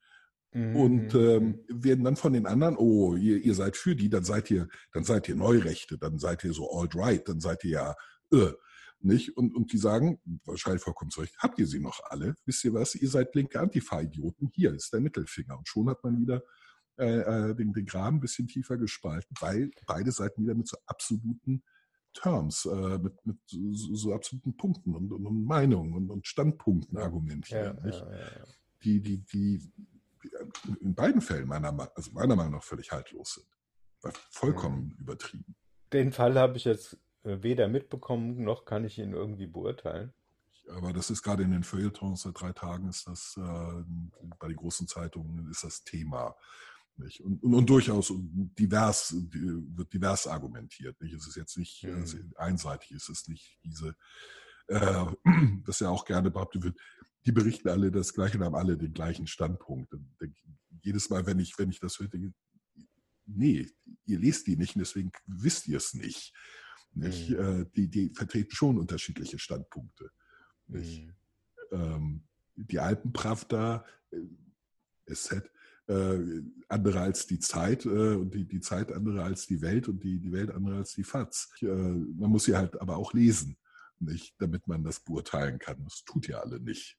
Mhm. 0.51 0.75
Und 0.75 1.13
ähm, 1.13 1.59
werden 1.67 2.03
dann 2.03 2.15
von 2.15 2.33
den 2.33 2.47
anderen, 2.47 2.75
oh, 2.75 3.15
ihr, 3.15 3.37
ihr 3.37 3.53
seid 3.53 3.77
für 3.77 3.95
die, 3.95 4.09
dann 4.09 4.23
seid 4.23 4.49
ihr, 4.49 4.67
dann 4.91 5.03
seid 5.03 5.29
ihr 5.29 5.35
Neurechte, 5.35 5.99
dann 5.99 6.17
seid 6.17 6.43
ihr 6.43 6.53
so 6.53 6.71
alt-right, 6.71 7.27
dann 7.29 7.39
seid 7.39 7.63
ihr 7.65 7.69
ja 7.69 7.95
äh, 8.33 8.53
nicht? 8.99 9.37
Und, 9.37 9.55
und 9.55 9.71
die 9.71 9.77
sagen, 9.77 10.19
wahrscheinlich 10.43 10.81
vollkommen 10.81 11.11
zurecht, 11.11 11.35
habt 11.37 11.59
ihr 11.59 11.67
sie 11.67 11.79
noch 11.79 11.99
alle? 12.05 12.33
Wisst 12.45 12.65
ihr 12.65 12.73
was? 12.73 12.95
Ihr 12.95 13.09
seid 13.09 13.35
linke 13.35 13.59
Antifa-Idioten. 13.59 14.49
Hier 14.51 14.73
ist 14.73 14.91
der 14.91 15.01
Mittelfinger. 15.01 15.55
Und 15.55 15.67
schon 15.67 15.87
hat 15.87 16.03
man 16.03 16.19
wieder 16.19 16.41
äh, 16.97 17.19
äh, 17.51 17.55
den, 17.55 17.73
den 17.73 17.85
Graben 17.85 18.17
ein 18.17 18.21
bisschen 18.21 18.47
tiefer 18.47 18.77
gespalten, 18.77 19.37
weil 19.39 19.69
beide 19.85 20.11
Seiten 20.11 20.41
wieder 20.41 20.55
mit 20.55 20.67
so 20.67 20.77
absoluten 20.87 21.61
Terms, 22.13 22.65
äh, 22.65 22.97
mit, 22.97 23.25
mit 23.25 23.37
so, 23.47 23.95
so, 23.95 24.13
absoluten 24.13 24.55
Punkten 24.55 24.95
und, 24.95 25.11
und, 25.11 25.45
Meinungen 25.45 25.93
und, 25.93 26.09
und, 26.09 26.27
Standpunkten 26.27 26.97
argumentieren. 26.97 27.77
Ja, 27.83 27.91
ja, 27.91 28.45
die, 28.83 29.01
die, 29.01 29.23
die 29.25 29.71
in 30.81 30.95
beiden 30.95 31.21
Fällen 31.21 31.47
meiner, 31.47 31.91
also 31.95 32.11
meiner 32.11 32.35
Meinung 32.35 32.53
nach 32.53 32.63
völlig 32.63 32.91
haltlos 32.91 33.35
sind. 33.35 34.13
Vollkommen 34.31 34.95
übertrieben. 34.99 35.55
Den 35.91 36.11
Fall 36.11 36.37
habe 36.37 36.57
ich 36.57 36.65
jetzt 36.65 36.97
äh, 37.23 37.41
weder 37.41 37.67
mitbekommen, 37.67 38.43
noch 38.43 38.65
kann 38.65 38.85
ich 38.85 38.97
ihn 38.97 39.13
irgendwie 39.13 39.47
beurteilen. 39.47 40.13
Aber 40.69 40.93
das 40.93 41.09
ist 41.09 41.23
gerade 41.23 41.43
in 41.43 41.51
den 41.51 41.63
Feuilletons 41.63 42.21
seit 42.21 42.39
drei 42.39 42.51
Tagen 42.53 42.89
ist 42.89 43.07
das 43.07 43.37
äh, 43.37 43.83
bei 44.39 44.47
den 44.47 44.55
großen 44.55 44.87
Zeitungen 44.87 45.49
ist 45.49 45.63
das 45.63 45.83
Thema. 45.83 46.35
Nicht? 46.99 47.21
Und, 47.21 47.41
und, 47.43 47.53
und 47.53 47.69
durchaus 47.69 48.13
divers, 48.13 49.15
wird 49.31 49.93
divers 49.93 50.27
argumentiert. 50.27 50.99
Nicht? 51.01 51.13
Es 51.13 51.27
ist 51.27 51.35
jetzt 51.35 51.57
nicht 51.57 51.83
mhm. 51.83 51.95
also 51.95 52.17
einseitig, 52.35 52.91
es 52.91 53.09
ist 53.09 53.29
nicht 53.29 53.57
diese, 53.63 53.95
äh, 54.67 55.05
das 55.65 55.79
ja 55.79 55.89
auch 55.89 56.05
gerne 56.05 56.31
behauptet 56.31 56.63
wird, 56.63 56.77
die 57.25 57.31
berichten 57.31 57.69
alle 57.69 57.91
das 57.91 58.13
Gleiche 58.13 58.37
und 58.37 58.43
haben 58.43 58.55
alle 58.55 58.77
den 58.77 58.93
gleichen 58.93 59.27
Standpunkt. 59.27 59.93
Und 59.93 60.09
jedes 60.81 61.09
Mal, 61.09 61.25
wenn 61.25 61.39
ich, 61.39 61.57
wenn 61.57 61.69
ich 61.69 61.79
das 61.79 61.99
höre, 61.99 62.07
denke 62.07 62.33
nee, 63.25 63.69
ihr 64.05 64.19
lest 64.19 64.47
die 64.47 64.55
nicht 64.55 64.75
und 64.75 64.79
deswegen 64.79 65.11
wisst 65.27 65.67
ihr 65.67 65.77
es 65.77 65.93
nicht. 65.93 66.33
Nicht? 66.93 67.29
Mhm. 67.29 67.39
Äh, 67.39 67.65
die, 67.75 67.89
die 67.89 68.09
vertreten 68.09 68.51
schon 68.51 68.77
unterschiedliche 68.77 69.37
Standpunkte. 69.39 70.11
Mhm. 70.67 71.13
Ähm, 71.71 72.23
die 72.55 72.79
Alpenpravda, 72.79 73.85
äh, 74.11 75.13
SZ, 75.13 75.49
äh, 75.89 76.41
andere 76.67 77.01
als 77.01 77.27
die 77.27 77.39
Zeit 77.39 77.85
äh, 77.85 78.15
und 78.15 78.33
die, 78.33 78.45
die 78.45 78.61
Zeit 78.61 78.91
andere 78.91 79.23
als 79.23 79.47
die 79.47 79.61
Welt 79.61 79.87
und 79.87 80.03
die, 80.03 80.19
die 80.19 80.31
Welt 80.31 80.51
andere 80.51 80.77
als 80.77 80.93
die 80.93 81.03
FAZ. 81.03 81.49
Äh, 81.61 81.65
man 81.65 82.29
muss 82.29 82.45
sie 82.45 82.55
halt 82.55 82.79
aber 82.79 82.97
auch 82.97 83.13
lesen, 83.13 83.57
nicht, 83.99 84.35
damit 84.39 84.67
man 84.67 84.83
das 84.83 84.99
beurteilen 84.99 85.59
kann. 85.59 85.83
Das 85.83 86.03
tut 86.05 86.29
ihr 86.29 86.41
alle 86.41 86.59
nicht. 86.59 86.97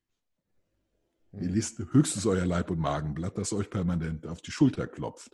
Ihr 1.32 1.48
mhm. 1.48 1.54
lest 1.54 1.78
höchstens 1.92 2.26
euer 2.26 2.44
Leib- 2.44 2.70
und 2.70 2.80
Magenblatt, 2.80 3.38
das 3.38 3.52
euch 3.52 3.70
permanent 3.70 4.26
auf 4.26 4.42
die 4.42 4.50
Schulter 4.50 4.86
klopft. 4.86 5.30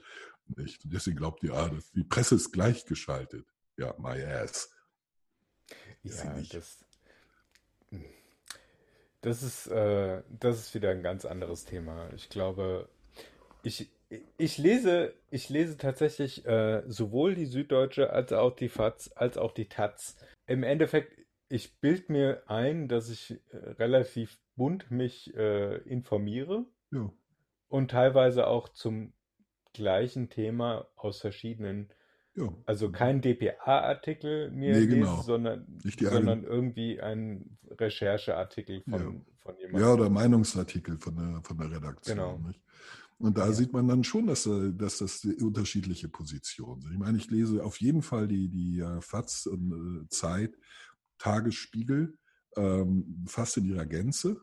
Nicht? 0.56 0.84
Und 0.84 0.92
deswegen 0.92 1.16
glaubt 1.16 1.42
ihr, 1.42 1.54
ah, 1.54 1.70
die 1.94 2.04
Presse 2.04 2.36
ist 2.36 2.52
gleichgeschaltet 2.52 3.46
ja, 3.76 3.94
my 3.98 4.22
ass. 4.22 4.70
Ja, 6.02 6.40
das, 6.52 6.84
das 9.20 9.42
ist, 9.42 9.66
äh, 9.66 10.22
das 10.28 10.60
ist 10.60 10.74
wieder 10.74 10.90
ein 10.90 11.02
ganz 11.02 11.24
anderes 11.24 11.64
Thema. 11.64 12.12
Ich 12.14 12.28
glaube, 12.28 12.88
ich, 13.66 13.90
ich 14.38 14.58
lese, 14.58 15.12
ich 15.30 15.48
lese 15.48 15.76
tatsächlich 15.76 16.46
äh, 16.46 16.84
sowohl 16.86 17.34
die 17.34 17.46
Süddeutsche 17.46 18.10
als 18.10 18.32
auch 18.32 18.54
die 18.54 18.68
FAZ 18.68 19.10
als 19.16 19.36
auch 19.38 19.52
die 19.52 19.68
Taz. 19.68 20.16
Im 20.46 20.62
Endeffekt, 20.62 21.12
ich 21.48 21.80
bild 21.80 22.08
mir 22.08 22.44
ein, 22.46 22.86
dass 22.86 23.10
ich 23.10 23.32
äh, 23.50 23.56
relativ 23.78 24.38
bunt 24.54 24.90
mich 24.92 25.34
äh, 25.34 25.78
informiere 25.78 26.64
ja. 26.92 27.10
und 27.68 27.90
teilweise 27.90 28.46
auch 28.46 28.68
zum 28.68 29.12
gleichen 29.72 30.30
Thema 30.30 30.86
aus 30.94 31.20
verschiedenen 31.20 31.90
ja. 32.36 32.52
Also 32.66 32.92
kein 32.92 33.22
DPA-Artikel 33.22 34.50
mir 34.50 34.74
nee, 34.74 34.80
lese, 34.80 34.88
genau. 34.88 35.22
sondern, 35.22 35.66
sondern 35.82 36.44
irgendwie 36.44 37.00
ein 37.00 37.56
Rechercheartikel 37.70 38.82
von, 38.82 38.92
ja. 38.92 38.98
von 39.38 39.56
jemandem. 39.56 39.80
Ja, 39.80 39.94
oder 39.94 40.10
Meinungsartikel 40.10 40.98
von 40.98 41.16
der, 41.16 41.40
von 41.42 41.56
der 41.56 41.70
Redaktion. 41.70 42.18
Genau. 42.18 42.38
Nicht? 42.46 42.60
Und 43.18 43.38
da 43.38 43.46
ja. 43.46 43.52
sieht 43.52 43.72
man 43.72 43.88
dann 43.88 44.04
schon, 44.04 44.26
dass, 44.26 44.46
äh, 44.46 44.72
dass 44.72 44.98
das 44.98 45.24
unterschiedliche 45.24 46.08
Positionen 46.08 46.82
sind. 46.82 46.92
Ich 46.92 46.98
meine, 46.98 47.18
ich 47.18 47.30
lese 47.30 47.64
auf 47.64 47.80
jeden 47.80 48.02
Fall 48.02 48.28
die, 48.28 48.48
die 48.48 48.80
äh, 48.80 49.00
FAZ 49.00 49.46
und 49.46 50.04
äh, 50.04 50.08
Zeit, 50.08 50.54
Tagesspiegel, 51.18 52.18
ähm, 52.56 53.24
fast 53.26 53.56
in 53.56 53.64
ihrer 53.64 53.86
Gänze. 53.86 54.42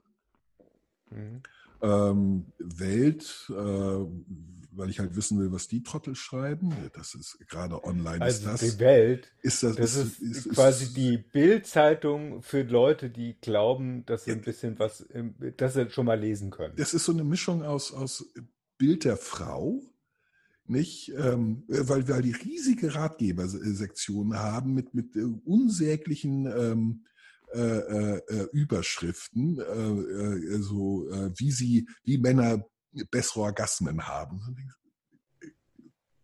Mhm. 1.11 1.43
Ähm, 1.81 2.45
Welt, 2.57 3.45
äh, 3.49 3.53
weil 4.75 4.89
ich 4.89 4.99
halt 4.99 5.15
wissen 5.15 5.39
will, 5.39 5.51
was 5.51 5.67
die 5.67 5.83
Trottel 5.83 6.15
schreiben. 6.15 6.73
Das 6.93 7.13
ist 7.13 7.37
gerade 7.47 7.83
online. 7.83 8.21
Also 8.21 8.49
ist 8.49 8.63
das, 8.63 8.71
die 8.71 8.79
Welt. 8.79 9.31
Ist 9.41 9.61
das, 9.61 9.75
das 9.75 9.95
ist, 9.95 10.19
ist, 10.19 10.45
ist 10.47 10.55
quasi 10.55 10.85
ist, 10.85 10.97
die 10.97 11.17
Bild-Zeitung 11.17 12.41
für 12.41 12.63
Leute, 12.63 13.09
die 13.09 13.35
glauben, 13.39 14.05
dass 14.05 14.23
sie 14.23 14.31
ein 14.31 14.41
bisschen 14.41 14.79
was, 14.79 15.05
dass 15.57 15.73
sie 15.73 15.89
schon 15.91 16.05
mal 16.05 16.19
lesen 16.19 16.49
können. 16.49 16.75
Das 16.77 16.93
ist 16.93 17.05
so 17.05 17.11
eine 17.11 17.23
Mischung 17.23 17.63
aus, 17.63 17.93
aus 17.93 18.25
Bild 18.83 19.05
der 19.05 19.15
Frau, 19.15 19.81
nicht? 20.65 21.07
Ähm, 21.15 21.63
weil, 21.69 22.05
weil 22.09 22.21
die 22.21 22.33
riesige 22.33 22.93
Ratgebersektionen 22.93 24.37
haben 24.37 24.73
mit, 24.73 24.93
mit 24.93 25.15
äh, 25.15 25.21
unsäglichen 25.21 26.45
ähm, 26.47 27.05
äh, 27.53 27.59
äh, 27.61 28.21
äh 28.27 28.49
Überschriften, 28.51 29.57
äh, 29.57 29.63
äh, 29.63 30.61
so 30.61 31.07
wie 31.37 31.51
sie, 31.51 31.87
wie 32.03 32.17
Männer 32.17 32.67
bessere 33.09 33.39
Orgasmen 33.39 34.05
haben. 34.05 34.41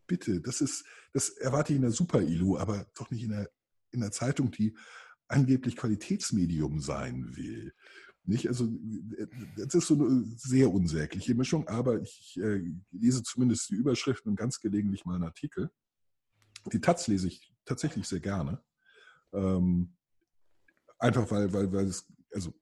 Bitte, 0.05 0.41
das 0.41 0.59
ist, 0.59 0.83
das 1.13 1.29
erwarte 1.29 1.71
ich 1.71 1.77
in 1.77 1.83
der 1.83 1.91
Super-ILU, 1.91 2.57
aber 2.57 2.91
doch 2.93 3.09
nicht 3.09 3.23
in 3.23 3.29
der, 3.29 3.49
in 3.91 4.01
der 4.01 4.11
Zeitung, 4.11 4.51
die 4.51 4.75
angeblich 5.29 5.77
Qualitätsmedium 5.77 6.81
sein 6.81 7.37
will. 7.37 7.73
Nicht? 8.29 8.47
Also 8.47 8.69
das 9.57 9.73
ist 9.73 9.87
so 9.87 9.95
eine 9.95 10.23
sehr 10.37 10.71
unsägliche 10.71 11.33
Mischung, 11.33 11.67
aber 11.67 11.99
ich 11.99 12.39
äh, 12.39 12.61
lese 12.91 13.23
zumindest 13.23 13.71
die 13.71 13.75
Überschriften 13.75 14.29
und 14.29 14.35
ganz 14.35 14.59
gelegentlich 14.59 15.03
mal 15.03 15.15
einen 15.15 15.23
Artikel. 15.23 15.71
Die 16.71 16.79
Taz 16.79 17.07
lese 17.07 17.27
ich 17.27 17.51
tatsächlich 17.65 18.07
sehr 18.07 18.19
gerne. 18.19 18.61
Ähm, 19.33 19.95
einfach 20.99 21.31
weil, 21.31 21.51
weil, 21.53 21.71
weil 21.73 21.87
es, 21.87 22.05
also 22.31 22.53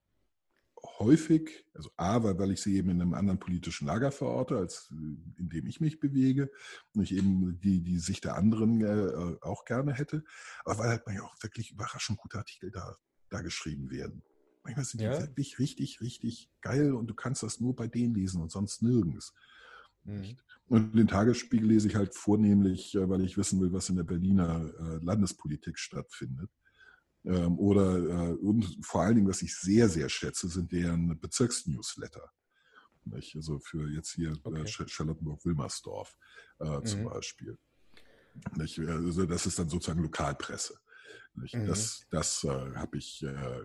häufig, 1.00 1.66
also 1.74 1.92
A, 1.98 2.24
weil, 2.24 2.40
weil 2.40 2.52
ich 2.52 2.62
sie 2.62 2.78
eben 2.78 2.90
in 2.90 3.02
einem 3.02 3.14
anderen 3.14 3.40
politischen 3.40 3.88
Lager 3.88 4.14
verorte, 4.14 4.56
als 4.56 4.90
äh, 4.94 5.40
in 5.40 5.50
dem 5.50 5.68
ich 5.68 5.82
mich 5.82 6.00
bewege 6.00 6.50
und 6.94 7.04
ich 7.04 7.14
eben 7.14 7.60
die, 7.60 7.82
die 7.82 8.00
Sicht 8.00 8.24
der 8.24 8.38
anderen 8.38 8.82
äh, 8.82 9.36
auch 9.42 9.66
gerne 9.66 9.94
hätte, 9.94 10.24
aber 10.64 10.80
weil 10.80 10.90
halt 10.92 11.04
manchmal 11.06 11.28
auch 11.28 11.44
wirklich 11.44 11.72
überraschend 11.72 12.20
gute 12.20 12.38
Artikel 12.38 12.72
da, 12.72 12.96
da 13.30 13.42
geschrieben 13.42 13.92
werden. 13.92 14.24
Manchmal 14.68 14.86
sind 14.86 15.02
ja. 15.02 15.16
die 15.16 15.22
wirklich 15.22 15.60
richtig, 15.60 16.02
richtig 16.02 16.50
geil 16.60 16.94
und 16.94 17.08
du 17.08 17.14
kannst 17.14 17.42
das 17.42 17.62
nur 17.62 17.74
bei 17.74 17.88
denen 17.88 18.14
lesen 18.14 18.42
und 18.42 18.52
sonst 18.52 18.82
nirgends. 18.82 19.34
Mhm. 20.04 20.36
Und 20.68 20.94
den 20.94 21.08
Tagesspiegel 21.08 21.70
lese 21.70 21.88
ich 21.88 21.96
halt 21.96 22.14
vornehmlich, 22.14 22.94
äh, 22.96 23.08
weil 23.08 23.24
ich 23.24 23.38
wissen 23.38 23.62
will, 23.62 23.72
was 23.72 23.88
in 23.88 23.96
der 23.96 24.04
Berliner 24.04 24.70
äh, 24.78 25.06
Landespolitik 25.06 25.80
stattfindet. 25.80 26.52
Ähm, 27.24 27.58
oder 27.58 27.98
äh, 27.98 28.34
und 28.34 28.78
vor 28.86 29.04
allen 29.04 29.16
Dingen, 29.16 29.30
was 29.30 29.42
ich 29.42 29.56
sehr, 29.56 29.88
sehr 29.88 30.10
schätze, 30.10 30.50
sind 30.50 30.70
deren 30.74 31.18
Bezirksnewsletter. 31.18 32.30
Also 33.36 33.60
für 33.60 33.90
jetzt 33.90 34.12
hier 34.12 34.38
okay. 34.44 34.68
Charlottenburg-Wilmersdorf 34.68 36.18
zum 36.84 37.00
mhm. 37.00 37.06
Beispiel. 37.06 37.58
Also 38.86 39.26
das 39.26 39.46
ist 39.46 39.58
dann 39.58 39.70
sozusagen 39.70 40.02
Lokalpresse. 40.02 40.78
Mhm. 41.34 41.68
Das, 41.68 42.06
das 42.10 42.44
äh, 42.44 42.76
habe 42.76 42.98
ich 42.98 43.24
äh, 43.24 43.62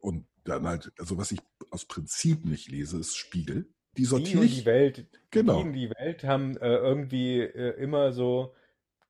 und 0.00 0.26
dann 0.44 0.66
halt, 0.66 0.92
also 0.98 1.18
was 1.18 1.32
ich 1.32 1.40
aus 1.70 1.84
Prinzip 1.84 2.44
nicht 2.44 2.68
lese, 2.70 2.98
ist 2.98 3.16
Spiegel. 3.16 3.68
Die 3.96 4.04
sortiere 4.04 4.44
ich. 4.44 4.60
Die 4.60 4.66
Welt, 4.66 5.06
genau. 5.30 5.62
Die, 5.64 5.72
die 5.72 5.90
Welt 5.90 6.24
haben 6.24 6.56
äh, 6.58 6.76
irgendwie 6.76 7.40
äh, 7.40 7.76
immer 7.80 8.12
so 8.12 8.54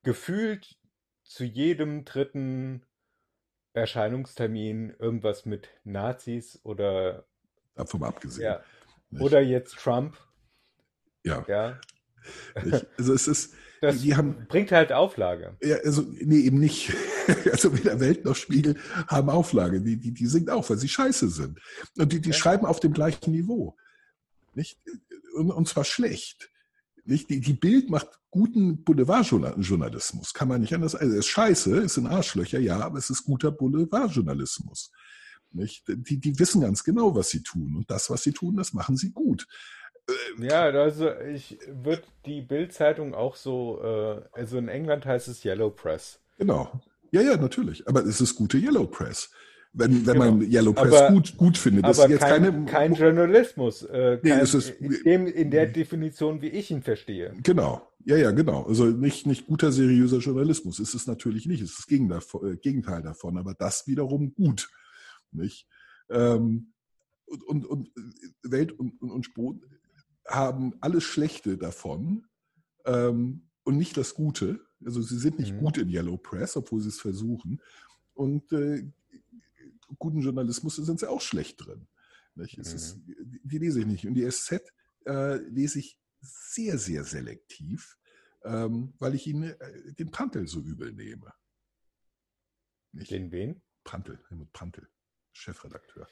gefühlt 0.03 0.77
zu 1.23 1.43
jedem 1.45 2.05
dritten 2.05 2.83
Erscheinungstermin 3.73 4.95
irgendwas 4.97 5.45
mit 5.45 5.69
Nazis 5.83 6.59
oder 6.63 7.27
davon 7.75 8.03
abgesehen. 8.03 8.45
Ja. 8.45 8.63
Oder 9.19 9.41
jetzt 9.41 9.77
Trump. 9.77 10.17
Ja. 11.23 11.45
ja. 11.47 11.79
Also 12.97 13.13
es 13.13 13.27
ist, 13.27 13.53
das 13.81 14.01
die 14.01 14.15
haben, 14.15 14.47
bringt 14.47 14.71
halt 14.71 14.91
Auflage. 14.91 15.57
Ja, 15.61 15.77
also 15.77 16.01
nee, 16.01 16.39
eben 16.39 16.59
nicht. 16.59 16.93
Also 17.51 17.77
weder 17.77 17.99
Welt 17.99 18.25
noch 18.25 18.35
Spiegel 18.35 18.77
haben 19.07 19.29
Auflage. 19.29 19.81
Die, 19.81 19.97
die, 19.97 20.11
die 20.11 20.27
singt 20.27 20.49
auf, 20.49 20.69
weil 20.69 20.77
sie 20.77 20.89
scheiße 20.89 21.29
sind. 21.29 21.59
Und 21.97 22.11
die, 22.13 22.21
die 22.21 22.29
ja. 22.29 22.35
schreiben 22.35 22.65
auf 22.65 22.79
dem 22.79 22.93
gleichen 22.93 23.31
Niveau. 23.31 23.75
Nicht? 24.53 24.79
Und, 25.35 25.51
und 25.51 25.67
zwar 25.67 25.83
schlecht. 25.83 26.49
Nicht? 27.05 27.29
Die, 27.29 27.39
die 27.39 27.53
Bild 27.53 27.89
macht 27.89 28.07
guten 28.31 28.83
Boulevardjournalismus. 28.83 30.33
Kann 30.33 30.47
man 30.47 30.61
nicht 30.61 30.73
anders. 30.73 30.95
Also 30.95 31.13
es 31.13 31.19
ist 31.19 31.27
scheiße, 31.27 31.77
es 31.79 31.95
sind 31.95 32.07
Arschlöcher, 32.07 32.59
ja, 32.59 32.79
aber 32.79 32.97
es 32.97 33.09
ist 33.09 33.23
guter 33.23 33.51
Boulevardjournalismus. 33.51 34.91
Nicht? 35.51 35.87
Die, 35.87 36.19
die 36.19 36.37
wissen 36.37 36.61
ganz 36.61 36.83
genau, 36.83 37.15
was 37.15 37.29
sie 37.29 37.41
tun. 37.41 37.75
Und 37.75 37.89
das, 37.89 38.09
was 38.09 38.23
sie 38.23 38.33
tun, 38.33 38.55
das 38.55 38.73
machen 38.73 38.97
sie 38.97 39.11
gut. 39.11 39.47
Äh, 40.07 40.47
ja, 40.47 40.63
also 40.63 41.11
ich 41.19 41.57
würde 41.67 42.03
die 42.25 42.41
Bild-Zeitung 42.41 43.15
auch 43.15 43.35
so, 43.35 43.81
äh, 43.81 44.21
also 44.31 44.57
in 44.57 44.67
England 44.67 45.05
heißt 45.05 45.27
es 45.27 45.43
Yellow 45.43 45.71
Press. 45.71 46.19
Genau. 46.37 46.81
Ja, 47.11 47.21
ja, 47.21 47.37
natürlich. 47.37 47.87
Aber 47.87 48.05
es 48.05 48.21
ist 48.21 48.35
gute 48.35 48.57
Yellow 48.57 48.87
Press. 48.87 49.31
Wenn, 49.71 50.05
wenn 50.05 50.13
genau. 50.13 50.31
man 50.31 50.41
Yellow 50.41 50.73
Press 50.73 50.93
aber, 50.93 51.13
gut, 51.13 51.37
gut 51.37 51.57
findet. 51.57 51.85
Das 51.85 51.99
aber 51.99 52.07
ist 52.07 52.21
jetzt 52.21 52.29
kein, 52.29 52.43
keine, 52.43 52.65
kein 52.65 52.93
Journalismus. 52.93 53.83
Äh, 53.83 54.19
kein, 54.21 54.37
nee, 54.37 54.41
es 54.41 54.53
ist, 54.53 54.69
in, 54.69 55.03
dem, 55.03 55.27
in 55.27 55.51
der 55.51 55.67
Definition, 55.67 56.41
wie 56.41 56.49
ich 56.49 56.71
ihn 56.71 56.81
verstehe. 56.81 57.35
Genau. 57.43 57.87
Ja, 58.05 58.17
ja, 58.17 58.31
genau. 58.31 58.63
Also 58.63 58.85
nicht, 58.85 59.27
nicht 59.27 59.45
guter, 59.45 59.71
seriöser 59.71 60.17
Journalismus. 60.17 60.79
Ist 60.79 60.95
es 60.95 61.05
natürlich 61.05 61.45
nicht. 61.45 61.61
Es 61.61 61.71
ist 61.71 61.79
das 61.79 61.87
Gegenteil, 61.87 62.21
äh, 62.43 62.57
Gegenteil 62.57 63.03
davon. 63.03 63.37
Aber 63.37 63.53
das 63.53 63.85
wiederum 63.85 64.33
gut. 64.33 64.69
Nicht? 65.31 65.67
Ähm, 66.09 66.73
und, 67.27 67.43
und, 67.43 67.65
und 67.65 67.91
Welt 68.41 68.71
und, 68.71 68.99
und, 69.01 69.11
und 69.11 69.25
Sport 69.25 69.57
haben 70.27 70.73
alles 70.81 71.03
Schlechte 71.03 71.57
davon 71.57 72.25
ähm, 72.85 73.49
und 73.63 73.77
nicht 73.77 73.97
das 73.97 74.15
Gute. 74.15 74.59
Also 74.85 75.01
sie 75.01 75.17
sind 75.17 75.39
nicht 75.39 75.53
mhm. 75.53 75.59
gut 75.59 75.77
in 75.77 75.89
Yellow 75.89 76.17
Press, 76.17 76.55
obwohl 76.55 76.81
sie 76.81 76.89
es 76.89 76.99
versuchen. 76.99 77.61
Und 78.13 78.51
äh, 78.53 78.85
guten 79.97 80.21
Journalismus 80.21 80.75
sind 80.75 80.99
sie 80.99 81.09
auch 81.09 81.21
schlecht 81.21 81.65
drin. 81.65 81.87
Mhm. 82.35 82.45
Ist, 82.45 82.99
die 83.07 83.57
lese 83.57 83.81
ich 83.81 83.85
nicht. 83.85 84.05
Und 84.05 84.13
die 84.13 84.29
SZ 84.29 84.61
äh, 85.05 85.37
lese 85.37 85.79
ich 85.79 85.97
sehr, 86.21 86.77
sehr 86.77 87.03
selektiv, 87.03 87.97
ähm, 88.43 88.93
weil 88.99 89.15
ich 89.15 89.27
ihnen 89.27 89.51
äh, 89.59 89.93
den 89.93 90.11
Pantel 90.11 90.47
so 90.47 90.61
übel 90.61 90.93
nehme. 90.93 91.33
Nicht? 92.91 93.11
Den 93.11 93.31
wen? 93.31 93.61
Pantel, 93.83 94.19
Helmut 94.29 94.51
Pantel, 94.53 94.87
Chefredakteur 95.31 96.07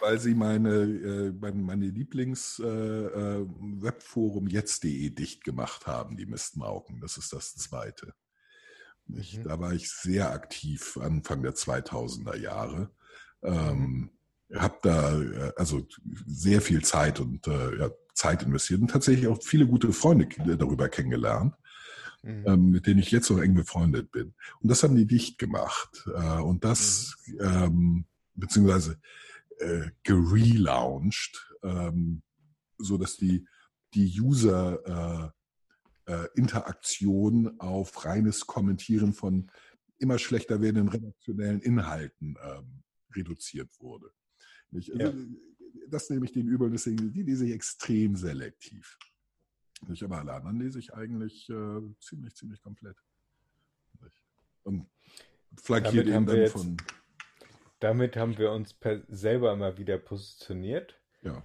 weil 0.00 0.18
sie 0.18 0.34
meine, 0.34 0.70
äh, 0.70 1.32
meine 1.52 1.86
Lieblings-Webforum 1.86 4.46
äh, 4.46 4.50
äh, 4.50 4.52
jetzt.de 4.52 5.10
dicht 5.10 5.44
gemacht 5.44 5.86
haben, 5.86 6.16
die 6.16 6.26
Mistmauken. 6.26 7.00
Das 7.00 7.16
ist 7.16 7.32
das 7.32 7.54
zweite. 7.56 8.14
Ich, 9.14 9.38
mhm. 9.38 9.44
Da 9.44 9.60
war 9.60 9.72
ich 9.72 9.88
sehr 9.90 10.32
aktiv 10.32 10.98
Anfang 11.00 11.42
der 11.42 11.54
2000er 11.54 12.36
Jahre. 12.36 12.90
Ähm, 13.42 14.10
mhm. 14.48 14.58
habe 14.58 14.78
da 14.82 15.20
also 15.56 15.86
sehr 16.26 16.60
viel 16.60 16.84
Zeit 16.84 17.20
und 17.20 17.46
ja, 17.46 17.90
Zeit 18.14 18.42
investiert 18.42 18.80
und 18.80 18.90
tatsächlich 18.90 19.28
auch 19.28 19.40
viele 19.42 19.66
gute 19.66 19.92
Freunde 19.92 20.26
darüber 20.56 20.88
kennengelernt, 20.88 21.54
mhm. 22.22 22.44
ähm, 22.46 22.70
mit 22.70 22.86
denen 22.86 23.00
ich 23.00 23.10
jetzt 23.10 23.28
noch 23.30 23.40
eng 23.40 23.54
befreundet 23.54 24.10
bin. 24.10 24.34
Und 24.60 24.70
das 24.70 24.82
haben 24.82 24.96
die 24.96 25.06
dicht 25.06 25.38
gemacht. 25.38 26.06
Und 26.42 26.64
das, 26.64 27.16
mhm. 27.26 27.40
ähm, 27.40 28.06
beziehungsweise 28.34 28.98
äh, 29.58 29.90
gelauncht, 30.02 31.54
ähm, 31.62 32.22
so 32.78 32.98
dass 32.98 33.16
die, 33.16 33.46
die 33.94 34.20
User 34.20 35.32
äh, 36.06 36.12
äh, 36.12 36.28
Interaktion 36.34 37.58
auf 37.60 38.04
reines 38.04 38.46
Kommentieren 38.46 39.12
von 39.12 39.50
immer 39.98 40.18
schlechter 40.18 40.60
werdenden 40.60 40.88
redaktionellen 40.88 41.60
Inhalten 41.60 42.36
ähm, 42.42 42.82
reduziert 43.14 43.70
wurde. 43.80 44.10
Nicht? 44.70 44.92
Also, 44.92 45.18
ja. 45.18 45.26
Das 45.88 46.10
nehme 46.10 46.24
ich 46.24 46.32
den 46.32 46.48
übel, 46.48 46.70
deswegen 46.70 47.12
die 47.12 47.22
lese 47.22 47.46
ich 47.46 47.52
extrem 47.52 48.16
selektiv. 48.16 48.98
Nicht? 49.88 50.02
Aber 50.02 50.18
alle 50.18 50.32
anderen 50.32 50.58
lese 50.58 50.78
ich 50.78 50.94
eigentlich 50.94 51.48
äh, 51.48 51.80
ziemlich, 52.00 52.34
ziemlich 52.34 52.60
komplett. 52.60 52.96
Nicht? 54.00 54.22
Und 54.64 54.86
flankiert 55.56 56.08
eben 56.08 56.26
dann 56.26 56.46
von 56.48 56.76
damit 57.80 58.16
haben 58.16 58.38
wir 58.38 58.52
uns 58.52 58.76
selber 59.08 59.56
mal 59.56 59.78
wieder 59.78 59.98
positioniert. 59.98 61.00
Ja. 61.22 61.42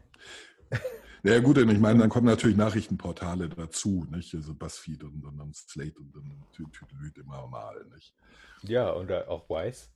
Ja 1.23 1.39
gut, 1.39 1.57
denn 1.57 1.69
ich 1.69 1.77
meine, 1.77 1.99
dann 1.99 2.09
kommen 2.09 2.25
natürlich 2.25 2.57
Nachrichtenportale 2.57 3.47
dazu, 3.49 4.07
nicht? 4.09 4.33
Also 4.33 4.55
Buzzfeed 4.55 5.03
und, 5.03 5.21
dann 5.21 5.53
Slate 5.53 5.99
und 5.99 6.15
dann 6.15 6.43
Tütelüt 6.51 7.15
immer 7.19 7.45
mal, 7.47 7.85
nicht? 7.93 8.15
Ja, 8.63 8.89
und 8.89 9.11
auch 9.11 9.47
Wise. 9.47 9.89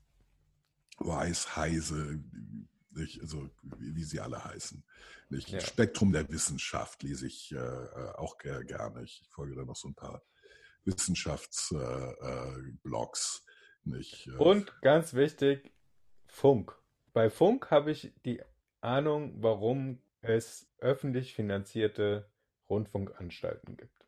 Wise, 0.99 1.55
Heise, 1.55 2.23
nicht? 2.91 3.21
Also 3.21 3.49
wie, 3.63 4.03
sie 4.03 4.19
alle 4.19 4.43
heißen. 4.43 4.83
Nicht? 5.29 5.49
Ja. 5.49 5.59
Spektrum 5.59 6.11
der 6.11 6.29
Wissenschaft 6.29 7.01
lese 7.01 7.25
ich 7.25 7.51
äh, 7.51 7.57
äh 7.57 8.11
auch 8.17 8.37
gerne. 8.37 9.01
Ich 9.03 9.23
folge 9.31 9.55
da 9.55 9.65
noch 9.65 9.75
so 9.75 9.87
ein 9.87 9.95
paar 9.95 10.21
Wissenschaftsblogs. 10.83 13.43
Äh, 13.87 14.29
äh, 14.29 14.37
und 14.37 14.79
ganz 14.81 15.15
wichtig, 15.15 15.74
Funk. 16.35 16.77
Bei 17.13 17.29
Funk 17.29 17.71
habe 17.71 17.91
ich 17.91 18.11
die 18.25 18.41
Ahnung, 18.81 19.35
warum 19.37 19.99
es 20.21 20.67
öffentlich 20.79 21.33
finanzierte 21.33 22.29
Rundfunkanstalten 22.69 23.77
gibt. 23.77 24.05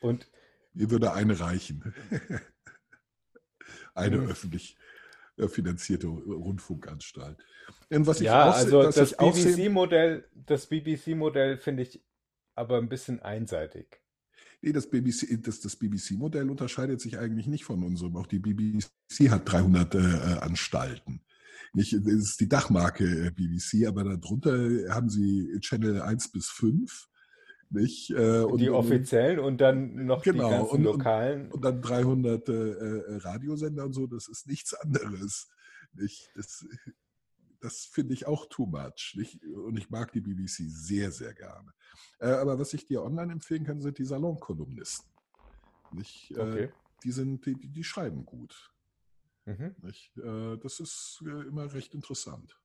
Und 0.00 0.28
mir 0.74 0.90
würde 0.90 1.12
eine 1.12 1.38
reichen. 1.38 1.94
eine 3.94 4.18
mhm. 4.18 4.30
öffentlich 4.30 4.76
äh, 5.36 5.46
finanzierte 5.46 6.08
Rundfunkanstalt. 6.08 7.38
Und 7.88 8.06
was 8.06 8.18
ja, 8.18 8.48
ich 8.48 8.52
auch, 8.52 8.58
also 8.58 8.82
das 8.90 9.16
BBC-Modell, 9.16 10.28
das 10.34 10.66
BBC-Modell 10.66 11.56
finde 11.56 11.84
ich 11.84 12.02
aber 12.56 12.78
ein 12.78 12.88
bisschen 12.88 13.20
einseitig. 13.20 14.00
Nee, 14.60 14.72
das 14.72 14.90
BBC, 14.90 15.40
das, 15.40 15.60
das 15.60 15.76
BBC-Modell 15.76 16.50
unterscheidet 16.50 17.00
sich 17.00 17.16
eigentlich 17.16 17.46
nicht 17.46 17.64
von 17.64 17.84
unserem. 17.84 18.16
Auch 18.16 18.26
die 18.26 18.40
BBC 18.40 18.90
hat 19.30 19.50
300 19.50 19.94
äh, 19.94 19.98
äh, 19.98 20.38
Anstalten. 20.40 21.22
Nicht, 21.72 21.94
das 21.94 22.12
ist 22.12 22.40
die 22.40 22.48
Dachmarke 22.48 23.04
äh, 23.04 23.30
BBC, 23.30 23.86
aber 23.86 24.04
darunter 24.04 24.52
haben 24.92 25.08
sie 25.08 25.56
Channel 25.60 26.02
1 26.02 26.32
bis 26.32 26.48
5. 26.48 27.08
Nicht? 27.70 28.10
Äh, 28.10 28.40
und, 28.40 28.58
die 28.60 28.70
offiziellen 28.70 29.38
und 29.38 29.60
dann 29.60 30.06
noch 30.06 30.22
genau, 30.22 30.48
die 30.48 30.54
ganzen 30.56 30.74
und, 30.76 30.82
lokalen. 30.82 31.44
Und, 31.46 31.54
und 31.54 31.64
dann 31.64 31.80
300 31.80 32.48
äh, 32.48 32.52
äh, 32.52 33.16
Radiosender 33.18 33.84
und 33.84 33.92
so, 33.92 34.08
das 34.08 34.26
ist 34.26 34.48
nichts 34.48 34.74
anderes. 34.74 35.48
Nicht? 35.92 36.30
Das, 36.34 36.66
das 37.60 37.84
finde 37.84 38.14
ich 38.14 38.26
auch 38.26 38.46
too 38.46 38.66
much. 38.66 39.14
Nicht? 39.16 39.44
Und 39.44 39.76
ich 39.78 39.88
mag 39.88 40.12
die 40.12 40.20
BBC 40.20 40.64
sehr, 40.66 41.12
sehr 41.12 41.32
gerne. 41.32 41.72
Äh, 42.18 42.30
aber 42.30 42.58
was 42.58 42.74
ich 42.74 42.86
dir 42.86 43.02
online 43.02 43.32
empfehlen 43.32 43.64
kann, 43.64 43.80
sind 43.80 43.98
die 43.98 44.04
Salonkolumnisten. 44.04 45.08
Nicht? 45.92 46.32
Äh, 46.32 46.40
okay. 46.40 46.72
die, 47.04 47.12
sind, 47.12 47.46
die, 47.46 47.54
die 47.54 47.84
schreiben 47.84 48.24
gut. 48.24 48.72
Mhm. 49.46 49.74
Äh, 49.82 50.58
das 50.58 50.80
ist 50.80 51.22
äh, 51.24 51.48
immer 51.48 51.72
recht 51.72 51.94
interessant. 51.94 52.56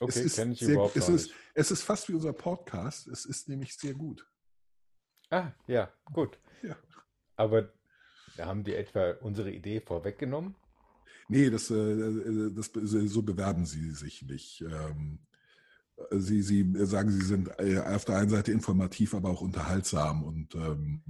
Okay, 0.00 0.28
kenne 0.28 0.52
ich 0.54 0.60
sehr, 0.60 0.74
überhaupt 0.74 0.96
es 0.96 1.08
ist, 1.08 1.26
nicht. 1.26 1.36
Es 1.54 1.70
ist 1.70 1.82
fast 1.82 2.08
wie 2.08 2.14
unser 2.14 2.32
Podcast. 2.32 3.06
Es 3.08 3.26
ist 3.26 3.48
nämlich 3.48 3.76
sehr 3.76 3.94
gut. 3.94 4.26
Ah, 5.28 5.52
ja, 5.66 5.92
gut. 6.12 6.38
Ja. 6.62 6.76
Aber 7.36 7.72
haben 8.38 8.64
die 8.64 8.74
etwa 8.74 9.12
unsere 9.20 9.52
Idee 9.52 9.80
vorweggenommen? 9.80 10.56
Nee, 11.28 11.50
das, 11.50 11.70
äh, 11.70 12.50
das, 12.50 12.72
so 12.72 13.22
bewerben 13.22 13.66
sie 13.66 13.90
sich 13.90 14.22
nicht. 14.22 14.62
Ähm, 14.62 15.20
sie, 16.10 16.42
sie 16.42 16.72
sagen, 16.86 17.10
sie 17.10 17.24
sind 17.24 17.50
auf 17.58 18.04
der 18.04 18.16
einen 18.16 18.30
Seite 18.30 18.52
informativ, 18.52 19.14
aber 19.14 19.28
auch 19.28 19.42
unterhaltsam 19.42 20.24
und 20.24 20.54
ähm, 20.54 21.02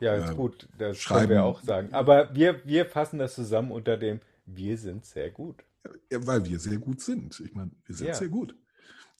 ja, 0.00 0.14
ist 0.14 0.30
äh, 0.30 0.34
gut, 0.34 0.68
das 0.78 0.98
schreiben. 0.98 1.20
können 1.20 1.30
wir 1.30 1.44
auch 1.44 1.62
sagen. 1.62 1.92
Aber 1.92 2.34
wir, 2.34 2.64
wir 2.64 2.86
fassen 2.86 3.18
das 3.18 3.34
zusammen 3.34 3.70
unter 3.72 3.96
dem 3.96 4.20
Wir 4.46 4.78
sind 4.78 5.04
sehr 5.04 5.30
gut. 5.30 5.64
Ja, 6.10 6.26
weil 6.26 6.44
wir 6.44 6.58
sehr 6.58 6.78
gut 6.78 7.00
sind. 7.00 7.38
Ich 7.40 7.54
meine, 7.54 7.70
wir 7.86 7.94
sind 7.94 8.08
ja. 8.08 8.14
sehr 8.14 8.28
gut. 8.28 8.54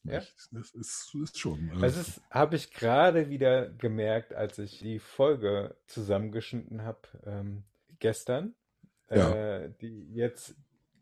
Ja. 0.04 0.22
Das 0.52 0.70
ist, 0.70 1.14
ist 1.14 1.38
schon. 1.38 1.70
Äh, 1.70 1.80
das 1.80 2.20
habe 2.30 2.56
ich 2.56 2.72
gerade 2.72 3.28
wieder 3.28 3.68
gemerkt, 3.68 4.34
als 4.34 4.58
ich 4.58 4.78
die 4.78 4.98
Folge 4.98 5.76
zusammengeschnitten 5.86 6.82
habe 6.82 7.00
ähm, 7.26 7.64
gestern, 7.98 8.54
ja. 9.10 9.30
äh, 9.34 9.72
die 9.80 10.12
jetzt 10.14 10.54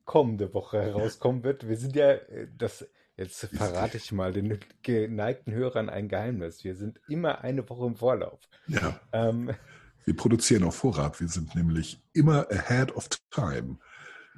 kommende 0.04 0.54
Woche 0.54 0.80
herauskommen 0.80 1.44
wird. 1.44 1.68
Wir 1.68 1.76
sind 1.76 1.94
ja, 1.94 2.12
äh, 2.12 2.48
das 2.56 2.88
Jetzt 3.16 3.46
verrate 3.46 3.96
ich 3.96 4.12
mal 4.12 4.32
den 4.32 4.58
geneigten 4.82 5.52
Hörern 5.52 5.88
ein 5.88 6.08
Geheimnis. 6.08 6.64
Wir 6.64 6.76
sind 6.76 7.00
immer 7.08 7.40
eine 7.40 7.68
Woche 7.68 7.86
im 7.86 7.96
Vorlauf. 7.96 8.40
Ja. 8.66 9.00
Ähm, 9.12 9.54
wir 10.04 10.14
produzieren 10.14 10.64
auf 10.64 10.76
Vorrat. 10.76 11.18
Wir 11.20 11.28
sind 11.28 11.54
nämlich 11.54 11.98
immer 12.12 12.46
ahead 12.50 12.94
of 12.94 13.08
time. 13.30 13.78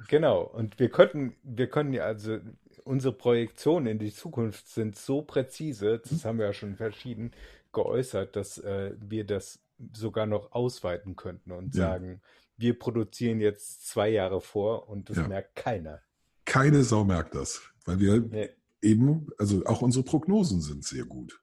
Genau. 0.07 0.43
Und 0.43 0.79
wir 0.79 0.89
könnten, 0.89 1.35
wir 1.43 1.69
können 1.69 1.91
ja 1.91 2.03
also, 2.03 2.39
unsere 2.85 3.13
Projektionen 3.13 3.87
in 3.87 3.99
die 3.99 4.13
Zukunft 4.13 4.69
sind 4.69 4.97
so 4.97 5.23
präzise, 5.23 6.01
das 6.09 6.23
haben 6.23 6.39
wir 6.39 6.45
ja 6.45 6.53
schon 6.53 6.77
verschieden 6.77 7.31
geäußert, 7.73 8.37
dass 8.37 8.57
äh, 8.59 8.93
wir 8.97 9.25
das 9.25 9.59
sogar 9.93 10.25
noch 10.25 10.53
ausweiten 10.53 11.17
könnten 11.17 11.51
und 11.51 11.75
ja. 11.75 11.89
sagen, 11.89 12.21
wir 12.55 12.79
produzieren 12.79 13.41
jetzt 13.41 13.87
zwei 13.87 14.09
Jahre 14.09 14.39
vor 14.39 14.87
und 14.87 15.09
das 15.09 15.17
ja. 15.17 15.27
merkt 15.27 15.55
keiner. 15.55 16.01
Keine 16.45 16.83
Sau 16.83 17.03
merkt 17.03 17.35
das, 17.35 17.61
weil 17.85 17.99
wir 17.99 18.21
nee 18.21 18.49
eben, 18.81 19.27
also 19.37 19.65
auch 19.65 19.81
unsere 19.81 20.03
Prognosen 20.03 20.61
sind 20.61 20.83
sehr 20.83 21.05
gut. 21.05 21.41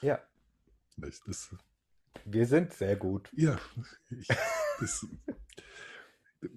Ja. 0.00 0.20
Das, 0.96 1.54
wir 2.24 2.46
sind 2.46 2.72
sehr 2.72 2.96
gut. 2.96 3.30
Ja. 3.34 3.58
Ich, 4.10 4.28
das, 4.80 5.06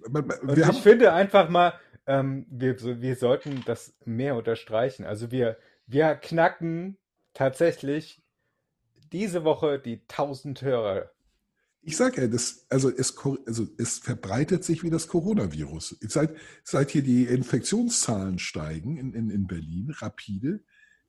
man, 0.10 0.28
man, 0.28 0.58
ich 0.58 0.66
haben, 0.66 0.78
finde 0.78 1.14
einfach 1.14 1.50
mal, 1.50 1.74
ähm, 2.06 2.46
wir, 2.50 3.02
wir 3.02 3.16
sollten 3.16 3.64
das 3.66 3.94
mehr 4.06 4.36
unterstreichen. 4.36 5.06
Also 5.06 5.32
wir, 5.32 5.58
wir 5.86 6.16
knacken 6.16 6.98
tatsächlich 7.34 8.22
diese 9.12 9.44
Woche 9.44 9.80
die 9.80 10.02
1000 10.10 10.62
Hörer 10.62 11.12
ich 11.88 11.96
sage 11.96 12.24
ja, 12.24 12.28
das, 12.28 12.66
also, 12.70 12.90
es, 12.90 13.16
also 13.46 13.66
es 13.78 14.00
verbreitet 14.00 14.66
sich 14.66 14.84
wie 14.84 14.90
das 14.90 15.08
Coronavirus. 15.08 15.98
Seit, 16.02 16.36
seit 16.66 16.92
hier 16.92 17.02
die 17.02 17.24
Infektionszahlen 17.24 18.40
steigen 18.40 18.98
in, 18.98 19.14
in, 19.14 19.30
in 19.30 19.48
Berlin, 19.48 19.96
rapide, 19.98 20.60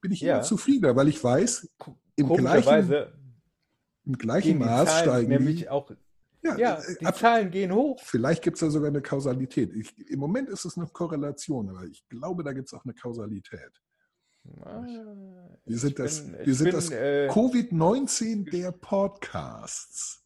bin 0.01 0.12
ich 0.12 0.20
ja. 0.20 0.35
immer 0.35 0.43
zufriedener, 0.45 0.95
weil 0.95 1.09
ich 1.09 1.22
weiß, 1.22 1.68
im 2.14 2.29
gleichen, 2.29 2.93
im 4.05 4.18
gleichen 4.18 4.59
Maß 4.59 4.89
Zahlen, 4.89 5.03
steigen 5.03 5.29
nämlich 5.31 5.57
die. 5.57 5.68
Auch, 5.68 5.91
ja, 6.43 6.57
ja 6.57 6.79
äh, 6.79 6.97
die 7.01 7.07
ab, 7.07 7.16
Zahlen 7.16 7.51
gehen 7.51 7.72
hoch. 7.72 8.01
Vielleicht 8.05 8.45
gibt 8.45 8.55
es 8.55 8.61
da 8.61 8.70
sogar 8.70 8.91
eine 8.91 9.03
Kausalität. 9.03 9.72
Ich, 9.74 9.99
Im 10.09 10.20
Moment 10.20 10.49
ist 10.49 10.64
es 10.64 10.76
eine 10.76 10.87
Korrelation, 10.87 11.70
aber 11.70 11.87
ich 11.87 12.09
glaube, 12.09 12.45
da 12.45 12.53
gibt 12.53 12.68
es 12.68 12.72
auch 12.72 12.85
eine 12.85 12.95
Kausalität. 12.95 13.72
Wir 14.45 15.76
sind, 15.76 15.97
bin, 15.97 16.05
das, 16.05 16.24
wir 16.31 16.55
sind 16.55 16.66
bin, 16.66 16.72
das 16.72 16.91
äh, 16.93 17.29
Covid-19 17.33 18.49
der 18.49 18.70
Podcasts. 18.70 20.24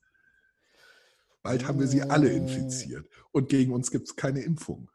Bald 1.42 1.66
haben 1.66 1.80
wir 1.80 1.86
sie 1.86 2.02
alle 2.02 2.30
infiziert. 2.30 3.08
Und 3.32 3.48
gegen 3.48 3.72
uns 3.72 3.90
gibt 3.90 4.08
es 4.08 4.16
keine 4.16 4.40
Impfung. 4.40 4.90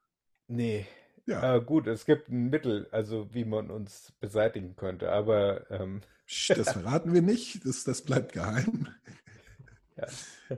Nee. 0.47 0.87
Ja. 1.25 1.57
Äh, 1.57 1.61
gut, 1.61 1.87
es 1.87 2.05
gibt 2.05 2.29
ein 2.29 2.49
Mittel, 2.49 2.87
also 2.91 3.33
wie 3.33 3.43
man 3.43 3.69
uns 3.69 4.13
beseitigen 4.19 4.75
könnte, 4.75 5.11
aber. 5.11 5.69
Ähm... 5.69 6.01
Das 6.49 6.71
verraten 6.71 7.13
wir 7.13 7.21
nicht, 7.21 7.65
das, 7.65 7.83
das 7.83 8.01
bleibt 8.01 8.33
geheim. 8.33 8.87
Ja. 9.95 10.07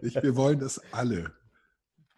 Ich, 0.01 0.15
wir 0.15 0.35
wollen, 0.35 0.59
dass 0.59 0.81
alle, 0.91 1.31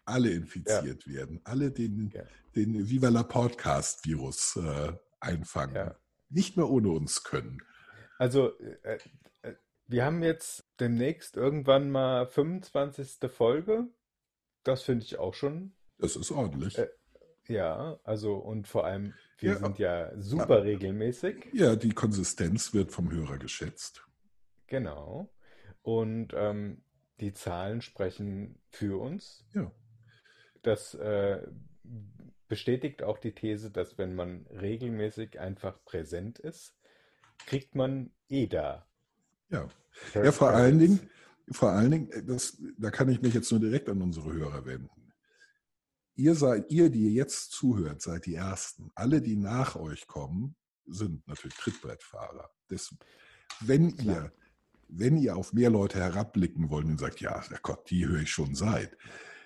alle 0.04 0.30
infiziert 0.30 1.06
ja. 1.06 1.12
werden. 1.12 1.40
Alle 1.44 1.70
den, 1.70 2.10
ja. 2.14 2.24
den 2.56 2.88
Viva 2.88 3.08
la 3.08 3.22
Podcast-Virus 3.22 4.56
äh, 4.56 4.92
einfangen. 5.20 5.92
Nicht 6.30 6.56
mehr 6.56 6.68
ohne 6.68 6.88
uns 6.88 7.24
können. 7.24 7.62
Also, 8.18 8.58
äh, 8.82 8.98
wir 9.92 10.06
haben 10.06 10.22
jetzt 10.22 10.64
demnächst 10.80 11.36
irgendwann 11.36 11.90
mal 11.90 12.26
25. 12.26 13.30
Folge. 13.30 13.86
Das 14.64 14.82
finde 14.82 15.04
ich 15.04 15.18
auch 15.18 15.34
schon. 15.34 15.74
Das 15.98 16.16
ist 16.16 16.30
ordentlich. 16.30 16.78
Äh, 16.78 16.88
ja, 17.46 18.00
also 18.02 18.36
und 18.36 18.66
vor 18.66 18.86
allem, 18.86 19.12
wir 19.38 19.52
ja, 19.52 19.58
sind 19.58 19.78
ja 19.78 20.10
super 20.18 20.58
ja, 20.58 20.62
regelmäßig. 20.62 21.50
Ja, 21.52 21.76
die 21.76 21.92
Konsistenz 21.92 22.72
wird 22.72 22.90
vom 22.90 23.12
Hörer 23.12 23.38
geschätzt. 23.38 24.02
Genau. 24.66 25.30
Und 25.82 26.32
ähm, 26.34 26.82
die 27.20 27.34
Zahlen 27.34 27.82
sprechen 27.82 28.60
für 28.70 28.98
uns. 28.98 29.44
Ja. 29.54 29.70
Das 30.62 30.94
äh, 30.94 31.46
bestätigt 32.48 33.02
auch 33.02 33.18
die 33.18 33.34
These, 33.34 33.70
dass 33.70 33.98
wenn 33.98 34.14
man 34.14 34.46
regelmäßig 34.46 35.38
einfach 35.38 35.84
präsent 35.84 36.38
ist, 36.38 36.78
kriegt 37.46 37.74
man 37.74 38.10
eh 38.28 38.46
da 38.46 38.86
ja, 39.52 39.68
ja 40.14 40.32
vor 40.32 40.50
allen 40.50 40.78
Dingen, 40.78 41.00
vor 41.50 41.70
allen 41.70 41.90
Dingen, 41.90 42.10
äh, 42.10 42.24
das, 42.24 42.58
da 42.78 42.90
kann 42.90 43.08
ich 43.08 43.22
mich 43.22 43.34
jetzt 43.34 43.50
nur 43.50 43.60
direkt 43.60 43.88
an 43.88 44.02
unsere 44.02 44.32
Hörer 44.32 44.64
wenden. 44.64 45.12
Ihr 46.14 46.34
seid, 46.34 46.70
ihr, 46.70 46.90
die 46.90 47.14
jetzt 47.14 47.52
zuhört, 47.52 48.02
seid 48.02 48.26
die 48.26 48.34
Ersten. 48.34 48.90
Alle, 48.94 49.22
die 49.22 49.36
nach 49.36 49.76
euch 49.76 50.06
kommen, 50.06 50.56
sind 50.86 51.26
natürlich 51.26 51.56
Trittbrettfahrer. 51.56 52.50
Das, 52.68 52.94
wenn 53.60 53.90
ihr, 53.90 54.32
wenn 54.88 55.16
ihr 55.16 55.36
auf 55.36 55.52
mehr 55.52 55.70
Leute 55.70 56.00
herabblicken 56.00 56.68
wollt 56.70 56.86
und 56.86 57.00
sagt, 57.00 57.20
ja, 57.20 57.42
Gott, 57.62 57.88
die 57.90 58.06
höre 58.06 58.20
ich 58.20 58.30
schon 58.30 58.54
seit. 58.54 58.96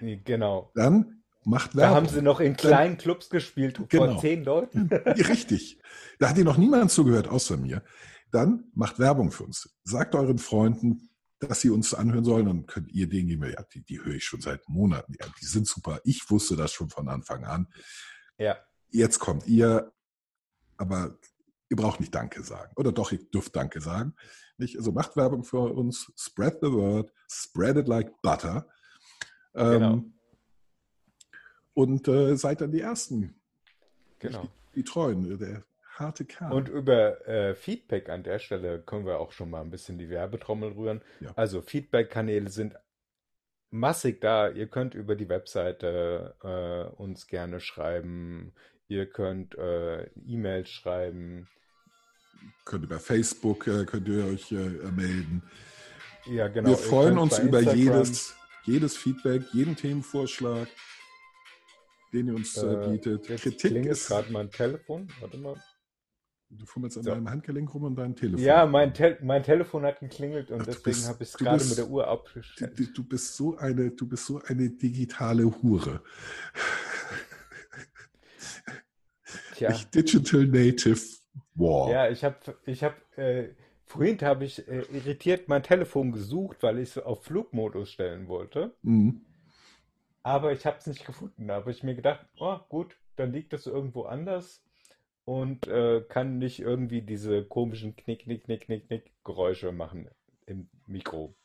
Genau. 0.00 0.72
Dann 0.74 1.22
macht 1.44 1.76
Werbung. 1.76 1.90
Da 1.90 1.96
haben 1.96 2.09
sie 2.09 2.22
noch 2.22 2.40
in 2.40 2.57
kleinen 2.57 2.96
Clubs 2.96 3.30
gespielt 3.30 3.80
genau. 3.88 4.12
vor 4.12 4.20
zehn 4.20 4.44
Leuten. 4.44 4.88
Richtig. 5.07 5.78
Da 6.18 6.30
hat 6.30 6.38
ihr 6.38 6.44
noch 6.44 6.59
niemand 6.59 6.90
zugehört, 6.90 7.28
außer 7.28 7.57
mir 7.57 7.82
dann 8.30 8.70
macht 8.74 8.98
Werbung 8.98 9.30
für 9.30 9.44
uns. 9.44 9.76
Sagt 9.84 10.14
euren 10.14 10.38
Freunden, 10.38 11.10
dass 11.38 11.60
sie 11.60 11.70
uns 11.70 11.94
anhören 11.94 12.24
sollen, 12.24 12.46
dann 12.46 12.66
könnt 12.66 12.90
ihr 12.92 13.08
denen 13.08 13.28
geben, 13.28 13.50
ja, 13.50 13.62
die, 13.62 13.82
die 13.82 14.00
höre 14.02 14.14
ich 14.14 14.24
schon 14.24 14.40
seit 14.40 14.68
Monaten. 14.68 15.14
Ja, 15.20 15.26
die 15.40 15.44
sind 15.44 15.66
super. 15.66 16.00
Ich 16.04 16.30
wusste 16.30 16.56
das 16.56 16.72
schon 16.72 16.88
von 16.88 17.08
Anfang 17.08 17.44
an. 17.44 17.68
Ja. 18.38 18.56
Jetzt 18.88 19.18
kommt 19.18 19.46
ihr, 19.46 19.92
aber 20.76 21.18
ihr 21.68 21.76
braucht 21.76 22.00
nicht 22.00 22.14
Danke 22.14 22.42
sagen. 22.42 22.72
Oder 22.76 22.92
doch, 22.92 23.12
ihr 23.12 23.22
dürft 23.30 23.54
Danke 23.54 23.80
sagen. 23.80 24.14
Nicht? 24.56 24.78
Also 24.78 24.92
macht 24.92 25.16
Werbung 25.16 25.44
für 25.44 25.74
uns, 25.74 26.10
spread 26.16 26.58
the 26.62 26.72
word, 26.72 27.12
spread 27.30 27.76
it 27.76 27.88
like 27.88 28.10
butter. 28.22 28.66
Ähm, 29.54 29.72
genau. 29.72 30.04
Und 31.74 32.08
äh, 32.08 32.36
seid 32.36 32.62
dann 32.62 32.72
die 32.72 32.80
Ersten. 32.80 33.38
Genau. 34.18 34.48
Die, 34.74 34.80
die 34.80 34.84
Treuen. 34.84 35.38
Der 35.38 35.64
Harte 35.99 36.26
K. 36.26 36.51
Und 36.51 36.68
über 36.68 37.26
äh, 37.26 37.55
Feedback 37.55 38.09
an 38.11 38.22
der 38.22 38.38
Stelle 38.38 38.80
können 38.82 39.07
wir 39.07 39.18
auch 39.18 39.32
schon 39.32 39.51
mal 39.51 39.62
ein 39.62 39.70
bisschen 39.70 39.99
die 39.99 40.11
Werbetrommel 40.11 40.72
rühren. 40.72 41.03
Ja. 41.20 41.32
Also 41.36 41.62
Feedback-Kanäle 41.62 42.51
sind 42.51 42.74
massig 43.70 44.20
da. 44.20 44.51
Ihr 44.51 44.68
könnt 44.68 44.94
über 44.94 45.16
die 45.16 45.28
Webseite 45.28 46.36
äh, 46.42 46.94
uns 46.97 47.26
gerne 47.26 47.61
schreiben. 47.61 48.53
Ihr 48.88 49.07
könnt 49.07 49.57
äh, 49.57 50.05
E-Mails 50.26 50.68
schreiben. 50.68 51.49
Könnt 52.64 52.88
bei 52.88 52.99
Facebook, 52.99 53.66
äh, 53.66 53.84
könnt 53.86 54.07
ihr 54.09 54.26
euch 54.26 54.53
äh, 54.53 54.57
melden. 54.57 55.42
Ja, 56.26 56.49
genau. 56.49 56.70
Wir 56.70 56.76
freuen 56.76 57.18
uns 57.18 57.38
über 57.38 57.61
Instagram, 57.61 57.78
jedes, 57.78 58.36
jedes 58.64 58.97
Feedback, 58.97 59.42
jeden 59.53 59.76
Themenvorschlag, 59.76 60.68
den 62.12 62.28
ihr 62.28 62.34
uns 62.34 62.57
äh, 62.57 62.66
äh, 62.66 62.90
bietet. 62.90 63.26
Kritik 63.40 63.86
ist. 63.86 64.09
gerade 64.09 64.30
mein 64.30 64.51
Telefon. 64.51 65.09
Warte 65.20 65.38
mal. 65.38 65.57
Du 66.49 66.64
fummelst 66.64 66.97
an 66.99 67.03
So. 67.05 67.11
deinem 67.11 67.28
Handgelenk 67.28 67.74
rum 67.74 67.84
und 67.84 67.97
deinem 67.97 68.14
Telefon. 68.14 68.44
Ja, 68.44 68.66
mein, 68.66 68.94
Te 68.94 69.18
mein 69.20 69.42
Telefon 69.42 69.84
hat 69.84 69.99
geklingelt 70.01 70.51
und 70.51 70.61
Ach, 70.62 70.66
deswegen 70.66 71.05
habe 71.07 71.22
ich 71.22 71.30
es 71.30 71.36
gerade 71.36 71.64
mit 71.64 71.76
der 71.76 71.88
Uhr 71.88 72.07
abgestellt. 72.07 72.78
du- 72.78 72.86
du 72.92 73.05
bist 73.05 73.36
so 73.36 73.57
eine, 73.57 73.90
du 73.90 74.09
bist 74.09 74.26
so 74.26 74.40
eine 74.47 74.70
digitale 74.70 75.44
Hure. 75.62 76.03
Tja. 79.55 79.70
Ich 79.70 79.86
Digital 79.90 80.47
Native 80.47 81.01
War. 81.55 81.90
Ja, 81.90 82.09
ich 82.11 82.22
habe, 82.24 82.36
ich 82.66 82.84
habe, 82.84 82.97
äh, 83.16 83.49
vorhin 83.84 84.18
habe 84.20 84.44
ich 84.44 84.66
äh, 84.68 84.82
irritiert 84.92 85.49
mein 85.49 85.62
Telefon 85.62 86.12
gesucht, 86.12 86.59
weil 86.62 86.78
ich 86.78 86.90
es 86.97 86.99
auf 86.99 87.24
Flugmodus 87.24 87.90
stellen 87.90 88.28
wollte. 88.28 88.74
Mhm. 88.82 89.22
Aber 90.22 90.53
ich 90.53 90.66
habe 90.66 90.76
es 90.78 90.86
nicht 90.86 91.05
gefunden. 91.07 91.49
Da 91.49 91.55
habe 91.55 91.70
ich 91.70 91.82
mir 91.82 91.94
gedacht, 91.94 92.26
oh 92.38 92.59
gut, 92.68 92.97
dann 93.16 93.32
liegt 93.32 93.53
es 93.53 93.66
irgendwo 93.66 94.03
anders 94.03 94.62
und 95.26 95.68
äh, 95.68 96.02
kann 96.08 96.38
nicht 96.38 96.60
irgendwie 96.60 97.02
diese 97.02 97.44
komischen 97.44 97.96
Knick, 97.96 98.24
Knick, 98.24 98.44
Knick, 98.46 98.66
Knick, 98.66 98.88
Knick 98.88 99.12
Geräusche 99.24 99.72
machen 99.72 100.08
im 100.46 100.70
Mikro. 100.86 101.36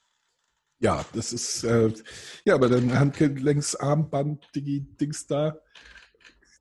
Ja, 0.79 1.05
das 1.13 1.31
ist, 1.31 1.63
äh, 1.63 1.93
ja, 2.43 2.55
aber 2.55 2.67
dein 2.67 2.97
Handgelenksarmband, 2.97 4.43
Digi, 4.55 4.81
Dings 4.99 5.27
da, 5.27 5.59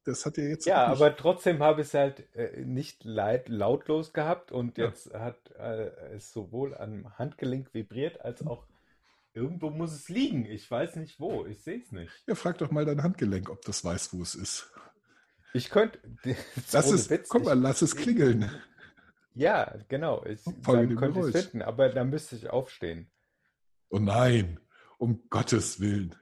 das 0.04 0.26
hat 0.26 0.36
ja 0.38 0.44
jetzt 0.44 0.66
Ja, 0.66 0.86
aber 0.86 1.16
trotzdem 1.16 1.62
habe 1.62 1.82
ich 1.82 1.88
es 1.88 1.94
halt 1.94 2.34
äh, 2.34 2.64
nicht 2.64 3.04
leid, 3.04 3.48
lautlos 3.50 4.12
gehabt 4.14 4.52
und 4.52 4.78
Ja. 4.78 4.86
jetzt 4.86 5.12
hat 5.14 5.50
äh, 5.58 5.90
es 6.14 6.32
sowohl 6.32 6.74
am 6.76 7.18
Handgelenk 7.18 7.72
vibriert 7.74 8.20
als 8.22 8.46
auch 8.46 8.66
irgendwo 9.34 9.70
muss 9.70 9.92
es 9.92 10.08
liegen. 10.10 10.46
Ich 10.46 10.70
weiß 10.70 10.96
nicht 10.96 11.20
wo. 11.20 11.46
Ich 11.46 11.62
sehe 11.62 11.78
es 11.80 11.92
nicht. 11.92 12.24
Ja, 12.26 12.34
frag 12.34 12.56
doch 12.58 12.70
mal 12.70 12.84
dein 12.86 13.02
Handgelenk, 13.02 13.50
ob 13.50 13.62
das 13.66 13.84
weiß, 13.84 14.14
wo 14.14 14.22
es 14.22 14.34
ist. 14.34 14.70
Ich 15.52 15.70
könnte. 15.70 15.98
Lass 16.72 16.90
es, 16.90 17.10
Witz, 17.10 17.28
guck 17.28 17.44
mal, 17.44 17.56
ich, 17.56 17.62
lass 17.62 17.82
es 17.82 17.96
klingeln. 17.96 18.50
ja, 19.34 19.74
genau. 19.88 20.24
Ich, 20.24 20.42
Folge 20.62 20.94
dann 20.94 20.96
könnte 20.96 21.20
ich 21.28 21.34
es 21.34 21.42
finden, 21.46 21.62
aber 21.62 21.88
dann 21.88 22.10
müsste 22.10 22.36
ich 22.36 22.48
aufstehen. 22.50 23.10
Oh 23.88 23.98
nein, 23.98 24.60
um 24.98 25.28
Gottes 25.30 25.80
Willen. 25.80 26.14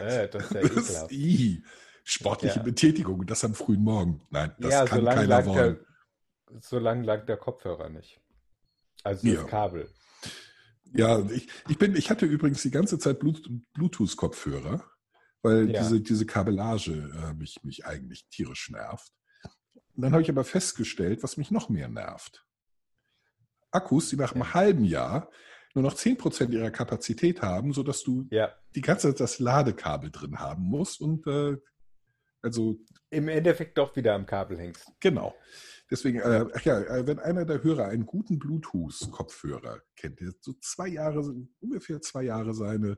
Äh, 0.00 0.28
das 0.32 0.46
ist 0.46 0.54
ja 0.54 0.60
Das, 0.62 0.70
ekelhaft. 0.88 1.12
i, 1.12 1.64
sportliche 2.04 2.56
Ja. 2.58 2.62
Betätigung, 2.62 3.24
das 3.26 3.44
am 3.44 3.54
frühen 3.54 3.82
Morgen. 3.82 4.22
Nein, 4.30 4.52
das 4.58 4.72
Ja, 4.72 4.84
kann 4.86 5.04
keiner 5.04 5.46
wollen. 5.46 5.78
der, 6.50 6.60
solange 6.60 7.04
lag 7.04 7.26
der 7.26 7.36
Kopfhörer 7.36 7.88
nicht. 7.90 8.20
Also 9.04 9.26
das 9.26 9.36
Ja. 9.36 9.44
Kabel. 9.44 9.88
Ja, 10.96 11.18
ich, 11.30 11.48
ich, 11.68 11.76
bin, 11.78 11.94
ich 11.96 12.08
hatte 12.10 12.24
übrigens 12.26 12.62
die 12.62 12.70
ganze 12.70 12.98
Zeit 13.00 13.18
Bluetooth-Kopfhörer, 13.20 14.84
weil 15.44 15.70
Ja. 15.70 15.80
diese, 15.82 16.00
diese 16.00 16.26
Kabellage 16.26 16.92
äh, 16.92 17.34
mich, 17.34 17.62
mich 17.62 17.86
eigentlich 17.86 18.26
tierisch 18.30 18.70
nervt. 18.70 19.12
Und 19.94 20.02
dann 20.02 20.12
habe 20.12 20.22
ich 20.22 20.28
aber 20.30 20.42
festgestellt, 20.44 21.22
was 21.22 21.36
mich 21.36 21.50
noch 21.52 21.68
mehr 21.68 21.88
nervt. 21.88 22.44
Akkus, 23.70 24.08
die 24.10 24.16
nach 24.16 24.32
einem 24.32 24.42
Ja. 24.42 24.54
halben 24.54 24.84
Jahr 24.84 25.30
nur 25.74 25.82
noch 25.82 25.94
10% 25.94 26.50
ihrer 26.52 26.70
Kapazität 26.70 27.42
haben, 27.42 27.72
sodass 27.72 28.02
du 28.02 28.26
Ja. 28.30 28.54
die 28.74 28.80
ganze 28.80 29.08
Zeit 29.08 29.20
das 29.20 29.38
Ladekabel 29.38 30.10
drin 30.10 30.38
haben 30.38 30.62
musst. 30.62 31.00
Und 31.00 31.26
äh, 31.26 31.56
also 32.42 32.78
Im 33.10 33.28
Endeffekt 33.28 33.76
doch 33.78 33.94
wieder 33.96 34.14
am 34.14 34.26
Kabel 34.26 34.58
hängst. 34.58 34.90
Genau. 35.00 35.34
Deswegen, 35.90 36.20
äh, 36.20 36.46
ach 36.54 36.62
ja, 36.62 36.80
äh, 36.80 37.06
wenn 37.06 37.18
einer 37.18 37.44
der 37.44 37.62
Hörer 37.62 37.86
einen 37.88 38.06
guten 38.06 38.38
Bluetooth-Kopfhörer 38.38 39.80
kennt, 39.96 40.20
der 40.20 40.32
so 40.40 40.54
zwei 40.60 40.88
Jahre, 40.88 41.22
ungefähr 41.60 42.00
zwei 42.00 42.22
Jahre 42.24 42.54
seine 42.54 42.96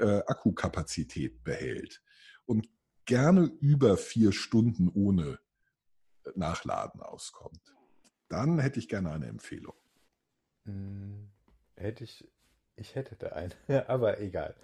äh, 0.00 0.22
Akkukapazität 0.26 1.44
behält 1.44 2.02
und 2.46 2.68
gerne 3.04 3.50
über 3.60 3.96
vier 3.96 4.32
Stunden 4.32 4.88
ohne 4.88 5.38
Nachladen 6.34 7.00
auskommt, 7.00 7.74
dann 8.28 8.58
hätte 8.58 8.78
ich 8.78 8.88
gerne 8.88 9.12
eine 9.12 9.26
Empfehlung. 9.26 9.74
Hm, 10.64 11.30
hätte 11.76 12.04
ich. 12.04 12.28
Ich 12.76 12.94
hätte 12.94 13.16
da 13.16 13.28
einen. 13.30 13.52
Aber 13.88 14.20
egal. 14.20 14.54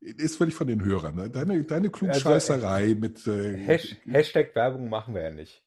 Ist 0.00 0.36
völlig 0.36 0.54
von 0.54 0.66
den 0.66 0.84
Hörern. 0.84 1.14
Ne? 1.14 1.30
Deine, 1.30 1.64
deine 1.64 1.90
Klugscheißerei 1.90 2.94
mit 2.94 3.26
äh, 3.26 3.56
Hash, 3.56 3.96
Hashtag 4.04 4.54
Werbung 4.54 4.88
machen 4.88 5.14
wir 5.14 5.22
ja 5.22 5.30
nicht. 5.30 5.64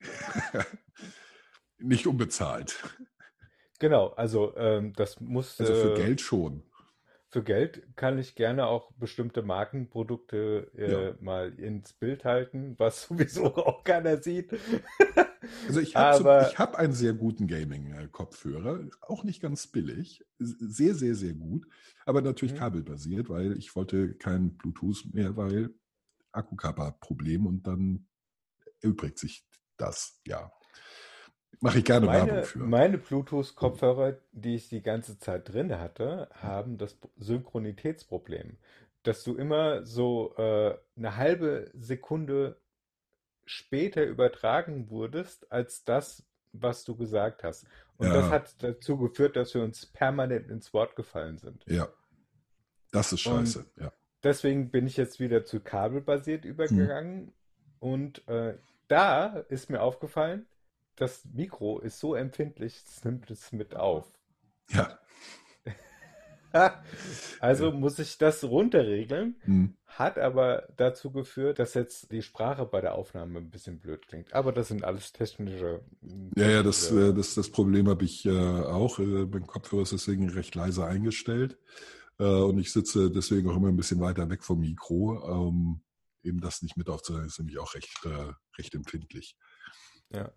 nicht 1.78 2.08
unbezahlt. 2.08 2.82
Genau, 3.80 4.10
also 4.10 4.56
ähm, 4.56 4.94
das 4.94 5.20
muss. 5.20 5.60
Also 5.60 5.74
für 5.74 5.94
äh, 5.94 5.98
Geld 5.98 6.22
schon. 6.22 6.64
Für 7.32 7.44
Geld 7.44 7.96
kann 7.96 8.18
ich 8.18 8.34
gerne 8.36 8.66
auch 8.68 8.92
bestimmte 8.94 9.44
Markenprodukte 9.44 10.72
äh, 10.76 10.92
Ja. 10.92 11.16
mal 11.22 11.54
ins 11.60 11.94
Bild 11.94 12.26
halten, 12.26 12.76
was 12.80 13.04
sowieso 13.08 13.56
auch 13.56 13.84
keiner 13.84 14.22
sieht. 14.22 14.52
Also 15.68 15.80
ich 15.80 15.96
habe 15.96 16.52
hab 16.58 16.76
einen 16.76 16.94
sehr 16.94 17.14
guten 17.14 17.48
Gaming-Kopfhörer, 17.48 18.82
auch 19.02 19.24
nicht 19.24 19.42
ganz 19.42 19.68
billig, 19.68 20.26
sehr, 20.40 20.96
sehr, 20.96 21.16
sehr 21.16 21.34
gut, 21.34 21.68
aber 22.06 22.22
natürlich 22.22 22.54
Mhm. 22.54 22.60
kabelbasiert, 22.60 23.30
weil 23.30 23.58
ich 23.58 23.76
wollte 23.76 24.16
kein 24.16 24.58
Bluetooth 24.58 25.06
mehr, 25.14 25.38
weil 25.38 25.70
Akkukapper-Problem 26.32 27.46
und 27.46 27.68
dann 27.68 28.08
erübrigt 28.82 29.20
sich 29.20 29.46
das, 29.78 30.20
ja. 30.26 30.52
Mache 31.62 31.80
ich 31.80 31.86
gerne 31.86 32.06
Meine, 32.06 32.28
Werbung 32.28 32.44
für. 32.46 32.60
meine 32.60 32.98
Bluetooth-Kopfhörer, 32.98 34.18
die 34.32 34.56
ich 34.56 34.70
die 34.70 34.82
ganze 34.82 35.18
Zeit 35.20 35.52
drin 35.52 35.78
hatte, 35.78 36.30
haben 36.34 36.78
das 36.78 36.98
Synchronitätsproblem, 37.18 38.58
dass 39.04 39.24
du 39.24 39.36
immer 39.36 39.86
so 39.86 40.36
äh, 40.38 40.78
eine 40.96 41.18
halbe 41.18 41.70
Sekunde 41.74 42.58
später 43.46 44.04
übertragen 44.06 44.90
wurdest 44.90 45.52
als 45.52 45.84
das, 45.84 46.24
was 46.54 46.84
du 46.86 46.96
gesagt 46.96 47.44
hast. 47.44 47.66
Und 47.98 48.08
Ja. 48.08 48.14
das 48.14 48.30
hat 48.30 48.64
dazu 48.64 48.98
geführt, 48.98 49.36
dass 49.36 49.54
wir 49.54 49.62
uns 49.64 49.86
permanent 49.86 50.50
ins 50.50 50.74
Wort 50.74 50.96
gefallen 50.96 51.38
sind. 51.38 51.66
Ja, 51.68 51.90
das 52.92 53.12
ist 53.12 53.26
Und- 53.28 53.48
scheiße, 53.48 53.66
ja. 53.78 53.92
Deswegen 54.24 54.70
bin 54.70 54.86
ich 54.86 54.98
jetzt 54.98 55.20
wieder 55.22 55.46
zu 55.46 55.62
kabelbasiert 55.62 56.44
übergegangen. 56.44 57.34
Und 57.80 58.28
äh, 58.28 58.58
da 58.90 59.28
ist 59.48 59.70
mir 59.70 59.82
aufgefallen, 59.82 60.46
das 61.02 61.26
Mikro 61.26 61.80
ist 61.80 62.00
so 62.00 62.16
empfindlich, 62.16 62.84
es 62.86 63.04
nimmt 63.04 63.30
es 63.32 63.52
mit 63.52 63.76
auf. 63.76 64.12
Ja, 64.70 65.00
Also 67.40 67.72
muss 67.72 68.00
ich 68.00 68.18
das 68.18 68.44
runterregeln, 68.44 69.36
hm. 69.42 69.76
hat 69.86 70.18
aber 70.18 70.68
dazu 70.78 71.12
geführt, 71.12 71.60
dass 71.60 71.74
jetzt 71.74 72.12
die 72.12 72.22
Sprache 72.22 72.66
bei 72.66 72.82
der 72.82 72.96
Aufnahme 72.96 73.40
ein 73.40 73.50
bisschen 73.50 73.80
blöd 73.80 74.08
klingt. 74.08 74.34
Aber 74.34 74.52
das 74.52 74.70
sind 74.70 74.84
alles 74.84 75.14
technische. 75.14 75.82
ja, 76.36 76.50
ja 76.50 76.64
das, 76.64 76.92
äh, 76.92 77.14
das, 77.14 77.36
das 77.36 77.50
Problem 77.50 77.88
habe 77.88 78.06
ich 78.06 78.26
äh, 78.26 78.32
auch. 78.32 79.00
Äh, 79.00 79.26
mein 79.26 79.48
Kopfhörer 79.48 79.84
ist 79.84 79.94
deswegen 79.94 80.30
recht 80.30 80.56
leise 80.56 80.86
eingestellt. 80.86 81.58
Äh, 82.18 82.24
und 82.24 82.60
ich 82.60 82.72
sitze 82.72 83.12
deswegen 83.12 83.50
auch 83.50 83.56
immer 83.56 83.70
ein 83.70 83.78
bisschen 83.78 84.02
weiter 84.02 84.30
weg 84.30 84.44
vom 84.44 84.60
Mikro. 84.60 85.50
Ähm, 85.50 85.82
eben 86.24 86.42
das 86.42 86.62
nicht 86.62 86.78
mit 86.78 86.90
aufzunehmen, 86.90 87.28
ist 87.28 87.40
nämlich 87.40 87.60
auch 87.60 87.74
recht, 87.76 88.06
äh, 88.06 88.34
recht 88.58 88.76
empfindlich. 88.76 89.38
Ja. 90.12 90.32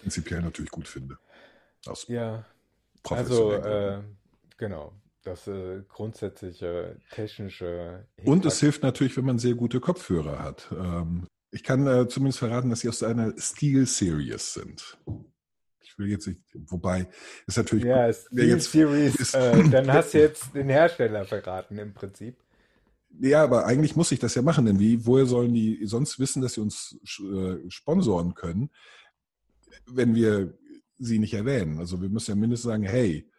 Prinzipiell 0.00 0.42
natürlich 0.42 0.70
gut 0.70 0.88
finde. 0.88 1.18
Aus 1.86 2.06
Ja, 2.08 2.44
also 3.08 3.52
äh, 3.52 4.02
genau, 4.56 4.92
das 5.24 5.46
äh, 5.46 5.82
grundsätzliche 5.88 6.96
technische 7.10 8.06
Und 8.24 8.44
es 8.44 8.60
hilft 8.60 8.82
natürlich, 8.82 9.16
wenn 9.16 9.24
man 9.24 9.38
sehr 9.38 9.54
gute 9.54 9.80
Kopfhörer 9.80 10.38
hat. 10.42 10.68
Ähm, 10.72 11.26
ich 11.50 11.62
kann 11.62 11.86
äh, 11.86 12.08
zumindest 12.08 12.38
verraten, 12.40 12.70
dass 12.70 12.80
sie 12.80 12.88
aus 12.88 13.02
einer 13.02 13.32
Steel 13.38 13.86
Series 13.86 14.52
sind. 14.54 14.98
Ich 15.80 15.98
will 15.98 16.08
jetzt 16.08 16.26
nicht, 16.26 16.42
wobei 16.66 17.08
ist 17.46 17.56
natürlich 17.56 17.86
Ja, 17.86 18.06
gut, 18.06 18.16
Steel 18.16 18.48
jetzt- 18.48 18.72
Series, 18.72 19.14
ist- 19.16 19.34
äh, 19.34 19.68
dann 19.70 19.90
hast 19.92 20.14
du 20.14 20.18
jetzt 20.18 20.54
den 20.54 20.68
Hersteller 20.68 21.24
verraten 21.24 21.78
im 21.78 21.94
Prinzip. 21.94 22.36
Ja, 23.20 23.42
aber 23.42 23.64
eigentlich 23.64 23.96
muss 23.96 24.12
ich 24.12 24.18
das 24.18 24.34
ja 24.34 24.42
machen, 24.42 24.66
denn 24.66 24.78
wie, 24.78 25.06
woher 25.06 25.24
sollen 25.26 25.54
die 25.54 25.80
sonst 25.86 26.18
wissen, 26.20 26.42
dass 26.42 26.54
sie 26.54 26.60
uns 26.60 26.98
äh, 27.20 27.70
sponsoren 27.70 28.34
können, 28.34 28.70
wenn 29.86 30.14
wir 30.14 30.56
sie 30.98 31.18
nicht 31.18 31.34
erwähnen? 31.34 31.78
Also 31.78 32.00
wir 32.02 32.08
müssen 32.08 32.32
ja 32.32 32.36
mindestens 32.36 32.70
sagen, 32.70 32.82
hey, 32.82 33.30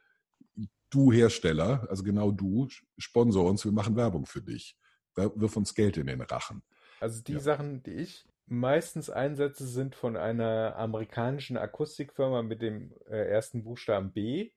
du 0.89 1.11
Hersteller, 1.11 1.85
also 1.89 2.03
genau 2.03 2.31
du, 2.31 2.67
sponsor 2.97 3.49
uns, 3.49 3.63
wir 3.65 3.71
machen 3.71 3.95
Werbung 3.95 4.25
für 4.25 4.41
dich. 4.41 4.75
Wir- 5.15 5.31
Wirf 5.35 5.55
uns 5.57 5.75
Geld 5.75 5.97
in 5.97 6.07
den 6.07 6.21
Rachen. 6.21 6.63
Also 6.99 7.21
die 7.21 7.33
Ja. 7.33 7.39
Sachen, 7.39 7.83
die 7.83 7.91
ich 7.93 8.25
meistens 8.47 9.09
Einsätze 9.09 9.67
sind 9.67 9.95
von 9.95 10.17
einer 10.17 10.75
amerikanischen 10.75 11.57
Akustikfirma 11.57 12.41
mit 12.41 12.61
dem 12.61 12.93
äh, 13.07 13.27
ersten 13.29 13.63
Buchstaben 13.63 14.11
B. 14.11 14.51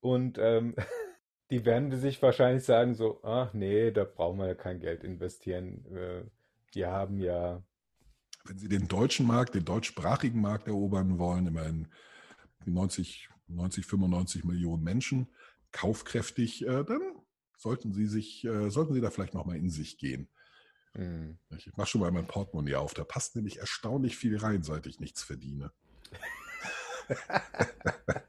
Und 0.00 0.38
ähm, 0.38 0.74
die 1.50 1.64
werden 1.64 1.90
sich 1.98 2.22
wahrscheinlich 2.22 2.64
sagen 2.64 2.94
so, 2.94 3.20
ach 3.24 3.52
nee, 3.52 3.90
da 3.90 4.04
brauchen 4.04 4.38
wir 4.38 4.46
ja 4.46 4.54
kein 4.54 4.78
Geld 4.80 5.02
investieren. 5.04 5.84
Äh, 5.94 6.22
die 6.74 6.86
haben 6.86 7.18
ja. 7.18 7.62
Wenn 8.44 8.58
Sie 8.58 8.68
den 8.68 8.88
deutschen 8.88 9.26
Markt, 9.26 9.54
den 9.54 9.64
deutschsprachigen 9.64 10.40
Markt 10.40 10.66
erobern 10.66 11.18
wollen, 11.18 11.46
immerhin 11.46 11.88
90, 12.64 13.28
90 13.48 13.86
95 13.86 14.44
Millionen 14.44 14.82
Menschen, 14.82 15.28
kaufkräftig, 15.70 16.66
äh, 16.66 16.84
dann 16.84 17.00
sollten 17.56 17.92
Sie 17.92 18.06
sich, 18.06 18.44
äh, 18.44 18.70
sollten 18.70 18.94
Sie 18.94 19.00
da 19.00 19.10
vielleicht 19.10 19.34
nochmal 19.34 19.56
in 19.56 19.70
sich 19.70 19.98
gehen. 19.98 20.28
Mhm. 20.94 21.38
Ich 21.56 21.74
mache 21.76 21.88
schon 21.88 22.00
mal 22.00 22.10
mein 22.10 22.26
Portemonnaie 22.26 22.74
auf. 22.74 22.94
Da 22.94 23.04
passt 23.04 23.36
nämlich 23.36 23.58
erstaunlich 23.58 24.16
viel 24.16 24.36
rein, 24.36 24.62
seit 24.62 24.86
ich 24.86 25.00
nichts 25.00 25.22
verdiene. 25.22 25.72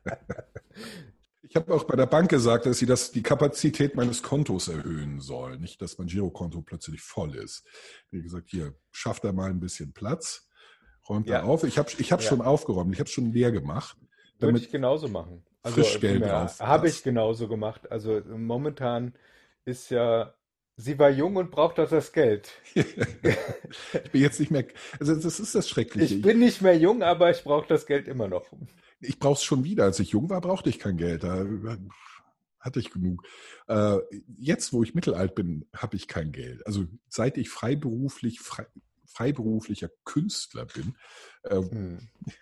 ich 1.54 1.56
habe 1.56 1.72
auch 1.72 1.84
bei 1.84 1.96
der 1.96 2.08
Bank 2.08 2.32
gesagt, 2.32 2.66
dass 2.66 2.80
sie 2.80 2.88
das, 2.88 3.12
die 3.12 3.22
Kapazität 3.22 3.96
meines 3.96 4.24
Kontos 4.24 4.70
erhöhen 4.70 5.20
soll. 5.20 5.60
Nicht, 5.60 5.84
dass 5.84 6.00
mein 6.00 6.08
Girokonto 6.08 6.64
plötzlich 6.64 7.02
voll 7.02 7.36
ist. 7.36 7.64
Wie 8.10 8.24
gesagt, 8.24 8.50
hier, 8.50 8.74
schafft 8.92 9.24
da 9.24 9.32
mal 9.32 9.52
ein 9.52 9.60
bisschen 9.60 9.94
Platz, 9.94 10.50
räumt 11.08 11.28
ja. 11.28 11.42
da 11.42 11.44
auf. 11.46 11.64
Ich 11.64 11.78
habe 11.78 11.92
ich 11.96 12.12
hab 12.12 12.22
ja. 12.22 12.28
schon 12.28 12.42
aufgeräumt, 12.42 12.92
ich 12.92 13.00
habe 13.00 13.10
schon 13.10 13.32
leer 13.32 13.52
gemacht. 13.52 13.96
Würde 14.40 14.58
ich 14.58 14.72
genauso 14.72 15.08
machen. 15.08 15.46
Also, 15.62 15.84
Frischgeld 15.84 16.24
drauf. 16.24 16.60
Habe 16.60 16.88
ich 16.88 17.04
genauso 17.04 17.48
gemacht. 17.48 17.92
Also 17.92 18.20
momentan 18.26 19.14
ist 19.64 19.92
ja 19.92 20.34
Sie 20.76 20.98
war 20.98 21.12
jung 21.12 21.36
und 21.36 21.52
braucht 21.52 21.80
auch 21.80 21.88
das 21.88 22.12
Geld. 22.12 22.52
ich 22.74 24.12
bin 24.12 24.22
jetzt 24.22 24.40
nicht 24.40 24.50
mehr. 24.50 24.66
Also 25.00 25.14
das 25.14 25.40
ist 25.40 25.54
das 25.54 25.70
Schreckliche. 25.70 26.16
Ich 26.16 26.22
bin 26.24 26.40
nicht 26.40 26.64
mehr 26.64 26.76
jung, 26.76 27.04
aber 27.04 27.30
ich 27.30 27.44
brauche 27.44 27.68
das 27.68 27.86
Geld 27.86 28.08
immer 28.08 28.28
noch. 28.28 28.48
Ich 29.04 29.20
brauche 29.20 29.36
es 29.36 29.44
schon 29.44 29.64
wieder. 29.64 29.86
Als 29.86 30.00
ich 30.00 30.12
jung 30.12 30.30
war, 30.30 30.42
brauchte 30.42 30.70
ich 30.70 30.80
kein 30.80 30.98
Geld. 30.98 31.24
Da 31.24 31.46
hatte 32.60 32.80
ich 32.80 32.92
genug. 32.92 33.24
Äh, 33.68 33.98
jetzt, 34.38 34.74
wo 34.74 34.84
ich 34.84 34.96
mittelalt 34.96 35.36
bin, 35.36 35.66
habe 35.76 35.96
ich 35.96 36.08
kein 36.08 36.32
Geld. 36.32 36.66
Also 36.66 36.86
seit 37.10 37.38
ich 37.38 37.50
freiberuflich 37.50 38.40
frei, 38.40 38.66
freiberuflicher 39.06 39.90
Künstler 40.06 40.66
bin. 40.66 40.96
Äh, 41.44 41.62
hm. 41.62 42.10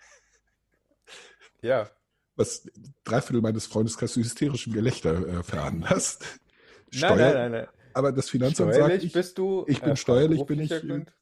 Ja. 1.64 1.88
Was 2.34 2.68
drei 3.04 3.20
Viertel 3.20 3.40
meines 3.40 3.66
Freundeskreises 3.66 4.16
hysterischen 4.16 4.72
Gelächter 4.72 5.28
äh, 5.28 5.42
veranlasst. 5.44 6.40
Steuer, 6.90 7.14
nein, 7.14 7.34
nein, 7.34 7.52
nein, 7.52 7.68
aber 7.94 8.12
das 8.12 8.30
Finanzamt 8.30 8.74
sagt, 8.74 9.02
ich, 9.02 9.12
bist 9.12 9.38
du, 9.38 9.64
ich 9.68 9.80
bin 9.80 9.92
äh, 9.92 9.96
steuerlich, 9.96 10.44
bin 10.44 10.60
ich, 10.60 10.72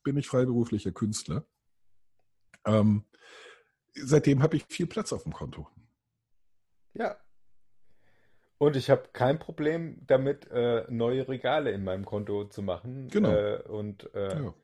bin 0.03 0.17
ich 0.17 0.29
freiberuflicher 0.29 0.93
Künstler. 0.93 1.45
Ähm, 2.65 3.05
seitdem 4.05 4.43
habe 4.43 4.57
ich 4.57 4.65
viel 4.69 4.87
Platz 4.87 5.13
auf 5.13 5.23
dem 5.25 5.33
Konto. 5.33 5.69
Ja. 6.95 7.17
Und 8.59 8.77
ich 8.77 8.91
habe 8.91 9.09
kein 9.13 9.39
Problem 9.39 10.03
damit, 10.07 10.51
äh, 10.51 10.85
neue 10.91 11.29
Regale 11.29 11.71
in 11.71 11.85
meinem 11.85 12.05
Konto 12.05 12.45
zu 12.45 12.63
machen. 12.63 13.09
Genau. 13.09 13.31
Äh, 13.33 13.63
und 13.63 14.13
äh, 14.15 14.43
ja 14.43 14.55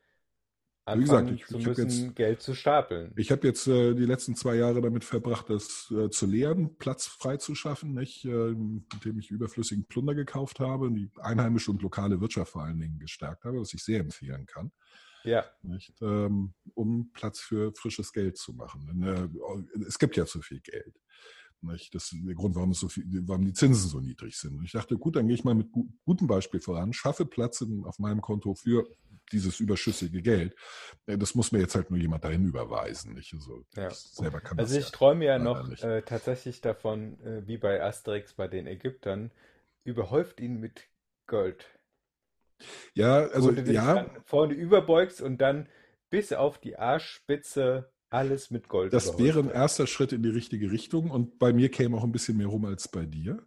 anfangen 0.86 1.26
gesagt, 1.26 1.30
ich, 1.30 1.46
zu 1.46 1.68
müssen, 1.68 2.06
jetzt, 2.06 2.16
Geld 2.16 2.42
zu 2.42 2.54
stapeln. 2.54 3.12
Ich 3.16 3.32
habe 3.32 3.46
jetzt 3.46 3.66
äh, 3.66 3.94
die 3.94 4.04
letzten 4.04 4.36
zwei 4.36 4.54
Jahre 4.54 4.80
damit 4.80 5.04
verbracht, 5.04 5.50
das 5.50 5.90
äh, 5.90 6.10
zu 6.10 6.26
leeren, 6.26 6.76
Platz 6.78 7.06
frei 7.06 7.36
zu 7.36 7.54
schaffen, 7.54 7.92
nicht, 7.92 8.24
äh, 8.24 8.50
indem 8.50 9.18
ich 9.18 9.30
überflüssigen 9.30 9.86
Plunder 9.86 10.14
gekauft 10.14 10.60
habe 10.60 10.86
und 10.86 10.94
die 10.94 11.10
einheimische 11.20 11.72
und 11.72 11.82
lokale 11.82 12.20
Wirtschaft 12.20 12.52
vor 12.52 12.62
allen 12.62 12.78
Dingen 12.78 13.00
gestärkt 13.00 13.44
habe, 13.44 13.60
was 13.60 13.74
ich 13.74 13.82
sehr 13.82 14.00
empfehlen 14.00 14.46
kann. 14.46 14.70
Ja. 15.26 15.44
Ähm, 16.00 16.54
um 16.74 17.10
Platz 17.12 17.40
für 17.40 17.72
frisches 17.74 18.12
Geld 18.12 18.38
zu 18.38 18.52
machen. 18.52 19.02
Äh, 19.02 19.84
es 19.86 19.98
gibt 19.98 20.16
ja 20.16 20.24
zu 20.26 20.40
viel 20.40 20.60
Geld. 20.60 20.94
Nicht? 21.62 21.94
Das 21.94 22.12
ist 22.12 22.26
der 22.26 22.34
Grund, 22.34 22.54
warum, 22.54 22.74
so 22.74 22.88
viel, 22.88 23.04
warum 23.26 23.44
die 23.44 23.52
Zinsen 23.52 23.88
so 23.88 24.00
niedrig 24.00 24.36
sind. 24.36 24.56
Und 24.56 24.64
ich 24.64 24.72
dachte, 24.72 24.96
gut, 24.96 25.16
dann 25.16 25.26
gehe 25.26 25.34
ich 25.34 25.44
mal 25.44 25.54
mit 25.54 25.68
gutem 26.04 26.26
Beispiel 26.26 26.60
voran, 26.60 26.92
schaffe 26.92 27.26
Platz 27.26 27.60
in, 27.60 27.84
auf 27.84 27.98
meinem 27.98 28.20
Konto 28.20 28.54
für 28.54 28.86
dieses 29.32 29.60
überschüssige 29.60 30.22
Geld. 30.22 30.54
Äh, 31.06 31.18
das 31.18 31.34
muss 31.34 31.52
mir 31.52 31.60
jetzt 31.60 31.74
halt 31.74 31.90
nur 31.90 31.98
jemand 31.98 32.24
dahin 32.24 32.46
überweisen. 32.46 33.14
Nicht? 33.14 33.34
Also, 33.34 33.64
ja. 33.74 33.88
ich 33.88 33.96
selber 33.96 34.40
kann 34.40 34.58
also 34.58 34.76
ich 34.76 34.84
ja 34.84 34.90
träume 34.90 35.24
ja 35.24 35.38
noch 35.38 35.68
äh, 35.82 36.02
tatsächlich 36.02 36.60
davon, 36.60 37.18
äh, 37.20 37.46
wie 37.46 37.58
bei 37.58 37.82
Asterix 37.82 38.34
bei 38.34 38.48
den 38.48 38.66
Ägyptern, 38.66 39.30
überhäuft 39.84 40.40
ihn 40.40 40.60
mit 40.60 40.88
Gold. 41.26 41.66
Ja, 42.94 43.26
also 43.26 43.52
ja. 43.52 44.10
vorne 44.24 44.54
überbeugst 44.54 45.20
und 45.20 45.38
dann 45.38 45.68
bis 46.10 46.32
auf 46.32 46.58
die 46.58 46.76
Arschspitze 46.76 47.90
alles 48.10 48.50
mit 48.50 48.68
Gold. 48.68 48.92
Das 48.92 49.18
wäre 49.18 49.40
ein 49.40 49.50
erster 49.50 49.86
Schritt 49.86 50.12
in 50.12 50.22
die 50.22 50.30
richtige 50.30 50.70
Richtung 50.70 51.10
und 51.10 51.38
bei 51.38 51.52
mir 51.52 51.70
käme 51.70 51.96
auch 51.96 52.04
ein 52.04 52.12
bisschen 52.12 52.36
mehr 52.36 52.46
rum 52.46 52.64
als 52.64 52.88
bei 52.88 53.04
dir. 53.04 53.46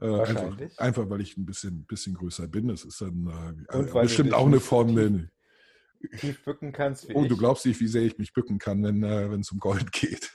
Äh, 0.00 0.20
einfach, 0.20 0.58
einfach, 0.76 1.10
weil 1.10 1.22
ich 1.22 1.36
ein 1.36 1.46
bisschen, 1.46 1.86
bisschen 1.86 2.14
größer 2.14 2.48
bin. 2.48 2.68
Das 2.68 2.84
ist 2.84 3.00
dann 3.00 3.66
äh, 3.70 3.92
bestimmt 3.92 4.34
auch 4.34 4.46
eine 4.46 4.60
Form. 4.60 4.94
Tief, 4.94 6.20
tief 6.20 6.44
bücken 6.44 6.72
kannst. 6.72 7.08
oh, 7.14 7.22
ich. 7.22 7.28
du 7.28 7.36
glaubst 7.36 7.64
nicht, 7.64 7.80
wie 7.80 7.86
sehr 7.86 8.02
ich 8.02 8.18
mich 8.18 8.34
bücken 8.34 8.58
kann, 8.58 8.82
wenn 8.82 9.02
äh, 9.02 9.34
es 9.36 9.50
um 9.50 9.58
Gold 9.58 9.90
geht. 9.92 10.30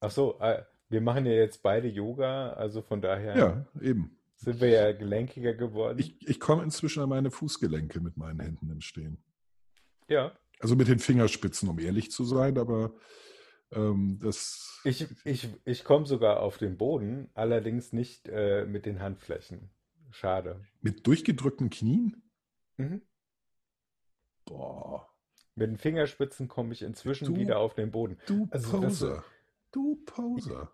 Ach 0.00 0.10
so, 0.10 0.38
äh, 0.40 0.62
wir 0.90 1.00
machen 1.00 1.24
ja 1.26 1.32
jetzt 1.32 1.62
beide 1.62 1.88
Yoga, 1.88 2.52
also 2.52 2.82
von 2.82 3.00
daher. 3.00 3.36
Ja, 3.36 3.66
eben. 3.80 4.17
Sind 4.38 4.60
wir 4.60 4.68
ja 4.68 4.92
gelenkiger 4.92 5.52
geworden. 5.52 5.98
Ich, 5.98 6.26
ich 6.26 6.38
komme 6.38 6.62
inzwischen 6.62 7.02
an 7.02 7.08
meine 7.08 7.30
Fußgelenke 7.30 8.00
mit 8.00 8.16
meinen 8.16 8.38
Händen 8.38 8.70
im 8.70 8.80
Stehen. 8.80 9.18
Ja. 10.08 10.32
Also 10.60 10.76
mit 10.76 10.86
den 10.88 11.00
Fingerspitzen, 11.00 11.68
um 11.68 11.78
ehrlich 11.78 12.12
zu 12.12 12.24
sein, 12.24 12.56
aber 12.56 12.94
ähm, 13.72 14.20
das. 14.22 14.80
Ich, 14.84 15.06
ich, 15.24 15.48
ich 15.64 15.84
komme 15.84 16.06
sogar 16.06 16.40
auf 16.40 16.56
den 16.56 16.76
Boden, 16.76 17.30
allerdings 17.34 17.92
nicht 17.92 18.28
äh, 18.28 18.64
mit 18.64 18.86
den 18.86 19.00
Handflächen. 19.00 19.70
Schade. 20.10 20.64
Mit 20.80 21.06
durchgedrückten 21.06 21.68
Knien? 21.68 22.22
Mhm. 22.76 23.02
Boah. 24.44 25.08
Mit 25.56 25.68
den 25.68 25.78
Fingerspitzen 25.78 26.46
komme 26.46 26.72
ich 26.72 26.82
inzwischen 26.82 27.34
du, 27.34 27.36
wieder 27.36 27.58
auf 27.58 27.74
den 27.74 27.90
Boden. 27.90 28.18
Du 28.26 28.46
also 28.52 28.80
Poser. 28.80 29.24
Du 29.72 29.96
Poser. 30.06 30.72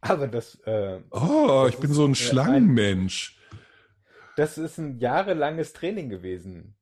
Aber 0.00 0.28
das. 0.28 0.56
Äh, 0.66 1.02
oh, 1.10 1.64
das 1.64 1.74
ich 1.74 1.80
bin 1.80 1.92
so 1.92 2.04
ein 2.04 2.14
Schlangenmensch. 2.14 3.38
Das 4.36 4.56
ist 4.56 4.78
ein 4.78 4.98
jahrelanges 4.98 5.72
Training 5.72 6.08
gewesen. 6.08 6.76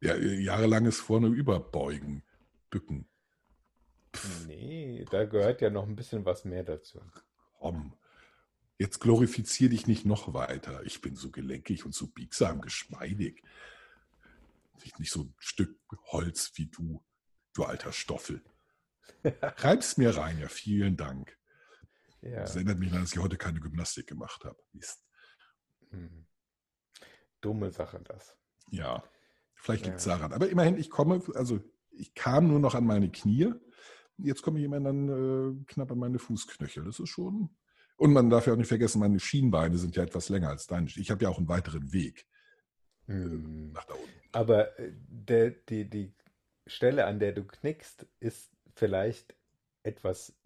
Ja, 0.00 0.16
jahrelanges 0.16 0.98
Vorne 0.98 1.28
überbeugen, 1.28 2.24
bücken. 2.70 3.08
Pff. 4.14 4.46
Nee, 4.46 5.04
da 5.10 5.24
gehört 5.26 5.60
ja 5.60 5.70
noch 5.70 5.86
ein 5.86 5.94
bisschen 5.94 6.24
was 6.24 6.44
mehr 6.44 6.64
dazu. 6.64 7.00
Komm, 7.58 7.94
jetzt 8.78 8.98
glorifizier 8.98 9.68
dich 9.68 9.86
nicht 9.86 10.06
noch 10.06 10.32
weiter. 10.34 10.82
Ich 10.84 11.00
bin 11.00 11.14
so 11.14 11.30
gelenkig 11.30 11.84
und 11.84 11.94
so 11.94 12.08
biegsam, 12.08 12.62
geschmeidig. 12.62 13.42
Nicht 14.98 15.12
so 15.12 15.20
ein 15.20 15.34
Stück 15.38 15.78
Holz 16.06 16.52
wie 16.54 16.66
du, 16.66 17.04
du 17.52 17.64
alter 17.64 17.92
Stoffel. 17.92 18.42
Reib's 19.24 19.98
mir 19.98 20.16
rein, 20.16 20.38
ja, 20.38 20.48
vielen 20.48 20.96
Dank. 20.96 21.38
Ja. 22.22 22.40
Das 22.40 22.54
erinnert 22.54 22.78
mich 22.78 22.90
daran, 22.90 23.04
dass 23.04 23.12
ich 23.12 23.18
heute 23.18 23.36
keine 23.36 23.60
Gymnastik 23.60 24.06
gemacht 24.06 24.44
habe. 24.44 24.58
Mist. 24.72 25.04
Hm. 25.90 26.26
Dumme 27.40 27.70
Sache, 27.70 28.00
das. 28.04 28.36
Ja. 28.70 29.02
Vielleicht 29.54 29.86
liegt 29.86 29.98
es 29.98 30.04
ja. 30.04 30.16
daran. 30.16 30.32
Aber 30.32 30.48
immerhin, 30.48 30.76
ich 30.76 30.90
komme, 30.90 31.22
also 31.34 31.60
ich 31.90 32.14
kam 32.14 32.48
nur 32.48 32.60
noch 32.60 32.74
an 32.74 32.84
meine 32.84 33.10
Knie. 33.10 33.52
Jetzt 34.18 34.42
komme 34.42 34.58
ich 34.58 34.64
immerhin 34.64 34.84
dann 34.84 35.08
äh, 35.60 35.64
knapp 35.66 35.92
an 35.92 35.98
meine 35.98 36.18
Fußknöchel. 36.18 36.84
Das 36.84 36.98
ist 36.98 37.08
schon. 37.08 37.50
Und 37.96 38.12
man 38.12 38.30
darf 38.30 38.46
ja 38.46 38.54
auch 38.54 38.58
nicht 38.58 38.68
vergessen, 38.68 39.00
meine 39.00 39.20
Schienbeine 39.20 39.76
sind 39.76 39.96
ja 39.96 40.02
etwas 40.02 40.28
länger 40.28 40.48
als 40.48 40.66
deine. 40.66 40.88
Ich 40.88 41.10
habe 41.10 41.22
ja 41.22 41.28
auch 41.28 41.38
einen 41.38 41.48
weiteren 41.48 41.92
Weg 41.92 42.26
äh, 43.08 43.12
hm. 43.12 43.72
nach 43.72 43.84
da 43.84 43.94
unten. 43.94 44.08
Aber 44.32 44.78
äh, 44.78 44.92
der, 44.92 45.50
die, 45.50 45.88
die 45.88 46.14
Stelle, 46.66 47.06
an 47.06 47.18
der 47.18 47.32
du 47.32 47.44
knickst, 47.44 48.06
ist 48.20 48.50
vielleicht 48.74 49.34
etwas 49.82 50.36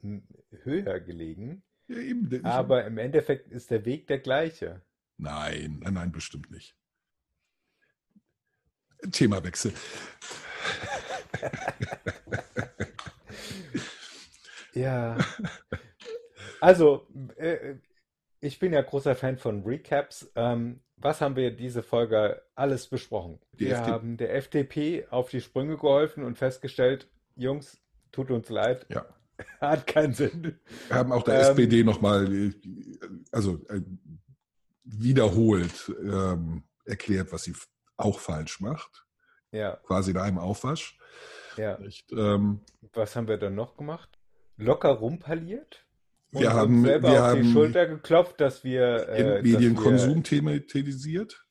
höher 0.63 1.01
gelegen. 1.01 1.63
Ja, 1.87 1.99
eben, 1.99 2.45
aber 2.45 2.85
im 2.87 2.99
Endeffekt 2.99 3.51
ist 3.51 3.71
der 3.71 3.85
Weg 3.85 4.07
der 4.07 4.19
gleiche. 4.19 4.83
Nein, 5.19 5.81
nein, 5.83 5.95
nein, 5.95 6.13
bestimmt 6.13 6.51
nicht. 6.51 6.77
Themawechsel. 9.11 9.73
ja. 14.75 15.19
Also, 16.61 17.07
äh, 17.37 17.77
ich 18.41 18.59
bin 18.59 18.73
ja 18.73 18.81
großer 18.83 19.15
Fan 19.15 19.37
von 19.37 19.63
Recaps. 19.65 20.33
Ähm, 20.37 20.81
was 20.97 21.21
haben 21.21 21.37
wir 21.37 21.51
diese 21.51 21.83
Folge 21.83 22.43
alles 22.55 22.87
besprochen? 22.89 23.41
Die 23.53 23.67
wir 23.67 23.77
FD 23.77 23.91
haben 23.91 24.17
der 24.17 24.35
FDP 24.35 25.07
auf 25.11 25.29
die 25.29 25.41
Sprünge 25.41 25.77
geholfen 25.77 26.25
und 26.25 26.39
festgestellt, 26.39 27.11
Jungs, 27.37 27.83
tut 28.11 28.31
uns 28.31 28.49
leid. 28.49 28.87
Ja. 28.89 29.05
Hat 29.61 29.87
keinen 29.87 30.15
Sinn. 30.15 30.59
Wir 30.89 30.97
haben 30.97 31.13
auch 31.13 31.23
der 31.23 31.35
ähm, 31.37 31.51
SPD 31.51 31.83
nochmal, 31.85 32.53
also 33.33 33.65
äh, 33.69 33.81
wiederholt 34.85 35.93
ähm, 36.03 36.65
erklärt, 36.85 37.33
was 37.33 37.45
sie 37.45 37.55
auch 37.97 38.19
falsch 38.21 38.61
macht. 38.61 39.05
Ja. 39.51 39.77
Quasi 39.87 40.11
in 40.11 40.19
einem 40.19 40.39
Aufwasch. 40.39 40.99
Ja. 41.57 41.77
Echt, 41.79 42.13
ähm, 42.13 42.61
Was 42.93 43.15
haben 43.17 43.29
wir 43.29 43.39
dann 43.39 43.55
noch 43.55 43.77
gemacht? 43.77 44.19
Locker 44.57 44.91
rumpaliert? 44.91 45.87
Und 46.33 46.41
Wir 46.43 46.49
uns 46.51 46.57
haben- 46.59 46.85
selber 46.85 47.09
wir 47.13 47.25
auf 47.25 47.33
die 47.35 47.39
haben 47.41 47.53
Schulter 47.53 47.87
geklopft, 47.87 48.41
dass 48.41 48.65
wir. 48.65 49.09
Äh, 49.09 49.43
Medienkonsum 49.43 50.25
thematisiert. 50.25 51.47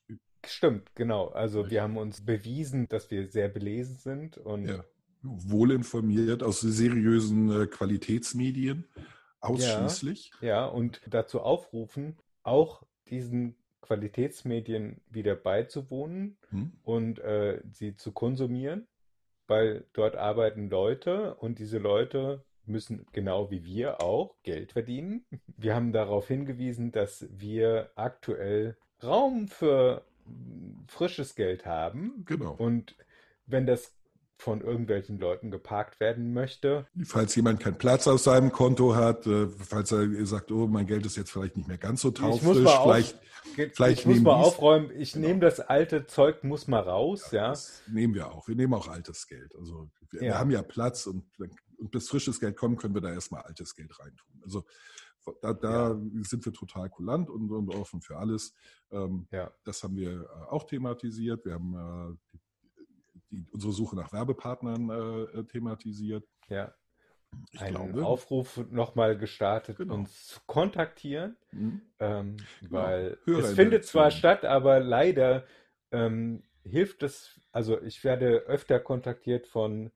Stimmt, 0.45 0.93
genau. 0.95 1.29
Also 1.29 1.69
wir 1.69 1.81
haben 1.81 1.95
uns 1.95 2.25
bewiesen, 2.25 2.89
dass 2.89 3.09
wir 3.09 3.29
sehr 3.29 3.47
belesen 3.47 3.95
sind 3.97 4.37
und 4.37 4.67
Ja. 4.67 4.83
Wohlinformiert 5.23 6.43
aus 6.43 6.61
seriösen 6.61 7.49
äh, 7.63 7.67
Qualitätsmedien. 7.67 8.85
Ausschließlich. 9.39 10.31
Ja, 10.41 10.65
und 10.65 11.01
dazu 11.07 11.41
aufrufen, 11.41 12.17
auch 12.43 12.83
diesen 13.09 13.55
Qualitätsmedien 13.81 15.01
wieder 15.09 15.35
beizuwohnen 15.35 16.37
Hm? 16.49 16.73
und 16.83 17.19
äh, 17.19 17.61
sie 17.71 17.95
zu 17.95 18.11
konsumieren, 18.11 18.87
weil 19.47 19.85
dort 19.93 20.15
arbeiten 20.15 20.69
Leute 20.69 21.35
und 21.35 21.59
diese 21.59 21.77
Leute 21.79 22.43
müssen 22.65 23.05
genau 23.11 23.51
wie 23.51 23.65
wir 23.65 24.01
auch 24.01 24.35
Geld 24.43 24.71
verdienen. 24.71 25.25
Wir 25.57 25.75
haben 25.75 25.91
darauf 25.91 26.27
hingewiesen, 26.29 26.91
dass 26.93 27.27
wir 27.29 27.91
aktuell 27.95 28.77
Raum 29.03 29.49
für 29.49 30.05
mm, 30.25 30.85
frisches 30.87 31.35
Geld 31.35 31.65
haben 31.65 32.23
Genau. 32.25 32.53
und 32.53 32.95
wenn 33.45 33.65
das 33.65 33.93
von 34.43 34.59
irgendwelchen 34.61 35.19
Leuten 35.19 35.51
geparkt 35.51 36.01
werden 36.01 36.33
möchte, 36.33 36.85
Falls 37.05 37.33
jemand 37.35 37.61
keinen 37.61 37.77
Platz 37.77 38.07
auf 38.07 38.19
seinem 38.19 38.51
Konto 38.51 38.93
hat, 38.93 39.25
äh, 39.25 39.47
falls 39.47 39.91
er 39.93 40.25
sagt, 40.25 40.51
oh, 40.51 40.67
mein 40.67 40.85
Geld 40.85 41.05
ist 41.05 41.15
jetzt 41.15 41.31
vielleicht 41.31 41.55
nicht 41.55 41.69
mehr 41.69 41.77
ganz 41.77 42.01
so 42.01 42.11
taufrisch, 42.11 42.59
mal 42.59 42.75
auf- 42.75 42.83
vielleicht, 42.83 43.19
vielleicht 43.75 43.99
ich 44.01 44.05
muss 44.05 44.19
mal 44.19 44.33
aufräumen, 44.35 44.91
ich 44.97 45.13
Genau. 45.13 45.27
nehme 45.27 45.39
das 45.39 45.61
alte 45.61 46.05
Zeug, 46.07 46.43
muss 46.43 46.67
mal 46.67 46.81
raus, 46.81 47.31
ja. 47.31 47.49
das 47.49 47.81
nehmen 47.87 48.13
wir 48.15 48.31
auch. 48.33 48.45
Wir 48.49 48.55
nehmen 48.55 48.73
auch 48.73 48.89
altes 48.89 49.27
Geld. 49.27 49.55
Also 49.55 49.89
wir, 50.11 50.19
wir 50.21 50.27
Ja. 50.27 50.39
haben 50.39 50.51
ja 50.51 50.61
Platz 50.61 51.07
und, 51.07 51.23
und 51.77 51.91
bis 51.91 52.09
frisches 52.09 52.39
Geld 52.41 52.57
kommt, 52.57 52.79
können 52.81 52.93
wir 52.93 53.01
da 53.01 53.11
erstmal 53.13 53.43
altes 53.43 53.73
Geld 53.75 53.97
reintun. 53.97 54.41
Also 54.43 54.65
da, 55.41 55.53
da 55.53 55.97
sind 56.23 56.43
wir 56.43 56.51
total 56.51 56.89
kulant 56.89 57.29
und, 57.29 57.49
und 57.49 57.69
offen 57.73 58.01
für 58.01 58.17
alles. 58.17 58.53
Ähm, 58.91 59.25
Ja. 59.31 59.51
Das 59.63 59.81
haben 59.83 59.95
wir 59.95 60.11
äh, 60.23 60.25
auch 60.49 60.65
thematisiert. 60.65 61.45
Wir 61.45 61.53
haben 61.53 62.17
äh, 62.33 62.37
die, 63.33 63.45
unsere 63.51 63.73
Suche 63.73 63.95
nach 63.95 64.13
Werbepartnern 64.13 64.89
äh, 64.89 65.39
äh, 65.39 65.43
thematisiert. 65.45 66.25
Ja, 66.49 66.73
Ich 67.51 67.61
einen 67.61 67.75
glaube. 67.75 68.05
Aufruf 68.05 68.57
nochmal 68.69 69.17
gestartet, 69.17 69.77
Genau. 69.77 69.95
uns 69.95 70.27
zu 70.27 70.39
kontaktieren, 70.45 71.35
Mhm. 71.51 71.81
ähm, 71.99 72.37
weil 72.61 73.07
es 73.07 73.17
Hörerinteraktion. 73.25 73.55
findet 73.55 73.85
zwar 73.85 74.11
statt, 74.11 74.45
aber 74.45 74.79
leider 74.79 75.45
ähm, 75.91 76.43
hilft 76.63 77.03
es, 77.03 77.39
also 77.51 77.81
ich 77.81 78.03
werde 78.03 78.37
öfter 78.47 78.79
kontaktiert 78.79 79.47
von 79.47 79.91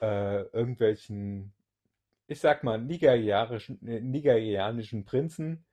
äh, 0.00 0.42
irgendwelchen, 0.52 1.52
ich 2.26 2.40
sag 2.40 2.64
mal, 2.64 2.78
nigerianischen, 2.78 3.86
äh, 3.86 4.00
nigerianischen 4.00 5.04
Prinzen. 5.06 5.64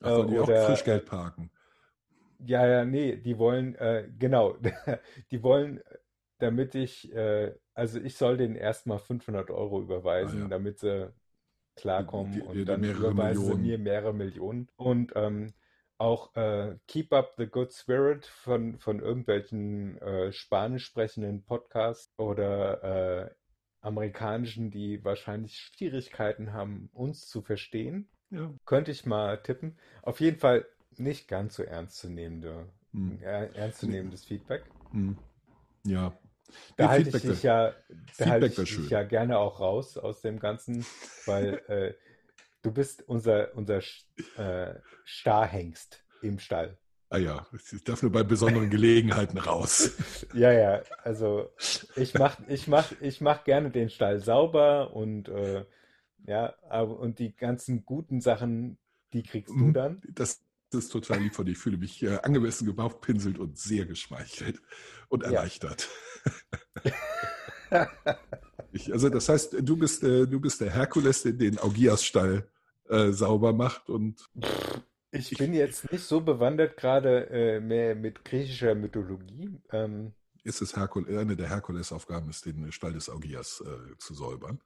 Ach, 0.00 0.10
wollen 0.16 0.28
die 0.28 0.36
Äh, 0.36 0.40
auch 0.40 0.48
oder- 0.48 0.66
Frischgeld 0.66 1.04
parken? 1.06 1.50
Ja, 2.38 2.66
ja, 2.66 2.84
nee, 2.84 3.16
die 3.16 3.38
wollen, 3.38 3.74
äh, 3.76 4.08
genau, 4.18 4.56
die 5.30 5.42
wollen, 5.42 5.80
damit 6.38 6.74
ich, 6.74 7.12
äh, 7.14 7.54
also 7.74 8.00
ich 8.00 8.16
soll 8.16 8.36
denen 8.36 8.56
erstmal 8.56 8.98
500 8.98 9.50
Euro 9.50 9.80
überweisen, 9.80 10.38
Ah, 10.38 10.42
ja. 10.42 10.48
damit 10.48 10.78
sie 10.78 11.12
klarkommen 11.76 12.32
Die- 12.32 12.40
die- 12.40 12.46
und 12.46 12.64
dann 12.66 12.84
überweisen 12.84 13.42
sie 13.42 13.48
Millionen. 13.48 13.62
mir 13.66 13.78
mehrere 13.78 14.14
Millionen. 14.14 14.68
Und 14.76 15.12
ähm, 15.14 15.52
auch 15.98 16.34
äh, 16.36 16.76
Keep 16.88 17.12
Up 17.12 17.34
the 17.38 17.46
Good 17.46 17.72
Spirit 17.72 18.26
von, 18.26 18.78
von 18.78 19.00
irgendwelchen 19.00 19.98
äh, 19.98 20.32
spanisch 20.32 20.84
sprechenden 20.86 21.44
Podcasts 21.44 22.12
oder 22.18 23.26
äh, 23.28 23.34
amerikanischen, 23.80 24.70
die 24.70 25.04
wahrscheinlich 25.04 25.58
Schwierigkeiten 25.58 26.52
haben, 26.52 26.90
uns 26.92 27.28
zu 27.28 27.40
verstehen. 27.42 28.10
Ja. 28.30 28.52
Könnte 28.64 28.90
ich 28.90 29.06
mal 29.06 29.42
tippen. 29.42 29.78
Auf 30.02 30.20
jeden 30.20 30.38
Fall 30.38 30.66
nicht 30.96 31.28
ganz 31.28 31.54
so 31.56 31.62
ernstzunehmende, 31.62 32.66
Hm. 32.92 33.22
ernstzunehmendes 33.22 34.24
Feedback. 34.24 34.64
Hm. 34.90 35.16
Ja. 35.86 36.18
Da 36.76 36.88
halte 36.88 37.10
ich 37.10 37.20
dich 37.20 37.42
ja, 37.42 37.74
da 38.16 38.28
halte 38.28 38.52
ich 38.52 38.64
dich 38.64 38.90
ja 38.90 39.02
gerne 39.02 39.38
auch 39.38 39.60
raus 39.60 39.96
aus 39.98 40.20
dem 40.22 40.38
Ganzen, 40.38 40.84
weil 41.24 41.62
äh, 41.68 41.94
du 42.62 42.72
bist 42.72 43.02
unser, 43.08 43.54
unser 43.54 43.80
äh, 44.36 44.74
Starhengst 45.04 46.04
im 46.20 46.38
Stall. 46.38 46.78
Ah 47.08 47.18
ja, 47.18 47.46
ich 47.72 47.84
darf 47.84 48.02
nur 48.02 48.10
bei 48.10 48.24
besonderen 48.24 48.68
Gelegenheiten 48.68 49.38
raus. 49.38 49.92
Ja, 50.32 50.52
ja, 50.52 50.82
also 51.02 51.50
ich 51.94 52.14
mach, 52.14 52.38
ich 52.48 52.68
mach, 52.68 52.92
ich 53.00 53.20
mach 53.20 53.44
gerne 53.44 53.70
den 53.70 53.88
Stall 53.90 54.20
sauber 54.20 54.92
und 54.94 55.28
äh, 55.28 55.64
ja, 56.26 56.48
und 56.82 57.18
die 57.18 57.34
ganzen 57.34 57.84
guten 57.84 58.20
Sachen, 58.20 58.78
die 59.12 59.22
kriegst 59.22 59.60
du 59.60 59.66
Mhm. 59.66 59.72
dann. 59.72 60.02
Das 60.14 60.40
ist 60.74 60.90
total 60.90 61.20
lieb 61.20 61.34
von 61.34 61.46
dir. 61.46 61.52
Ich 61.52 61.58
fühle 61.58 61.76
mich 61.76 62.02
äh, 62.02 62.18
angemessen 62.22 62.66
gebauchpinselt 62.66 63.38
und 63.38 63.58
sehr 63.58 63.86
geschmeichelt 63.86 64.60
und 65.08 65.22
Ja. 65.22 65.28
erleichtert. 65.30 65.88
ich, 68.72 68.92
also 68.92 69.08
das 69.08 69.28
heißt, 69.28 69.56
du 69.60 69.76
bist, 69.76 70.02
äh, 70.02 70.26
du 70.26 70.40
bist 70.40 70.60
der 70.60 70.72
Herkules, 70.72 71.22
der 71.22 71.32
den 71.32 71.58
Augias-Stall 71.58 72.48
äh, 72.88 73.12
sauber 73.12 73.52
macht 73.52 73.88
und 73.88 74.28
Ich 75.10 75.30
bin 75.38 75.54
jetzt 75.54 75.90
nicht 75.90 76.04
so 76.04 76.20
bewandert 76.20 76.76
gerade 76.76 77.28
äh, 77.30 77.60
mehr 77.60 77.94
mit 77.94 78.24
griechischer 78.24 78.74
Mythologie. 78.74 79.58
Ähm, 79.72 80.12
ist 80.44 80.62
es 80.62 80.76
Herkul 80.76 81.06
eine 81.18 81.36
der 81.36 81.48
Herkulesaufgaben 81.48 82.30
ist, 82.30 82.46
den 82.46 82.70
Stall 82.70 82.92
des 82.92 83.08
Augias 83.10 83.62
äh, 83.66 83.96
zu 83.98 84.14
säubern. 84.14 84.60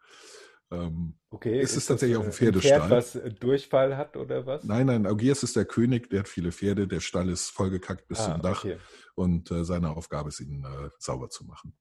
Ähm, 0.72 1.14
okay, 1.30 1.60
Ist 1.60 1.70
es 1.70 1.74
das, 1.76 1.86
tatsächlich 1.86 2.16
auch 2.16 2.22
ein 2.22 2.28
äh, 2.28 2.32
Pferdestall? 2.32 2.78
Pferd, 2.80 2.90
was 2.90 3.14
äh, 3.16 3.32
Durchfall 3.32 3.96
hat 3.96 4.16
oder 4.16 4.46
was? 4.46 4.62
nein, 4.64 4.86
nein, 4.86 5.06
Augias 5.06 5.42
ist 5.42 5.56
der 5.56 5.64
König, 5.64 6.08
der 6.10 6.20
hat 6.20 6.28
viele 6.28 6.52
Pferde, 6.52 6.86
der 6.86 7.00
Stall 7.00 7.28
ist 7.28 7.50
vollgekackt 7.50 8.06
bis 8.06 8.20
Ah, 8.20 8.32
zum 8.34 8.42
Dach. 8.42 8.64
okay. 8.64 8.78
und 9.16 9.50
äh, 9.50 9.64
seine 9.64 9.90
Aufgabe 9.90 10.28
ist, 10.28 10.40
ihn 10.40 10.64
äh, 10.64 10.90
sauber 10.98 11.28
zu 11.28 11.44
machen. 11.44 11.74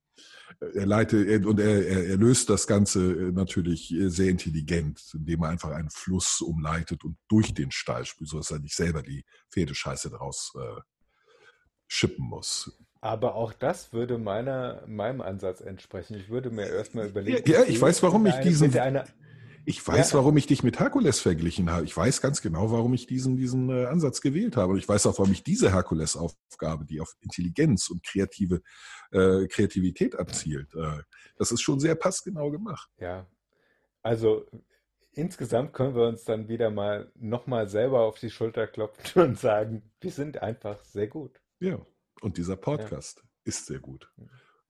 Er 0.73 0.85
leitet 0.87 1.27
er, 1.27 1.47
und 1.47 1.59
er, 1.59 1.87
er, 1.87 2.07
er 2.07 2.17
löst 2.17 2.49
das 2.49 2.65
Ganze 2.67 2.99
äh, 3.13 3.31
natürlich 3.31 3.93
äh, 3.93 4.09
sehr 4.09 4.29
intelligent, 4.29 5.01
indem 5.13 5.43
er 5.43 5.49
einfach 5.49 5.69
einen 5.69 5.91
Fluss 5.91 6.41
umleitet 6.41 7.03
und 7.03 7.17
durch 7.29 7.53
den 7.53 7.71
Stall 7.71 8.05
spült, 8.05 8.29
sodass 8.31 8.51
er 8.51 8.59
nicht 8.59 8.75
selber 8.75 9.03
die 9.03 9.23
Pferdescheiße 9.51 10.09
daraus 10.09 10.51
äh, 10.59 10.81
schippen 11.87 12.25
muss. 12.25 12.75
Aber 13.01 13.35
auch 13.35 13.53
das 13.53 13.93
würde 13.93 14.17
meiner, 14.17 14.83
meinem 14.87 15.21
Ansatz 15.21 15.61
entsprechen. 15.61 16.15
Ich 16.17 16.29
würde 16.29 16.49
mir 16.49 16.67
erstmal 16.67 17.07
überlegen, 17.07 17.49
Ja, 17.49 17.61
ich 17.63 17.69
okay, 17.77 17.81
weiß, 17.81 18.03
warum 18.03 18.25
ich 18.25 18.35
diesen- 18.35 18.67
mit 18.67 18.77
einer, 18.77 19.05
Ich 19.65 19.85
weiß, 19.87 20.11
Ja. 20.13 20.17
warum 20.17 20.35
ich 20.37 20.47
dich 20.47 20.63
mit 20.63 20.79
Herkules 20.79 21.19
verglichen 21.19 21.69
habe. 21.69 21.85
Ich 21.85 21.95
weiß 21.95 22.21
ganz 22.21 22.41
genau, 22.41 22.71
warum 22.71 22.93
ich 22.93 23.05
diesen, 23.05 23.37
diesen 23.37 23.69
äh, 23.69 23.85
Ansatz 23.85 24.19
gewählt 24.19 24.57
habe. 24.57 24.73
Und 24.73 24.79
ich 24.79 24.89
weiß 24.89 25.05
auch, 25.05 25.19
warum 25.19 25.31
ich 25.31 25.43
diese 25.43 25.71
Herkules-Aufgabe, 25.71 26.85
die 26.85 26.99
auf 26.99 27.13
Intelligenz 27.21 27.89
und 27.89 28.03
kreative 28.03 28.61
äh, 29.11 29.47
Kreativität 29.47 30.17
abzielt, 30.17 30.73
äh, 30.75 31.01
das 31.37 31.51
ist 31.51 31.61
schon 31.61 31.79
sehr 31.79 31.95
passgenau 31.95 32.49
gemacht. 32.51 32.89
ja, 32.99 33.27
also 34.01 34.45
insgesamt 35.13 35.73
können 35.73 35.93
wir 35.95 36.07
uns 36.07 36.23
dann 36.23 36.47
wieder 36.47 36.69
mal 36.71 37.11
nochmal 37.15 37.67
selber 37.67 38.01
auf 38.01 38.17
die 38.19 38.29
Schulter 38.31 38.65
klopfen 38.65 39.21
und 39.21 39.37
sagen, 39.39 39.83
wir 40.01 40.11
sind 40.11 40.41
einfach 40.41 40.83
sehr 40.83 41.07
gut. 41.07 41.39
Ja, 41.59 41.77
und 42.22 42.38
dieser 42.38 42.55
Podcast 42.55 43.22
ist 43.43 43.65
sehr 43.65 43.80
gut. 43.80 44.07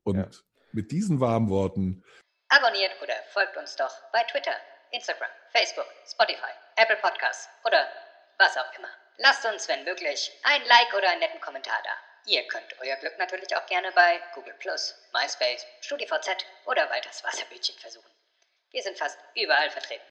Und 0.04 0.18
Ja. 0.18 0.30
mit 0.72 0.92
diesen 0.92 1.20
warmen 1.20 1.50
Worten, 1.50 2.04
Abonniert 2.52 3.00
oder 3.04 3.14
folgt 3.32 3.56
uns 3.58 3.76
doch 3.76 3.94
bei 4.12 4.24
Twitter, 4.24 4.56
Instagram, 4.92 5.30
Facebook, 5.52 5.86
Spotify, 6.08 6.50
Apple 6.78 6.96
Podcasts 6.98 7.48
oder 7.64 7.88
was 8.40 8.58
auch 8.58 8.74
immer. 8.78 8.90
Lasst 9.18 9.46
uns, 9.46 9.68
wenn 9.68 9.84
möglich, 9.84 10.32
ein 10.44 10.66
Like 10.66 10.94
oder 10.96 11.10
einen 11.12 11.20
netten 11.20 11.42
Kommentar 11.42 11.78
da. 11.84 11.92
Ihr 12.26 12.48
könnt 12.48 12.76
euer 12.80 12.96
Glück 12.96 13.18
natürlich 13.20 13.56
auch 13.56 13.66
gerne 13.68 13.92
bei 13.92 14.20
Google 14.34 14.56
MySpace, 15.14 15.66
StudiVZ 15.82 16.46
oder 16.66 16.90
Walters 16.90 17.24
Wasserbütchen 17.24 17.78
versuchen. 17.78 18.10
Wir 18.72 18.82
sind 18.82 18.98
fast 18.98 19.20
überall 19.36 19.70
vertreten. 19.70 20.08